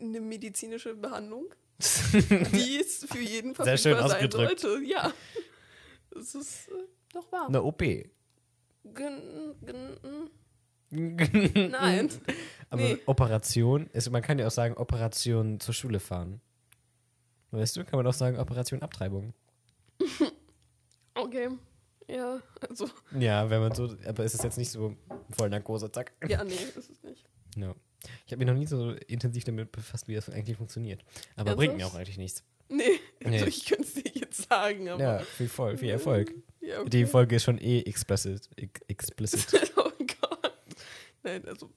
eine 0.00 0.20
medizinische 0.20 0.94
Behandlung, 0.94 1.46
die 1.78 2.78
es 2.80 3.04
für 3.04 3.20
jeden 3.20 3.54
Sehr 3.54 3.76
schön 3.78 3.96
verfügbar 3.96 4.08
sein 4.08 4.30
sollte. 4.30 4.82
Ja, 4.84 5.12
es 6.18 6.34
ist 6.34 6.68
äh, 6.68 6.72
doch 7.12 7.30
wahr. 7.30 7.46
Eine 7.46 7.62
OP. 7.62 7.78
Gen, 7.78 8.10
gen, 9.62 10.30
mm, 10.90 10.90
nein. 11.70 12.10
Aber 12.68 12.82
Nee. 12.82 12.98
Operation, 13.06 13.86
ist, 13.92 14.10
man 14.10 14.22
kann 14.22 14.38
ja 14.40 14.48
auch 14.48 14.50
sagen, 14.50 14.74
Operation 14.76 15.60
zur 15.60 15.74
Schule 15.74 16.00
fahren. 16.00 16.40
Weißt 17.52 17.76
du, 17.76 17.84
kann 17.84 17.98
man 17.98 18.06
auch 18.06 18.14
sagen, 18.14 18.38
Operation 18.38 18.82
Abtreibung. 18.82 19.34
Okay. 21.14 21.50
Ja, 22.12 22.40
also, 22.68 22.88
Ja, 23.18 23.48
wenn 23.50 23.60
man 23.60 23.74
so, 23.74 23.94
aber 24.06 24.24
ist 24.24 24.34
es 24.34 24.42
jetzt 24.42 24.58
nicht 24.58 24.70
so 24.70 24.96
voll 25.30 25.48
Narkose, 25.50 25.90
zack. 25.92 26.12
ja, 26.28 26.42
nee, 26.44 26.54
ist 26.54 26.90
es 26.90 27.02
nicht. 27.02 27.24
No. 27.56 27.74
Ich 28.26 28.32
habe 28.32 28.38
mich 28.38 28.46
noch 28.46 28.58
nie 28.58 28.66
so 28.66 28.92
intensiv 29.08 29.44
damit 29.44 29.72
befasst, 29.72 30.08
wie 30.08 30.14
das 30.14 30.30
eigentlich 30.30 30.56
funktioniert. 30.56 31.04
Aber 31.36 31.54
bringt 31.54 31.74
mir 31.76 31.82
Ernsthaft? 31.82 31.94
auch 31.94 31.98
eigentlich 31.98 32.18
nichts. 32.18 32.44
Nee, 32.68 32.84
Nee. 33.24 33.34
also 33.34 33.46
ich 33.46 33.66
könnte 33.66 33.82
es 33.84 33.94
dir 33.94 34.10
jetzt 34.14 34.48
sagen, 34.48 34.88
aber. 34.88 35.02
Ja, 35.02 35.18
viel, 35.18 35.48
voll, 35.48 35.76
viel 35.76 35.90
Erfolg. 35.90 36.32
Ja, 36.60 36.80
okay. 36.80 36.90
Die 36.90 37.04
Folge 37.06 37.36
ist 37.36 37.42
schon 37.44 37.58
eh 37.58 37.80
explicit. 37.82 38.48
ex- 38.56 38.80
explicit. 38.88 39.72
oh 39.76 39.90
Gott. 40.20 40.52
Nein, 41.22 41.46
also. 41.46 41.70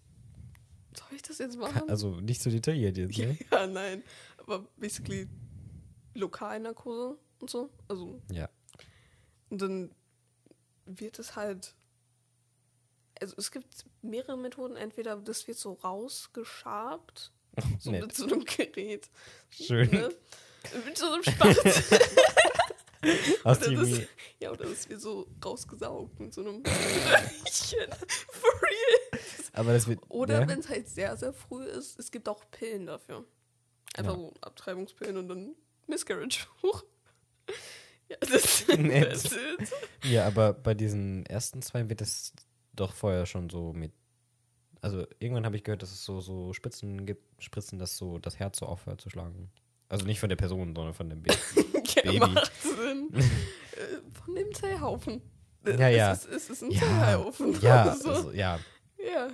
Soll 0.95 1.07
ich 1.15 1.23
das 1.23 1.39
jetzt 1.39 1.57
machen? 1.57 1.89
Also 1.89 2.19
nicht 2.21 2.41
so 2.41 2.49
detailliert 2.49 2.97
jetzt, 2.97 3.17
ne? 3.17 3.38
ja, 3.51 3.65
nein. 3.67 4.03
Aber 4.38 4.67
basically 4.77 5.27
Lokalnarkose 6.13 7.17
und 7.39 7.49
so. 7.49 7.69
Also, 7.88 8.21
Ja. 8.31 8.47
und 9.49 9.61
dann 9.61 9.91
wird 10.86 11.19
es 11.19 11.36
halt. 11.36 11.73
Also 13.21 13.36
es 13.38 13.51
gibt 13.51 13.86
mehrere 14.01 14.38
Methoden. 14.38 14.75
Entweder 14.75 15.15
das 15.17 15.47
wird 15.47 15.57
so 15.57 15.73
rausgeschabt, 15.73 17.31
so 17.79 17.91
Nett. 17.91 18.03
mit 18.03 18.15
so 18.15 18.25
einem 18.25 18.43
Gerät. 18.45 19.09
Schön. 19.49 19.89
Ne? 19.91 20.09
Mit 20.86 20.97
so 20.97 21.11
einem 21.11 21.23
Spatz. 21.23 21.57
Aus 23.43 23.61
Oder 23.67 23.75
das, 23.86 23.99
ja, 24.39 24.51
oder 24.51 24.65
das 24.65 24.88
wird 24.88 25.01
so 25.01 25.27
rausgesaugt 25.43 26.19
mit 26.21 26.34
so 26.34 26.39
einem 26.41 26.63
Röhrchen. 26.65 27.91
For 28.31 28.51
real. 28.61 29.19
Aber 29.51 29.73
das 29.73 29.88
wird. 29.88 29.99
Oder 30.09 30.41
ja? 30.41 30.47
wenn 30.47 30.59
es 30.59 30.69
halt 30.69 30.88
sehr, 30.88 31.15
sehr 31.17 31.34
früh 31.34 31.65
ist, 31.65 31.99
es 31.99 32.11
gibt 32.11 32.29
auch 32.29 32.49
Pillen 32.51 32.86
dafür. 32.86 33.25
Einfach 33.95 34.13
Ja. 34.13 34.17
so 34.19 34.34
Abtreibungspillen 34.41 35.17
und 35.17 35.27
dann 35.27 35.55
Miscarriage. 35.88 36.47
Huch. 36.63 36.84
Ja, 38.22 38.28
das, 38.32 38.66
das. 39.57 39.72
Ja, 40.03 40.26
aber 40.28 40.53
bei 40.53 40.74
diesen 40.74 41.26
ersten 41.26 41.61
zwei 41.61 41.88
wird 41.89 42.01
es 42.01 42.34
doch 42.74 42.93
vorher 42.93 43.26
schon 43.26 43.49
so 43.49 43.74
mit. 43.74 43.91
Also 44.82 45.05
irgendwann 45.20 45.45
habe 45.45 45.55
ich 45.55 45.64
gehört, 45.64 45.82
dass 45.82 45.91
es 45.91 46.03
so, 46.03 46.20
so 46.20 46.51
Spritzen 46.53 47.05
gibt, 47.05 47.24
Spritzen, 47.41 47.80
dass 47.80 47.95
so 47.97 48.20
das 48.20 48.38
Herz 48.39 48.59
so 48.59 48.66
aufhört 48.66 48.99
zu 48.99 49.09
schlagen. 49.09 49.49
Also 49.88 50.05
nicht 50.05 50.20
von 50.20 50.28
der 50.30 50.36
Person, 50.36 50.76
sondern 50.76 50.93
von 50.93 51.09
dem 51.09 51.22
Baby. 51.22 51.38
Ja, 52.03 52.11
macht 52.28 52.51
Sinn. 52.61 53.09
Äh, 53.14 53.22
Von 54.14 54.36
dem 54.36 54.53
Zellhaufen. 54.53 55.22
Äh, 55.66 55.80
Ja, 55.80 55.88
ja. 55.88 56.11
Es 56.11 56.26
ist, 56.26 56.34
es 56.36 56.49
ist 56.49 56.64
ein 56.64 56.72
Ja, 56.72 56.80
Zellhaufen. 56.80 57.61
ja, 57.61 57.84
Also, 57.84 58.09
also, 58.11 58.32
ja, 58.32 58.59
ja. 58.97 59.30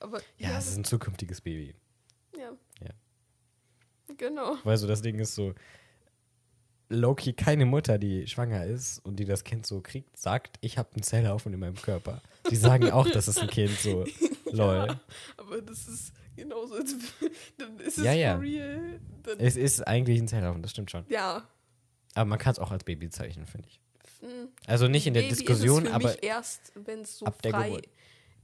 Aber 0.00 0.20
ja, 0.36 0.58
es 0.58 0.68
ist 0.68 0.76
ein 0.76 0.84
zukünftiges 0.84 1.40
Baby. 1.40 1.74
ja. 2.36 2.50
Ja. 2.82 2.90
Genau. 4.18 4.56
Weil 4.64 4.76
so 4.76 4.86
das 4.86 5.00
Ding 5.02 5.18
ist 5.18 5.34
so, 5.34 5.54
Loki, 6.90 7.32
keine 7.32 7.66
Mutter, 7.66 7.98
die 7.98 8.26
schwanger 8.26 8.64
ist 8.66 8.98
und 9.04 9.16
die 9.16 9.24
das 9.24 9.44
Kind 9.44 9.64
so 9.64 9.80
kriegt, 9.80 10.18
sagt, 10.18 10.58
ich 10.60 10.76
habe 10.76 10.90
einen 10.94 11.02
Zellhaufen 11.04 11.52
in 11.52 11.60
meinem 11.60 11.76
Körper. 11.76 12.20
Die 12.50 12.56
sagen 12.56 12.90
auch, 12.90 13.08
das 13.08 13.28
ist 13.28 13.38
ein 13.38 13.48
Kind, 13.48 13.70
so, 13.78 14.04
lol. 14.52 14.86
Ja, 14.88 15.00
aber 15.36 15.62
das 15.62 15.86
ist 15.86 16.12
genauso, 16.36 16.74
als 16.74 16.94
dann 17.58 17.78
ist 17.78 17.98
es 17.98 18.04
Ja, 18.04 18.12
ja. 18.12 18.36
real. 18.36 18.98
Dann, 19.22 19.38
Es 19.38 19.56
ist 19.56 19.86
eigentlich 19.86 20.20
ein 20.20 20.26
Zellhaufen, 20.28 20.62
das 20.62 20.72
stimmt 20.72 20.90
schon. 20.90 21.04
ja. 21.08 21.46
Aber 22.14 22.24
man 22.24 22.40
kann 22.40 22.50
es 22.52 22.58
auch 22.58 22.72
als 22.72 22.82
Baby 22.82 23.06
bezeichnen, 23.06 23.46
finde 23.46 23.68
ich. 23.68 23.78
Hm. 24.20 24.48
Also 24.66 24.88
nicht 24.88 25.06
in 25.06 25.14
der 25.14 25.20
Baby 25.20 25.34
Diskussion, 25.36 25.82
ist 25.84 25.84
es 25.84 25.88
für 25.90 25.94
aber 25.94 26.08
mich 26.08 26.22
erst, 26.24 26.72
wenn 26.74 27.00
es 27.02 27.18
so 27.18 27.24
ab 27.26 27.40
der 27.42 27.52
frei. 27.52 27.68
Geburt. 27.68 27.88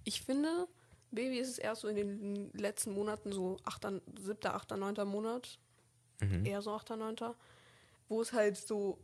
Ich 0.04 0.22
finde, 0.22 0.68
Baby 1.10 1.38
ist 1.40 1.48
es 1.48 1.58
erst 1.58 1.80
so 1.80 1.88
in 1.88 1.96
den 1.96 2.50
letzten 2.52 2.92
Monaten, 2.92 3.32
so 3.32 3.56
8., 3.64 3.86
7., 4.22 4.38
8., 4.44 4.70
9. 4.76 4.94
Monat, 5.08 5.58
Mhm. 6.20 6.46
eher 6.46 6.62
so 6.62 6.70
8., 6.72 6.90
9., 6.90 7.16
wo 8.08 8.20
es 8.20 8.32
halt 8.32 8.56
so 8.56 8.98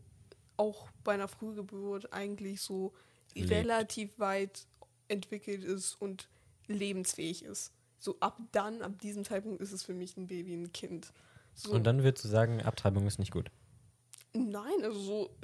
auch 0.56 0.88
bei 1.04 1.14
einer 1.14 1.28
Frühgeburt 1.28 2.12
eigentlich 2.12 2.60
so 2.60 2.92
Lebt. 3.34 3.50
relativ 3.50 4.18
weit 4.18 4.66
entwickelt 5.08 5.64
ist 5.64 5.94
und 5.94 6.28
lebensfähig 6.66 7.44
ist. 7.44 7.72
So 7.98 8.16
ab 8.20 8.38
dann, 8.52 8.82
ab 8.82 8.98
diesem 9.00 9.24
Zeitpunkt 9.24 9.60
ist 9.60 9.72
es 9.72 9.82
für 9.82 9.94
mich 9.94 10.16
ein 10.16 10.26
Baby, 10.26 10.54
ein 10.54 10.72
Kind. 10.72 11.12
So, 11.54 11.72
Und 11.72 11.84
dann 11.84 12.02
würdest 12.02 12.24
du 12.24 12.28
sagen, 12.28 12.62
Abtreibung 12.62 13.06
ist 13.06 13.18
nicht 13.18 13.32
gut. 13.32 13.50
Nein, 14.34 14.82
also 14.82 14.98
so, 14.98 15.30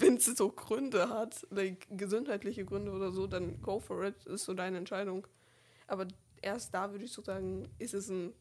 wenn 0.00 0.16
es 0.16 0.24
so 0.24 0.50
Gründe 0.50 1.10
hat, 1.10 1.46
like 1.50 1.86
gesundheitliche 1.90 2.64
Gründe 2.64 2.92
oder 2.92 3.12
so, 3.12 3.26
dann 3.26 3.60
go 3.60 3.80
for 3.80 4.02
it, 4.04 4.24
ist 4.24 4.44
so 4.44 4.54
deine 4.54 4.78
Entscheidung. 4.78 5.26
Aber 5.86 6.08
erst 6.40 6.72
da 6.72 6.90
würde 6.90 7.04
ich 7.04 7.12
so 7.12 7.22
sagen, 7.22 7.68
ist 7.78 7.94
es 7.94 8.08
ein 8.08 8.32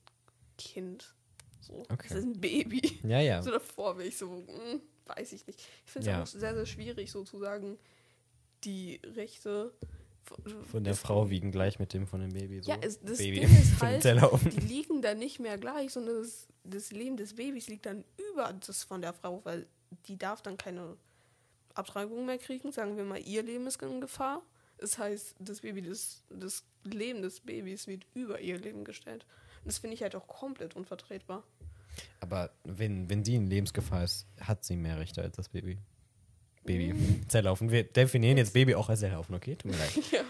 Kind. 0.57 1.13
So, 1.61 1.83
Okay. 1.89 2.07
es 2.09 2.15
ist 2.15 2.23
ein 2.23 2.39
Baby. 2.39 2.99
Ja, 3.03 3.19
ja. 3.19 3.41
So 3.41 3.51
davor 3.51 3.97
wäre 3.97 4.07
ich 4.07 4.17
so, 4.17 4.29
hm, 4.47 4.81
weiß 5.05 5.33
ich 5.33 5.45
nicht. 5.47 5.59
Ich 5.85 5.91
finde 5.91 6.07
es 6.09 6.11
Ja. 6.13 6.23
auch 6.23 6.27
sehr, 6.27 6.53
sehr 6.55 6.65
schwierig, 6.65 7.11
sozusagen, 7.11 7.77
die 8.63 8.99
Rechte 9.03 9.73
Von 10.71 10.83
der 10.83 10.93
des- 10.93 10.99
Frau 11.01 11.29
wiegen 11.29 11.51
gleich 11.51 11.79
mit 11.79 11.93
dem 11.93 12.05
von 12.07 12.19
dem 12.21 12.31
Baby. 12.33 12.61
So. 12.61 12.71
Ja, 12.71 12.77
es, 12.81 12.99
das 13.01 13.17
Baby 13.19 13.41
Ding 13.41 13.49
ist 13.57 13.71
von 13.79 13.87
halt, 13.87 14.03
die 14.53 14.59
liegen 14.59 15.01
dann 15.01 15.19
nicht 15.19 15.39
mehr 15.39 15.57
gleich, 15.57 15.91
sondern 15.93 16.21
das, 16.21 16.47
das 16.63 16.91
Leben 16.91 17.15
des 17.17 17.35
Babys 17.35 17.67
liegt 17.67 17.85
dann 17.85 18.03
über 18.31 18.51
das 18.53 18.83
von 18.83 19.01
der 19.01 19.13
Frau, 19.13 19.41
weil 19.45 19.67
die 20.07 20.17
darf 20.17 20.41
dann 20.41 20.57
keine 20.57 20.97
Abtreibung 21.75 22.25
mehr 22.25 22.37
kriegen. 22.39 22.71
Sagen 22.71 22.97
wir 22.97 23.03
mal, 23.05 23.19
ihr 23.19 23.43
Leben 23.43 23.67
ist 23.67 23.81
in 23.81 24.01
Gefahr. 24.01 24.41
Das 24.79 24.97
heißt, 24.97 25.35
das 25.39 25.61
Baby, 25.61 25.81
das, 25.83 26.23
das 26.29 26.63
Leben 26.83 27.21
des 27.21 27.39
Babys 27.39 27.87
wird 27.87 28.05
über 28.13 28.39
ihr 28.41 28.57
Leben 28.59 28.83
gestellt. 28.83 29.25
Das 29.67 29.77
finde 29.79 29.95
ich 29.95 30.01
halt 30.01 30.15
auch 30.15 30.27
komplett 30.27 30.75
unvertretbar. 30.75 31.43
Aber 32.19 32.51
wenn, 32.63 33.09
wenn 33.09 33.23
sie 33.25 33.35
in 33.35 33.47
Lebensgefahr 33.47 34.03
ist, 34.03 34.27
hat 34.39 34.63
sie 34.63 34.75
mehr 34.75 34.97
Rechte 34.99 35.21
als 35.21 35.35
das 35.35 35.49
Baby. 35.49 35.77
Baby. 36.63 36.93
Mhm. 36.93 37.25
Zellhaufen. 37.29 37.69
Wir 37.71 37.83
definieren 37.83 38.37
jetzt 38.37 38.53
Baby 38.53 38.75
auch 38.75 38.89
als 38.89 38.99
Zellhaufen, 39.01 39.35
okay? 39.35 39.55
Tut 39.55 39.71
mir 39.71 39.77
leid. 39.79 39.91
ja. 40.11 40.21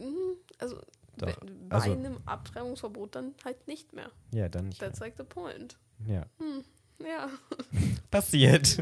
Mhm, 0.00 0.36
Also, 0.58 0.76
Doch, 1.16 1.38
bei, 1.68 1.74
also- 1.76 1.92
einem 1.92 2.18
Abtreibungsverbot 2.26 3.14
dann 3.14 3.34
halt 3.44 3.66
nicht 3.68 3.92
mehr. 3.92 4.10
Ja, 4.32 4.48
dann 4.48 4.68
nicht. 4.68 4.80
That's 4.80 5.00
like 5.00 5.14
the 5.16 5.24
point. 5.24 5.76
Mehr. 5.98 6.28
Ja. 6.38 7.06
Ja. 7.06 7.30
Passiert. 8.10 8.78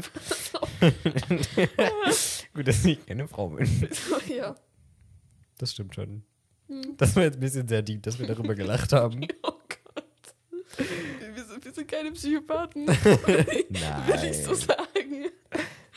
Gut, 2.53 2.67
dass 2.67 2.83
ich 2.85 3.05
keine 3.05 3.27
Frau 3.27 3.49
bin. 3.49 3.89
ja. 4.35 4.55
Das 5.57 5.71
stimmt 5.73 5.95
schon. 5.95 6.23
Hm. 6.67 6.95
Das 6.97 7.15
war 7.15 7.23
jetzt 7.23 7.35
ein 7.35 7.39
bisschen 7.39 7.67
sehr 7.67 7.81
deep, 7.81 8.03
dass 8.03 8.19
wir 8.19 8.27
darüber 8.27 8.55
gelacht 8.55 8.91
haben. 8.93 9.21
Wir 9.21 9.27
sind, 11.87 11.91
keine 11.91 12.11
Psychopathen. 12.11 12.87
Will 12.87 14.29
ich 14.29 14.37
so 14.43 14.51
Nein. 14.51 14.59
sagen. 14.59 15.25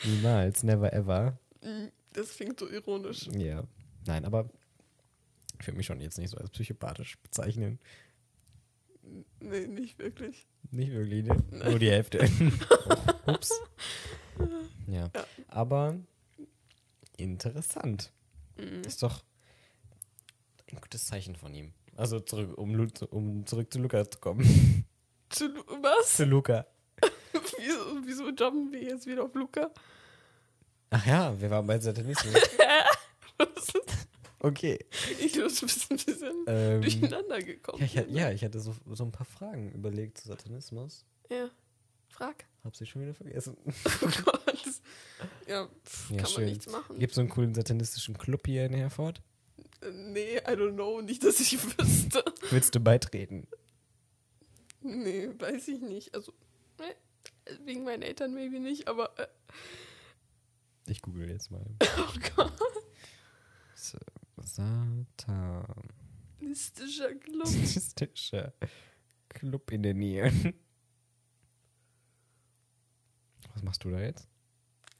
Niemals. 0.05 0.63
Never 0.63 0.91
ever. 0.93 1.37
Mm, 1.61 1.87
Das 2.13 2.35
klingt 2.35 2.59
so 2.59 2.69
ironisch. 2.69 3.27
Ja. 3.27 3.63
Nein, 4.05 4.25
aber 4.25 4.49
ich 5.59 5.67
würde 5.67 5.77
mich 5.77 5.85
schon 5.85 6.01
jetzt 6.01 6.17
nicht 6.17 6.29
so 6.31 6.37
als 6.37 6.49
psychopathisch 6.49 7.17
bezeichnen. 7.19 7.79
Nee, 9.39 9.67
nicht 9.67 9.99
wirklich. 9.99 10.47
Nicht 10.71 10.91
wirklich, 10.91 11.25
ne? 11.25 11.43
Nur 11.51 11.79
die 11.79 11.89
Hälfte. 11.91 12.27
oh, 13.25 13.31
ups. 13.31 13.51
Ja. 14.87 15.09
Ja. 15.13 15.25
Aber 15.47 15.97
Interessant. 17.17 18.11
Mhm. 18.57 18.81
Ist 18.81 19.03
doch 19.03 19.23
ein 20.71 20.79
gutes 20.81 21.05
Zeichen 21.05 21.35
von 21.35 21.53
ihm. 21.53 21.73
Also 21.95 22.19
zurück, 22.19 22.57
um, 22.57 22.87
um 23.11 23.45
zurück 23.45 23.71
zu 23.71 23.79
Luca 23.79 24.09
zu 24.09 24.17
kommen. 24.19 24.85
Zu, 25.41 25.53
was? 25.81 26.13
zu 26.17 26.25
Luca. 26.25 26.65
wieso, 27.57 27.79
wieso 28.05 28.29
jumpen 28.29 28.71
wir 28.71 28.83
jetzt 28.83 29.07
wieder 29.07 29.23
auf 29.23 29.33
Luca? 29.33 29.71
Ach 30.91 31.05
ja, 31.05 31.39
wir 31.41 31.49
waren 31.49 31.65
bei 31.65 31.79
Satanismus. 31.79 32.33
Okay. 34.43 34.79
Ich 35.19 35.33
glaube, 35.33 35.53
du 35.53 35.61
bist 35.61 35.91
ein 35.91 35.97
bisschen 35.97 36.33
Ähm, 36.47 36.81
durcheinander 36.81 37.39
gekommen. 37.43 37.77
ja, 37.79 37.85
ich, 37.85 37.97
hatte- 37.97 38.09
ja, 38.09 38.31
ich 38.31 38.43
hatte 38.43 38.59
so, 38.59 38.75
so 38.91 39.03
ein 39.03 39.11
paar 39.11 39.25
Fragen 39.27 39.71
überlegt 39.71 40.17
zu 40.17 40.27
Satanismus. 40.29 41.05
Ja. 41.29 41.49
Frag. 42.09 42.45
Hab 42.63 42.75
sie 42.75 42.85
schon 42.87 43.03
wieder 43.03 43.13
vergessen. 43.13 43.55
Oh 44.01 44.07
Gott. 44.25 44.41
Ja, 45.47 45.67
pff, 45.85 46.09
Ja, 46.09 46.17
kann 46.17 46.25
schön. 46.25 46.43
man 46.43 46.49
nichts 46.53 46.67
machen. 46.71 46.97
Gibt 46.97 47.13
so 47.13 47.21
einen 47.21 47.29
coolen 47.29 47.53
satanistischen 47.53 48.17
Club 48.17 48.41
hier 48.47 48.65
in 48.65 48.73
Herford? 48.73 49.21
Äh, 49.81 49.91
Nee, 49.91 50.37
I 50.37 50.41
don't 50.53 50.73
know. 50.73 51.01
Nicht, 51.01 51.23
dass 51.23 51.39
ich 51.39 51.59
wüsste. 51.77 52.23
Willst 52.49 52.73
du 52.73 52.79
beitreten? 52.79 53.47
Nee, 54.81 55.29
weiß 55.37 55.67
ich 55.69 55.81
nicht. 55.81 56.13
Also, 56.15 56.33
wegen 57.65 57.83
meinen 57.83 58.01
Eltern 58.03 58.33
maybe 58.33 58.59
nicht, 58.59 58.87
aber. 58.87 59.17
Äh, 59.19 59.27
Ich 60.87 61.01
google 61.01 61.29
jetzt 61.29 61.51
mal. 61.51 61.65
oh 61.97 62.13
Gott. 62.35 62.53
S- 63.75 63.97
Satanistischer 64.43 65.67
Listischer 66.39 67.15
Club. 67.15 67.47
Club 69.29 69.71
in 69.71 69.83
der 69.83 69.93
Nähe. 69.93 70.31
Was 73.53 73.63
machst 73.63 73.83
du 73.83 73.91
da 73.91 73.99
jetzt? 73.99 74.27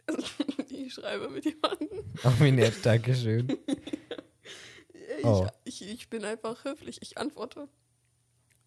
ich 0.69 0.93
schreibe 0.93 1.29
mit 1.29 1.45
jemandem. 1.45 2.03
Ach, 2.23 2.39
wie 2.39 2.51
nett, 2.51 2.85
Dankeschön. 2.85 3.47
Ich, 3.67 5.25
Oh. 5.25 5.47
ich, 5.65 5.81
ich 5.87 6.09
bin 6.09 6.23
einfach 6.25 6.63
höflich. 6.65 6.99
Ich 7.01 7.17
antworte. 7.17 7.67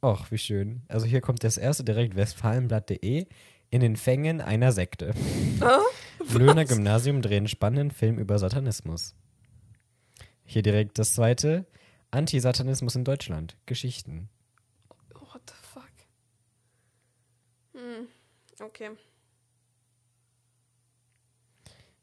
Och, 0.04 0.30
wie 0.30 0.36
schön. 0.36 0.82
Also 0.88 1.06
hier 1.06 1.22
kommt 1.22 1.44
das 1.44 1.56
erste 1.56 1.82
direkt 1.82 2.14
westfalenblatt.de 2.14 3.26
in 3.70 3.80
den 3.80 3.96
Fängen 3.96 4.42
einer 4.42 4.70
Sekte. 4.70 5.14
Ah, 5.60 5.80
Löhner 6.34 6.66
Gymnasium 6.66 7.22
drehen 7.22 7.48
spannenden 7.48 7.90
Film 7.90 8.18
über 8.18 8.38
Satanismus. 8.38 9.14
Hier 10.44 10.60
direkt 10.60 10.98
das 10.98 11.14
zweite. 11.14 11.64
Antisatanismus 12.10 12.96
in 12.96 13.04
Deutschland. 13.04 13.56
Geschichten. 13.64 14.28
What 15.14 15.40
the 15.48 15.54
fuck? 15.62 15.90
Hm, 17.72 18.08
okay. 18.60 18.90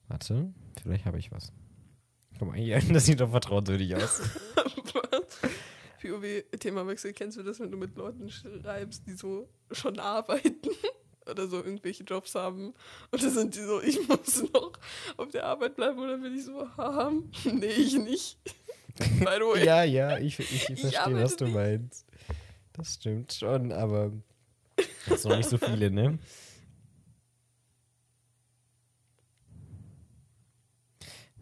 Warte, 0.08 0.52
vielleicht 0.82 1.06
habe 1.06 1.20
ich 1.20 1.32
was. 1.32 1.54
Guck 2.40 2.48
mal 2.48 2.58
hier, 2.58 2.82
das 2.92 3.06
sieht 3.06 3.20
doch 3.20 3.30
vertrauenswürdig 3.30 3.96
aus. 3.96 4.24
POW, 6.02 6.44
Themawechsel, 6.58 7.14
kennst 7.14 7.38
du 7.38 7.44
das, 7.44 7.60
wenn 7.60 7.72
du 7.72 7.78
mit 7.78 7.96
Leuten 7.96 8.30
schreibst, 8.30 9.06
die 9.06 9.14
so 9.14 9.48
schon 9.72 10.00
arbeiten 10.00 10.70
oder 11.30 11.48
so 11.48 11.58
irgendwelche 11.58 12.04
Jobs 12.04 12.34
haben 12.34 12.74
und 13.12 13.24
dann 13.24 13.30
sind 13.30 13.56
die 13.56 13.62
so, 13.62 13.82
ich 13.82 14.08
muss 14.08 14.44
noch 14.52 14.74
auf 15.18 15.30
der 15.30 15.46
Arbeit 15.46 15.76
bleiben 15.76 16.00
oder 16.00 16.22
will 16.22 16.36
ich 16.36 16.46
so 16.46 16.68
haben? 16.78 17.32
Nee, 17.46 17.68
ich 17.68 17.94
nicht. 17.98 18.38
By 18.98 19.38
the 19.38 19.46
way. 19.46 19.66
ja, 19.66 19.84
ja, 19.84 20.18
ich, 20.18 20.40
ich, 20.40 20.70
ich 20.70 20.82
verstehe, 20.82 21.16
was 21.16 21.36
du 21.38 21.46
nicht. 21.46 21.54
meinst. 21.54 22.06
Das 22.74 22.96
stimmt 22.96 23.34
schon, 23.34 23.72
aber 23.72 24.12
das 25.08 25.22
sind 25.22 25.30
noch 25.30 25.38
nicht 25.38 25.50
so 25.50 25.58
viele, 25.58 25.92
ne? 25.92 26.20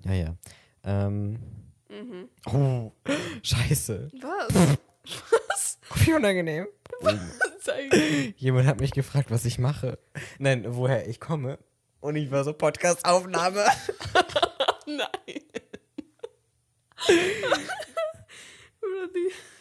Ja, 0.06 0.14
ja. 0.14 0.36
Ähm. 0.84 1.59
Mhm. 2.00 2.30
Oh, 2.46 2.92
scheiße. 3.44 4.10
Was? 4.22 4.78
Was? 5.50 5.80
Wie 6.06 6.14
unangenehm. 6.14 6.68
Zeig. 7.60 7.94
Jemand 8.38 8.68
hat 8.68 8.80
mich 8.80 8.92
gefragt, 8.92 9.32
was 9.32 9.44
ich 9.46 9.60
mache. 9.60 9.98
Nein, 10.38 10.64
woher 10.68 11.08
ich 11.08 11.20
komme. 11.20 11.58
Und 12.00 12.16
ich 12.16 12.32
war 12.32 12.44
so 12.44 12.54
Podcast-Aufnahme. 12.54 13.66
Nein. 14.86 15.08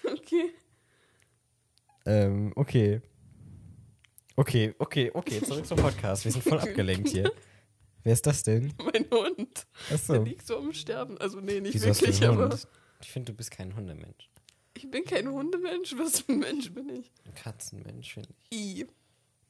Okay. 0.04 0.50
ähm, 2.06 2.52
okay. 2.56 3.00
Okay, 4.36 4.74
okay, 4.78 5.10
okay, 5.12 5.42
zurück 5.42 5.66
zum 5.66 5.76
Podcast. 5.78 6.24
Wir 6.24 6.32
sind 6.32 6.44
voll 6.44 6.58
abgelenkt 6.60 7.08
hier. 7.08 7.30
Wer 8.08 8.14
ist 8.14 8.26
das 8.26 8.42
denn? 8.42 8.72
Mein 8.82 9.04
Hund. 9.10 9.66
Der 9.90 9.96
Achso. 9.96 10.22
liegt 10.22 10.46
so 10.46 10.56
am 10.56 10.72
Sterben. 10.72 11.18
Also, 11.18 11.40
nee, 11.40 11.60
nicht 11.60 11.74
Wieso 11.74 11.88
wirklich, 11.88 12.24
aber. 12.24 12.44
Hund? 12.48 12.66
Ich 13.02 13.10
finde, 13.10 13.32
du 13.32 13.36
bist 13.36 13.50
kein 13.50 13.76
Hundemensch. 13.76 14.30
Ich 14.72 14.90
bin 14.90 15.04
kein 15.04 15.28
Hundemensch. 15.30 15.94
Was 15.98 16.20
für 16.20 16.32
ein 16.32 16.38
Mensch 16.38 16.72
bin 16.72 16.88
ich? 16.88 17.12
Ein 17.26 17.34
Katzenmensch, 17.34 18.14
finde 18.14 18.30
ich. 18.48 18.58
I. 18.58 18.86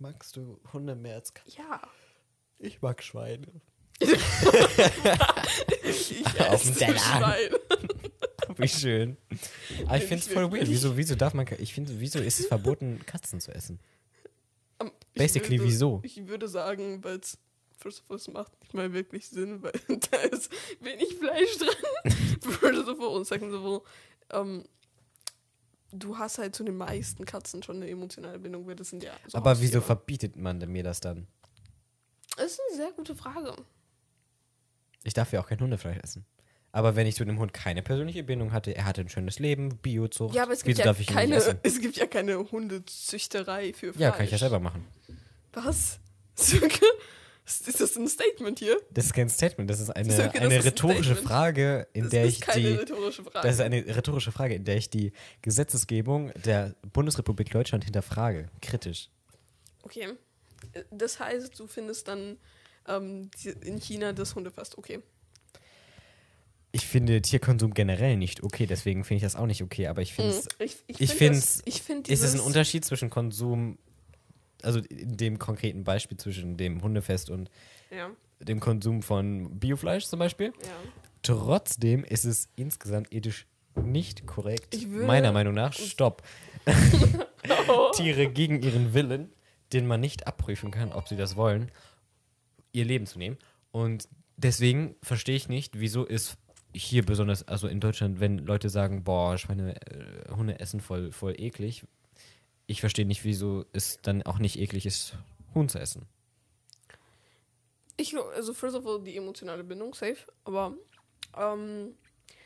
Magst 0.01 0.35
du 0.35 0.59
Hunde 0.73 0.97
mehr 0.97 1.15
als 1.15 1.33
Katzen? 1.35 1.53
Ja. 1.57 1.81
Ich 2.59 2.83
mag 2.83 3.01
Schweine. 3.01 3.47
Ich 5.85 6.27
Auf 6.41 6.55
esse 6.55 6.73
dem 6.73 6.79
Teller. 6.79 6.99
Schwein. 6.99 7.51
Wie 8.57 8.69
schön. 8.69 9.17
Aber 9.87 9.99
ich 9.99 10.05
finde 10.05 10.25
es 10.25 10.27
voll 10.27 10.51
weird. 10.51 10.69
Wieso, 10.69 10.97
wieso 10.97 11.15
darf 11.15 11.33
man, 11.33 11.47
ich 11.59 11.75
finde, 11.75 12.01
wieso 12.01 12.19
ist 12.19 12.41
es 12.41 12.47
verboten, 12.47 13.01
Katzen 13.07 13.41
zu 13.41 13.53
essen? 13.53 13.79
Um, 14.81 14.91
ich 15.15 15.23
Basically, 15.23 15.59
würde, 15.59 15.71
wieso? 15.71 16.01
Ich 16.03 16.27
würde 16.27 16.49
sagen, 16.49 17.05
weil 17.05 17.19
es 17.21 17.39
first 17.79 18.03
of 18.03 18.11
all, 18.11 18.17
es 18.17 18.29
macht 18.29 18.53
nicht 18.61 18.75
mal 18.75 18.93
wirklich 18.93 19.29
Sinn, 19.29 19.63
weil 19.63 19.73
da 20.11 20.17
ist 20.19 20.53
wenig 20.81 21.15
Fleisch 21.17 21.59
drin. 21.59 22.13
first 22.43 22.89
of 22.89 23.01
all. 23.01 23.17
Und 23.17 23.27
second 23.27 23.53
of 23.55 23.65
all, 23.65 24.41
ähm, 24.41 24.65
du 25.93 26.19
hast 26.19 26.39
halt 26.39 26.55
zu 26.55 26.65
den 26.65 26.77
meisten 26.77 27.25
Katzen 27.25 27.63
schon 27.63 27.77
eine 27.77 27.89
emotionale 27.89 28.39
Bindung, 28.39 28.67
weil 28.67 28.77
das 28.77 28.91
sind 28.91 29.03
ja 29.03 29.13
so 29.27 29.39
Aber 29.39 29.61
wieso 29.61 29.81
verbietet 29.81 30.37
man 30.37 30.59
mir 30.71 30.83
das 30.83 31.01
dann? 31.01 31.27
Das 32.37 32.53
ist 32.53 32.61
eine 32.69 32.77
sehr 32.77 32.93
gute 32.93 33.15
Frage. 33.15 33.55
Ich 35.05 35.15
darf 35.15 35.33
ja 35.33 35.41
auch 35.41 35.47
kein 35.49 35.61
Hundefleisch 35.61 35.99
essen. 36.03 36.27
Aber 36.71 36.97
wenn 36.97 37.07
ich 37.07 37.17
zu 37.17 37.25
dem 37.25 37.39
Hund 37.39 37.55
keine 37.55 37.83
persönliche 37.83 38.23
Bindung 38.23 38.53
hatte, 38.53 38.77
er 38.77 38.85
hatte 38.85 39.01
ein 39.01 39.09
schönes 39.09 39.39
Leben, 39.39 39.79
Biozucht, 39.79 40.35
Ja, 40.35 40.43
aber 40.43 40.53
es 40.53 40.63
gibt, 40.63 40.79
ja 40.79 40.93
keine, 40.93 41.37
es 41.63 41.81
gibt 41.81 41.97
ja 41.97 42.07
keine 42.07 42.39
Hundezüchterei 42.51 43.73
für 43.73 43.93
Fleisch. 43.95 44.03
Ja, 44.03 44.11
kann 44.11 44.27
ich 44.27 44.33
ja 44.33 44.39
selber 44.39 44.61
machen. 44.61 44.87
Was? 45.53 45.99
Ist 47.67 47.81
das 47.81 47.97
ein 47.97 48.07
Statement 48.09 48.59
hier? 48.59 48.79
Das 48.91 49.07
ist 49.07 49.13
kein 49.15 49.29
Statement, 49.29 49.69
das 49.71 49.81
ist 49.81 49.91
eine, 49.91 50.09
das 50.09 50.19
eine 50.19 50.27
ist 50.29 50.43
ein 50.43 50.61
rhetorische 50.63 51.03
Statement. 51.03 51.27
Frage, 51.27 51.89
in 51.95 52.03
das 52.03 52.11
der 52.11 52.25
ist 52.25 52.33
ich 52.35 52.41
keine 52.43 52.61
die 52.63 52.75
rhetorische 52.75 53.23
Frage. 53.25 53.47
Das 53.47 53.55
ist 53.57 53.61
eine 53.61 53.85
rhetorische 53.97 54.33
Frage, 54.33 54.55
in 54.55 54.65
der 54.65 54.77
ich 54.77 54.91
die 54.91 55.13
Gesetzesgebung 55.43 56.31
der 56.45 56.75
Bundesrepublik 56.93 57.51
Deutschland 57.51 57.85
hinterfrage. 57.85 58.49
Kritisch. 58.61 59.09
Okay. 59.83 60.09
Äh, 60.73 60.83
Das 60.91 61.19
heißt, 61.21 61.59
du 61.59 61.67
findest 61.67 62.09
dann 62.09 62.37
ähm, 62.87 63.31
in 63.63 63.79
China 63.81 64.13
das 64.13 64.35
Hundefest 64.35 64.77
okay. 64.77 65.01
Ich 66.71 66.87
finde 66.87 67.23
Tierkonsum 67.23 67.73
generell 67.73 68.17
nicht 68.19 68.43
okay, 68.43 68.67
deswegen 68.67 69.03
finde 69.03 69.17
ich 69.17 69.23
das 69.23 69.37
auch 69.37 69.47
nicht 69.47 69.63
okay, 69.63 69.87
aber 69.87 70.03
ich 70.03 70.13
finde 70.13 70.33
es. 70.33 70.45
Mhm. 70.45 70.49
Ich, 70.67 70.77
ich, 70.87 71.01
ich 71.01 71.09
find 71.15 71.19
find's- 71.35 71.57
das- 71.57 71.63
ich 71.65 71.83
find 71.83 72.09
Ist 72.09 72.23
es 72.23 72.35
ein 72.35 72.41
Unterschied 72.41 72.85
zwischen 72.85 73.09
Konsum, 73.09 73.79
also 74.63 74.81
in 74.81 75.17
dem 75.17 75.39
konkreten 75.39 75.85
Beispiel 75.85 76.17
zwischen 76.17 76.57
dem 76.57 76.83
Hundefest 76.83 77.31
und 77.31 77.51
Ja, 77.91 78.11
dem 78.41 78.61
Konsum 78.61 79.03
von 79.03 79.59
Biofleisch 79.59 80.07
zum 80.07 80.19
Beispiel? 80.19 80.53
ja. 80.65 80.91
Trotzdem 81.23 82.05
ist 82.05 82.25
es 82.25 82.49
insgesamt 82.55 83.13
ethisch 83.13 83.47
nicht 83.75 84.27
korrekt. 84.27 84.77
Meiner 84.89 85.33
Meinung 85.33 85.55
nach. 85.55 85.73
Stopp. 85.73 86.23
Oh. 87.69 87.91
Tiere 87.95 88.27
gegen 88.29 88.63
ihren 88.63 88.95
Willen, 88.95 89.31
den 89.73 89.87
man 89.87 90.01
nicht 90.01 90.27
abprüfen 90.27 90.71
kann, 90.71 90.93
ob 90.93 91.09
sie 91.09 91.17
das 91.17 91.37
wollen, 91.37 91.71
ihr 92.73 92.85
Leben 92.85 93.07
zu 93.07 93.19
nehmen. 93.19 93.39
Und 93.71 94.09
deswegen 94.37 94.97
verstehe 95.03 95.37
ich 95.37 95.49
nicht, 95.49 95.79
wieso 95.79 96.05
ist 96.05 96.37
hier 96.75 97.05
besonders, 97.07 97.47
also 97.49 97.69
in 97.69 97.81
Deutschland, 97.81 98.21
wenn 98.21 98.39
Leute 98.39 98.69
sagen, 98.69 99.03
boah, 99.05 99.39
Schweine, 99.39 99.77
äh, 99.87 100.31
Hunde 100.35 100.61
essen 100.61 100.81
voll, 100.81 101.13
voll 101.13 101.35
eklig. 101.41 101.85
Ich 102.71 102.81
verstehe 102.81 103.07
nicht, 103.07 103.25
wieso 103.25 103.65
es 103.73 103.99
dann 104.03 104.23
auch 104.25 104.39
nicht 104.39 104.59
eklig 104.59 104.85
ist, 104.85 105.15
Huhn 105.55 105.71
zu 105.71 105.79
essen. 105.81 106.07
Ich 107.97 108.15
also 108.15 108.53
first 108.53 108.77
of 108.77 108.87
all 108.87 109.03
die 109.03 109.17
emotionale 109.17 109.65
Bindung, 109.65 109.95
safe. 109.95 110.19
Aber 110.45 110.75
ähm, 111.35 111.95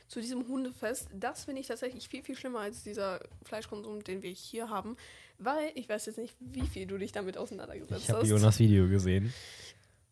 zu 0.06 0.20
diesem 0.20 0.46
Hundefest, 0.46 1.08
das 1.12 1.44
finde 1.44 1.60
ich 1.60 1.66
tatsächlich 1.66 2.08
viel, 2.08 2.22
viel 2.22 2.36
schlimmer 2.36 2.60
als 2.60 2.84
dieser 2.84 3.18
Fleischkonsum, 3.42 4.04
den 4.04 4.22
wir 4.22 4.30
hier 4.30 4.70
haben. 4.70 4.96
Weil, 5.38 5.72
ich 5.74 5.88
weiß 5.88 6.06
jetzt 6.06 6.18
nicht, 6.18 6.36
wie 6.38 6.68
viel 6.68 6.86
du 6.86 6.98
dich 6.98 7.10
damit 7.10 7.36
auseinandergesetzt 7.36 8.04
Ich 8.04 8.08
habe 8.10 8.20
hast. 8.20 8.28
Jonas 8.28 8.60
Video 8.60 8.86
gesehen. 8.88 9.34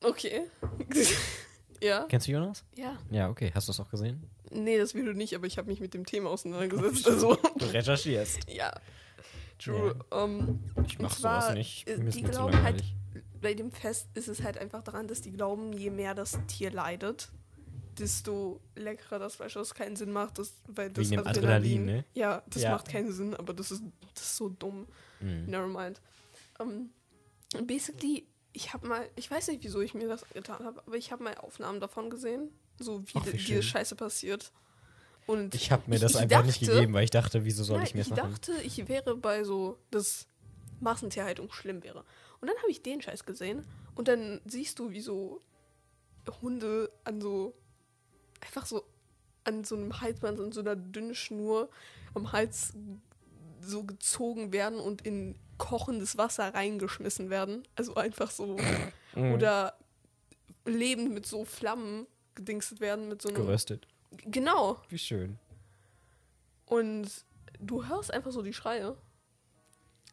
Okay. 0.03 0.43
ja? 1.81 2.05
Kennst 2.09 2.27
du 2.27 2.33
Jonas? 2.33 2.65
Ja. 2.75 2.99
Ja, 3.13 3.31
okay. 3.31 3.53
Hast 3.55 3.69
du 3.69 3.71
das 3.71 3.79
auch 3.79 3.91
gesehen? 3.91 4.29
Nee, 4.51 4.77
das 4.77 4.93
Video 4.97 5.13
nicht, 5.13 5.37
aber 5.37 5.47
ich 5.47 5.57
habe 5.57 5.69
mich 5.69 5.79
mit 5.79 5.95
dem 5.95 6.05
Thema 6.05 6.31
auseinandergesetzt. 6.31 7.07
Also, 7.07 7.37
Du 7.59 7.67
recherchierst. 7.67 8.51
ja. 8.51 8.73
True. 9.63 9.95
Ähm, 10.11 10.61
Ich 10.87 10.99
mach 10.99 11.15
zwar, 11.17 11.43
sowas 11.43 11.55
nicht. 11.55 11.89
äh, 11.89 11.97
Mir 11.99 12.11
die 12.11 12.23
glauben 12.23 12.63
halt, 12.63 12.83
bei 13.41 13.55
dem 13.55 13.71
Fest 13.71 14.09
ist 14.15 14.29
es 14.29 14.43
halt 14.43 14.59
einfach 14.59 14.83
daran, 14.83 15.07
dass 15.09 15.21
die 15.21 15.33
glauben, 15.33 15.73
je 15.73 15.91
mehr 15.91 16.15
das 16.15 16.39
Tier 16.47 16.71
leidet, 16.71 17.31
desto 17.99 18.61
leckerer 18.77 19.19
das 19.19 19.37
Fleisch 19.37 19.57
ist. 19.57 19.75
Keinen 19.75 19.97
Sinn 19.97 20.13
macht, 20.13 20.39
das, 20.39 20.55
weil 20.69 20.91
das 20.91 21.11
Wegen 21.11 21.23
dem 21.23 21.27
Adrenalin, 21.27 21.85
ne? 21.85 22.05
Ja, 22.15 22.43
das 22.49 22.63
Ja. 22.63 22.71
macht 22.73 22.89
keinen 22.89 23.13
Sinn, 23.13 23.35
aber 23.35 23.53
das 23.53 23.71
ist, 23.71 23.83
das 24.15 24.25
ist 24.25 24.37
so 24.37 24.49
dumm. 24.49 24.87
Mhm. 25.21 25.45
Nevermind. 25.47 26.01
Um, 26.59 26.91
basically, 27.67 28.27
ich 28.53 28.73
habe 28.73 28.87
mal, 28.87 29.09
ich 29.17 29.31
weiß 29.31 29.49
nicht, 29.49 29.63
wieso 29.63 29.81
ich 29.81 29.95
mir 29.95 30.09
das 30.09 30.27
getan 30.31 30.65
habe, 30.65 30.83
aber 30.87 30.97
ich 30.97 31.13
habe 31.13 31.23
mal 31.25 31.35
Aufnahmen 31.37 31.81
davon 31.81 32.11
gesehen, 32.11 32.51
so 32.79 33.03
wie, 33.07 33.13
Ach, 33.15 33.27
wie 33.27 33.37
diese 33.37 33.63
Scheiße 33.63 33.97
passiert. 33.97 34.53
Und 35.27 35.55
Ich 35.55 35.71
habe 35.71 35.83
mir 35.87 35.99
das 35.99 36.13
ich 36.13 36.19
einfach 36.19 36.45
nicht 36.45 36.61
dachte- 36.63 36.73
gegeben, 36.75 36.93
weil 36.95 37.05
ich 37.05 37.11
dachte, 37.11 37.45
wieso 37.45 37.63
soll 37.65 37.79
Nein, 37.79 37.87
ich 37.87 37.95
mir 37.95 38.01
das 38.01 38.09
ich 38.11 38.17
machen? 38.17 38.31
dachte, 38.33 38.53
ich 38.63 38.89
wäre 38.89 39.17
bei 39.17 39.45
so, 39.45 39.79
dass 39.91 40.27
Massentierhaltung 40.81 41.53
schlimm 41.53 41.83
wäre. 41.83 42.05
Und 42.41 42.49
dann 42.49 42.57
habe 42.59 42.71
ich 42.71 42.83
den 42.83 43.01
Scheiß 43.03 43.25
gesehen 43.27 43.65
und 43.95 44.09
dann 44.09 44.41
siehst 44.47 44.79
du, 44.79 44.91
wie 44.91 45.01
so 45.01 45.41
Hunde 46.43 46.91
an 47.05 47.21
so, 47.21 47.55
einfach 48.41 48.65
so 48.67 48.85
an 49.45 49.65
so 49.65 49.75
einem 49.77 50.01
Halsband, 50.01 50.39
an 50.41 50.53
so 50.53 50.61
einer 50.61 50.77
dünnen 50.77 51.15
Schnur 51.15 51.71
am 52.15 52.31
Hals 52.33 52.73
so 53.61 53.85
gezogen 53.85 54.53
werden 54.53 54.79
und 54.79 55.03
in 55.03 55.35
kochendes 55.59 56.17
Wasser 56.19 56.55
reingeschmissen 56.55 57.31
werden. 57.31 57.63
Also 57.77 57.95
einfach 57.95 58.31
so. 58.31 58.57
Mhm. 59.17 59.33
Oder 59.35 59.75
lebend 60.65 61.13
mit 61.13 61.27
so 61.27 61.45
Flammen 61.45 62.07
gedingst 62.37 62.79
werden, 62.81 63.09
mit 63.09 63.21
so 63.21 63.29
einem. 63.29 63.39
Geröstet. 63.39 63.89
Genau. 64.11 64.79
Wie 64.89 64.99
schön. 64.99 65.39
Und 66.67 67.09
du 67.59 67.87
hörst 67.87 68.13
einfach 68.13 68.33
so 68.33 68.43
die 68.43 68.53
Schreie. 68.55 68.97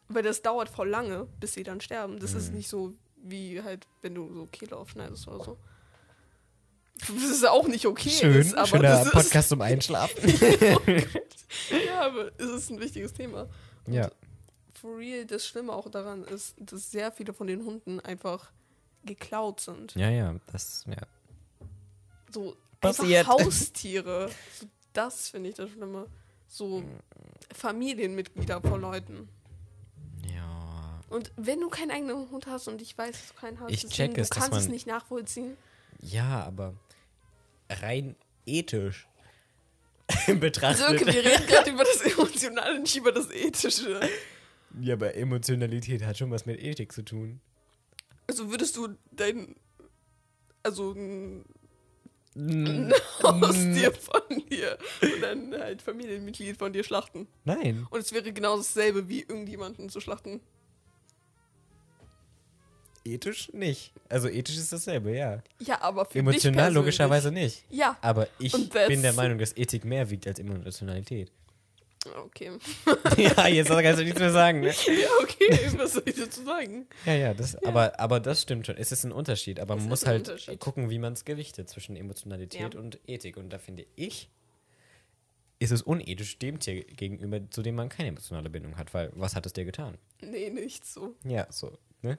Weil 0.09 0.23
das 0.23 0.41
dauert 0.41 0.69
voll 0.69 0.87
lange, 0.89 1.27
bis 1.39 1.53
sie 1.53 1.63
dann 1.63 1.81
sterben. 1.81 2.19
Das 2.19 2.33
ist 2.33 2.49
Mhm. 2.51 2.57
nicht 2.57 2.69
so 2.69 2.93
wie 3.17 3.61
halt, 3.61 3.85
wenn 4.01 4.15
du 4.15 4.33
so 4.33 4.45
Kehle 4.45 4.77
aufschneidest 4.77 5.27
oder 5.27 5.43
so. 5.43 5.57
Das 6.99 7.09
ist 7.23 7.45
auch 7.45 7.67
nicht 7.67 7.85
okay. 7.85 8.09
Schön, 8.09 8.35
ist, 8.37 8.55
aber 8.55 8.65
schöner 8.67 8.81
das 8.83 9.05
ist, 9.07 9.11
Podcast 9.11 9.49
zum 9.49 9.61
Einschlafen. 9.61 10.29
Ja, 11.85 12.01
aber 12.05 12.31
es 12.39 12.49
ist 12.49 12.69
ein 12.71 12.79
wichtiges 12.79 13.13
Thema. 13.13 13.47
ja. 13.87 14.09
For 14.79 14.95
real, 14.97 15.25
das 15.25 15.45
Schlimme 15.47 15.73
auch 15.73 15.89
daran 15.89 16.23
ist, 16.23 16.53
dass 16.59 16.91
sehr 16.91 17.11
viele 17.11 17.33
von 17.33 17.47
den 17.47 17.65
Hunden 17.65 17.99
einfach 17.99 18.51
geklaut 19.03 19.59
sind. 19.59 19.95
Ja, 19.95 20.09
ja, 20.11 20.35
das, 20.51 20.85
ja. 20.87 21.01
So 22.31 22.55
Passiert. 22.81 23.27
einfach 23.27 23.39
Haustiere. 23.45 24.29
So, 24.59 24.65
das 24.93 25.29
finde 25.29 25.49
ich 25.49 25.55
das 25.55 25.69
Schlimme. 25.71 26.07
So 26.47 26.83
Familienmitglieder 27.53 28.61
von 28.61 28.81
Leuten. 28.81 29.29
Ja. 30.33 31.01
Und 31.09 31.31
wenn 31.35 31.59
du 31.61 31.69
keinen 31.69 31.91
eigenen 31.91 32.29
Hund 32.29 32.47
hast 32.47 32.67
und 32.67 32.81
ich 32.81 32.97
weiß, 32.97 33.11
dass 33.11 33.27
du 33.29 33.33
keinen 33.39 33.59
hast, 33.59 33.71
Ich 33.71 33.81
deswegen, 33.81 34.13
check 34.13 34.17
es, 34.17 34.29
du 34.29 34.39
kannst 34.39 34.57
es 34.57 34.63
man- 34.65 34.71
nicht 34.71 34.87
nachvollziehen. 34.87 35.57
Ja, 36.01 36.43
aber 36.45 36.73
rein 37.69 38.15
ethisch 38.45 39.07
betrachtet. 40.39 40.85
Sönke, 40.87 41.05
wir 41.07 41.25
reden 41.25 41.45
gerade 41.47 41.71
über 41.71 41.83
das 41.83 42.01
Emotionale, 42.01 42.79
nicht 42.79 42.95
über 42.95 43.11
das 43.11 43.29
Ethische. 43.31 43.99
Ja, 44.79 44.93
aber 44.93 45.15
Emotionalität 45.15 46.03
hat 46.05 46.17
schon 46.17 46.29
was 46.31 46.45
mit 46.45 46.61
Ethik 46.61 46.91
zu 46.91 47.01
tun. 47.03 47.41
Also 48.27 48.51
würdest 48.51 48.75
du 48.77 48.89
dein, 49.11 49.55
also 50.63 50.91
ein 50.91 51.45
Haustier 53.23 53.91
von 53.93 54.21
dir 54.49 54.77
und 55.01 55.21
dann 55.21 55.53
halt 55.59 55.81
Familienmitglied 55.81 56.57
von 56.57 56.71
dir 56.71 56.83
schlachten. 56.83 57.27
Nein. 57.45 57.87
Und 57.89 57.99
es 57.99 58.11
wäre 58.13 58.31
genau 58.31 58.57
dasselbe, 58.57 59.09
wie 59.09 59.21
irgendjemanden 59.21 59.89
zu 59.89 59.99
schlachten. 59.99 60.39
Ethisch 63.03 63.51
nicht. 63.53 63.93
Also 64.09 64.27
ethisch 64.27 64.57
ist 64.57 64.71
dasselbe, 64.73 65.15
ja. 65.15 65.41
Ja, 65.59 65.81
aber 65.81 66.05
für 66.05 66.11
dich 66.13 66.19
Emotional 66.19 66.55
persönlich. 66.55 66.75
logischerweise 66.75 67.31
nicht. 67.31 67.63
Ja, 67.69 67.97
Aber 68.01 68.27
ich 68.37 68.51
bin 68.51 69.01
der 69.01 69.13
Meinung, 69.13 69.37
dass 69.37 69.55
Ethik 69.55 69.85
mehr 69.85 70.09
wiegt 70.09 70.27
als 70.27 70.39
Emotionalität. 70.39 71.31
Okay. 72.15 72.51
ja, 73.17 73.47
jetzt 73.47 73.69
kannst 73.69 73.99
du 73.99 74.03
nichts 74.03 74.19
mehr 74.19 74.31
sagen. 74.31 74.61
Ne? 74.61 74.67
Ja, 74.87 75.07
okay, 75.21 75.69
was 75.77 75.93
soll 75.93 76.03
ich 76.05 76.15
dazu 76.15 76.43
sagen? 76.43 76.87
Ja, 77.05 77.13
ja, 77.13 77.33
das, 77.33 77.55
Aber, 77.63 77.99
aber 77.99 78.19
das 78.19 78.41
stimmt 78.41 78.65
schon. 78.65 78.77
Es 78.77 78.91
ist 78.91 79.03
ein 79.03 79.11
Unterschied. 79.11 79.59
Aber 79.59 79.75
Es 79.75 79.81
man 79.81 79.89
muss 79.89 80.05
halt 80.05 80.59
gucken, 80.59 80.89
wie 80.89 80.99
man 80.99 81.13
es 81.13 81.25
gewichtet 81.25 81.69
zwischen 81.69 81.95
Emotionalität 81.95 82.73
Ja. 82.73 82.79
und 82.79 82.99
Ethik. 83.07 83.37
Und 83.37 83.49
da 83.49 83.57
finde 83.59 83.85
ich, 83.95 84.29
ist 85.59 85.71
es 85.71 85.81
unethisch 85.81 86.37
dem 86.39 86.59
Tier 86.59 86.83
gegenüber, 86.83 87.49
zu 87.49 87.61
dem 87.61 87.75
man 87.75 87.89
keine 87.89 88.09
emotionale 88.09 88.49
Bindung 88.49 88.77
hat. 88.77 88.93
Weil, 88.93 89.11
was 89.15 89.35
hat 89.35 89.45
es 89.45 89.53
dir 89.53 89.65
getan? 89.65 89.97
Nee, 90.21 90.49
nicht 90.49 90.85
so. 90.85 91.15
Ja, 91.23 91.47
so. 91.51 91.77
Ne? 92.01 92.17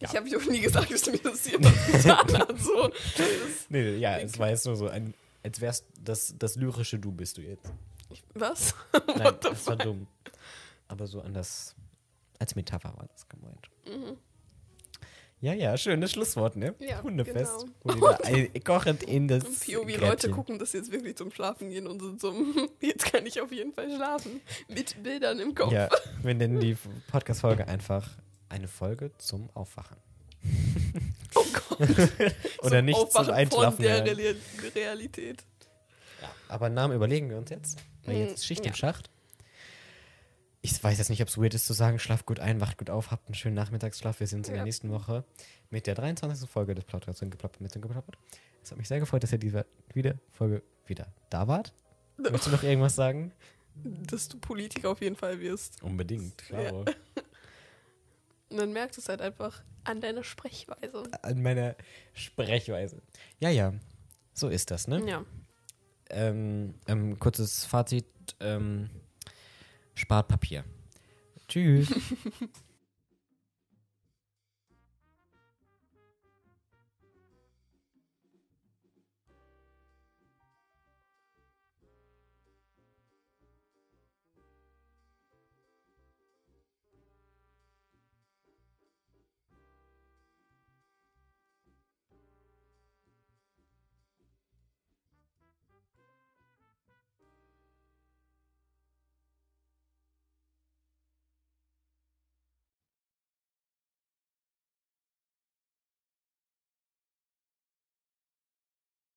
Ja. 0.00 0.08
Ich 0.10 0.16
habe 0.16 0.28
dir 0.28 0.38
auch 0.38 0.46
nie 0.46 0.60
gesagt, 0.60 0.90
dass 0.90 1.06
mir 1.06 1.18
das 1.18 1.50
jemand 1.50 1.74
getan 1.92 2.38
hat. 2.38 2.58
So. 2.58 2.88
Das, 2.88 3.28
Nee, 3.68 3.96
ja, 3.96 4.18
es 4.18 4.38
war 4.38 4.48
jetzt 4.50 4.66
nur 4.66 4.76
so, 4.76 4.88
ein, 4.88 5.14
als 5.42 5.60
wärst 5.60 5.86
das, 6.00 6.34
das 6.38 6.56
lyrische 6.56 6.98
Du 6.98 7.12
bist 7.12 7.36
du 7.36 7.42
jetzt. 7.42 7.72
Ich, 8.12 8.22
was? 8.34 8.74
Nein, 9.16 9.34
das 9.40 9.66
war 9.66 9.76
dumm. 9.76 10.06
Aber 10.88 11.06
so 11.06 11.20
anders, 11.20 11.74
als 12.38 12.54
Metapher 12.54 12.92
war 12.96 13.06
das 13.12 13.28
gemeint. 13.28 13.68
Mhm. 13.86 14.16
Ja, 15.40 15.54
ja, 15.54 15.76
schönes 15.76 16.12
Schlusswort, 16.12 16.54
ne? 16.54 16.72
Ja, 16.78 17.02
Hundefest. 17.02 17.66
genau. 17.82 18.06
Ein- 18.22 18.50
kochend 18.62 19.02
in 19.02 19.26
das 19.26 19.42
Und 19.44 19.58
POV-Leute 19.60 20.30
gucken, 20.30 20.56
dass 20.60 20.70
sie 20.70 20.78
jetzt 20.78 20.92
wirklich 20.92 21.16
zum 21.16 21.32
Schlafen 21.32 21.68
gehen 21.70 21.88
und 21.88 22.00
sind 22.00 22.20
so, 22.20 22.32
jetzt 22.80 23.06
kann 23.06 23.26
ich 23.26 23.40
auf 23.40 23.50
jeden 23.50 23.72
Fall 23.72 23.92
schlafen. 23.92 24.40
Mit 24.68 25.02
Bildern 25.02 25.40
im 25.40 25.52
Kopf. 25.54 25.72
Ja, 25.72 25.88
wir 26.22 26.34
nennen 26.34 26.60
die 26.60 26.76
Podcast-Folge 27.10 27.66
einfach 27.66 28.08
eine 28.48 28.68
Folge 28.68 29.10
zum 29.18 29.50
Aufwachen. 29.54 29.96
Oh 31.34 31.44
Gott. 31.52 31.88
Oder 32.62 32.76
Zum 32.78 32.84
nicht 32.84 33.12
zum 33.12 33.30
Einschlafen. 33.30 33.76
Von 33.76 33.84
der 33.84 34.04
Realität. 34.74 35.42
Ja, 36.22 36.30
aber 36.48 36.66
einen 36.66 36.74
Namen 36.74 36.94
überlegen 36.94 37.28
wir 37.28 37.36
uns 37.36 37.50
jetzt. 37.50 37.78
Weil 38.04 38.14
Hm, 38.14 38.20
jetzt 38.22 38.34
ist 38.38 38.46
Schicht 38.46 38.64
ja. 38.64 38.70
im 38.70 38.76
Schacht. 38.76 39.10
Ich 40.64 40.82
weiß 40.82 40.96
jetzt 40.98 41.10
nicht, 41.10 41.20
ob 41.22 41.28
es 41.28 41.36
weird 41.38 41.54
ist 41.54 41.66
zu 41.66 41.72
sagen, 41.72 41.98
schlaft 41.98 42.24
gut 42.26 42.38
ein, 42.38 42.60
wacht 42.60 42.78
gut 42.78 42.88
auf, 42.88 43.10
habt 43.10 43.26
einen 43.26 43.34
schönen 43.34 43.56
Nachmittagsschlaf. 43.56 44.20
Wir 44.20 44.26
sehen 44.28 44.38
uns 44.40 44.48
in 44.48 44.54
der 44.54 44.60
Ja. 44.60 44.64
nächsten 44.64 44.90
Woche 44.90 45.24
mit 45.70 45.86
der 45.88 45.96
23. 45.96 46.48
Folge 46.48 46.74
des 46.74 46.84
Podcasts 46.84 47.20
geplappert 47.20 47.60
mit 47.60 47.72
geplappert. 47.72 48.16
Es 48.62 48.70
hat 48.70 48.78
mich 48.78 48.86
sehr 48.86 49.00
gefreut, 49.00 49.24
dass 49.24 49.32
ihr 49.32 49.38
diese 49.38 49.66
wieder 49.92 50.14
Folge 50.30 50.62
wieder 50.86 51.08
da 51.30 51.48
wart. 51.48 51.72
Möchtest 52.16 52.46
du 52.46 52.50
noch 52.52 52.62
irgendwas 52.62 52.94
sagen? 52.94 53.32
Dass 53.82 54.28
du 54.28 54.38
Politiker 54.38 54.90
auf 54.90 55.00
jeden 55.00 55.16
Fall 55.16 55.40
wirst. 55.40 55.82
Unbedingt, 55.82 56.38
klar. 56.38 56.72
Und 58.50 58.56
dann 58.58 58.72
merkst 58.72 58.98
du 58.98 59.00
es 59.00 59.08
halt 59.08 59.20
einfach 59.22 59.62
an 59.84 60.00
deiner 60.00 60.22
Sprechweise. 60.22 61.02
An 61.22 61.42
meiner 61.42 61.74
Sprechweise. 62.12 63.02
Ja, 63.40 63.48
ja, 63.48 63.72
so 64.34 64.48
ist 64.48 64.70
das, 64.70 64.86
ne? 64.86 65.02
Ja. 65.08 65.24
Ähm, 66.12 66.74
ähm, 66.86 67.18
kurzes 67.18 67.64
Fazit: 67.64 68.06
ähm, 68.40 68.90
Spart 69.94 70.28
Papier. 70.28 70.64
Tschüss. 71.48 71.88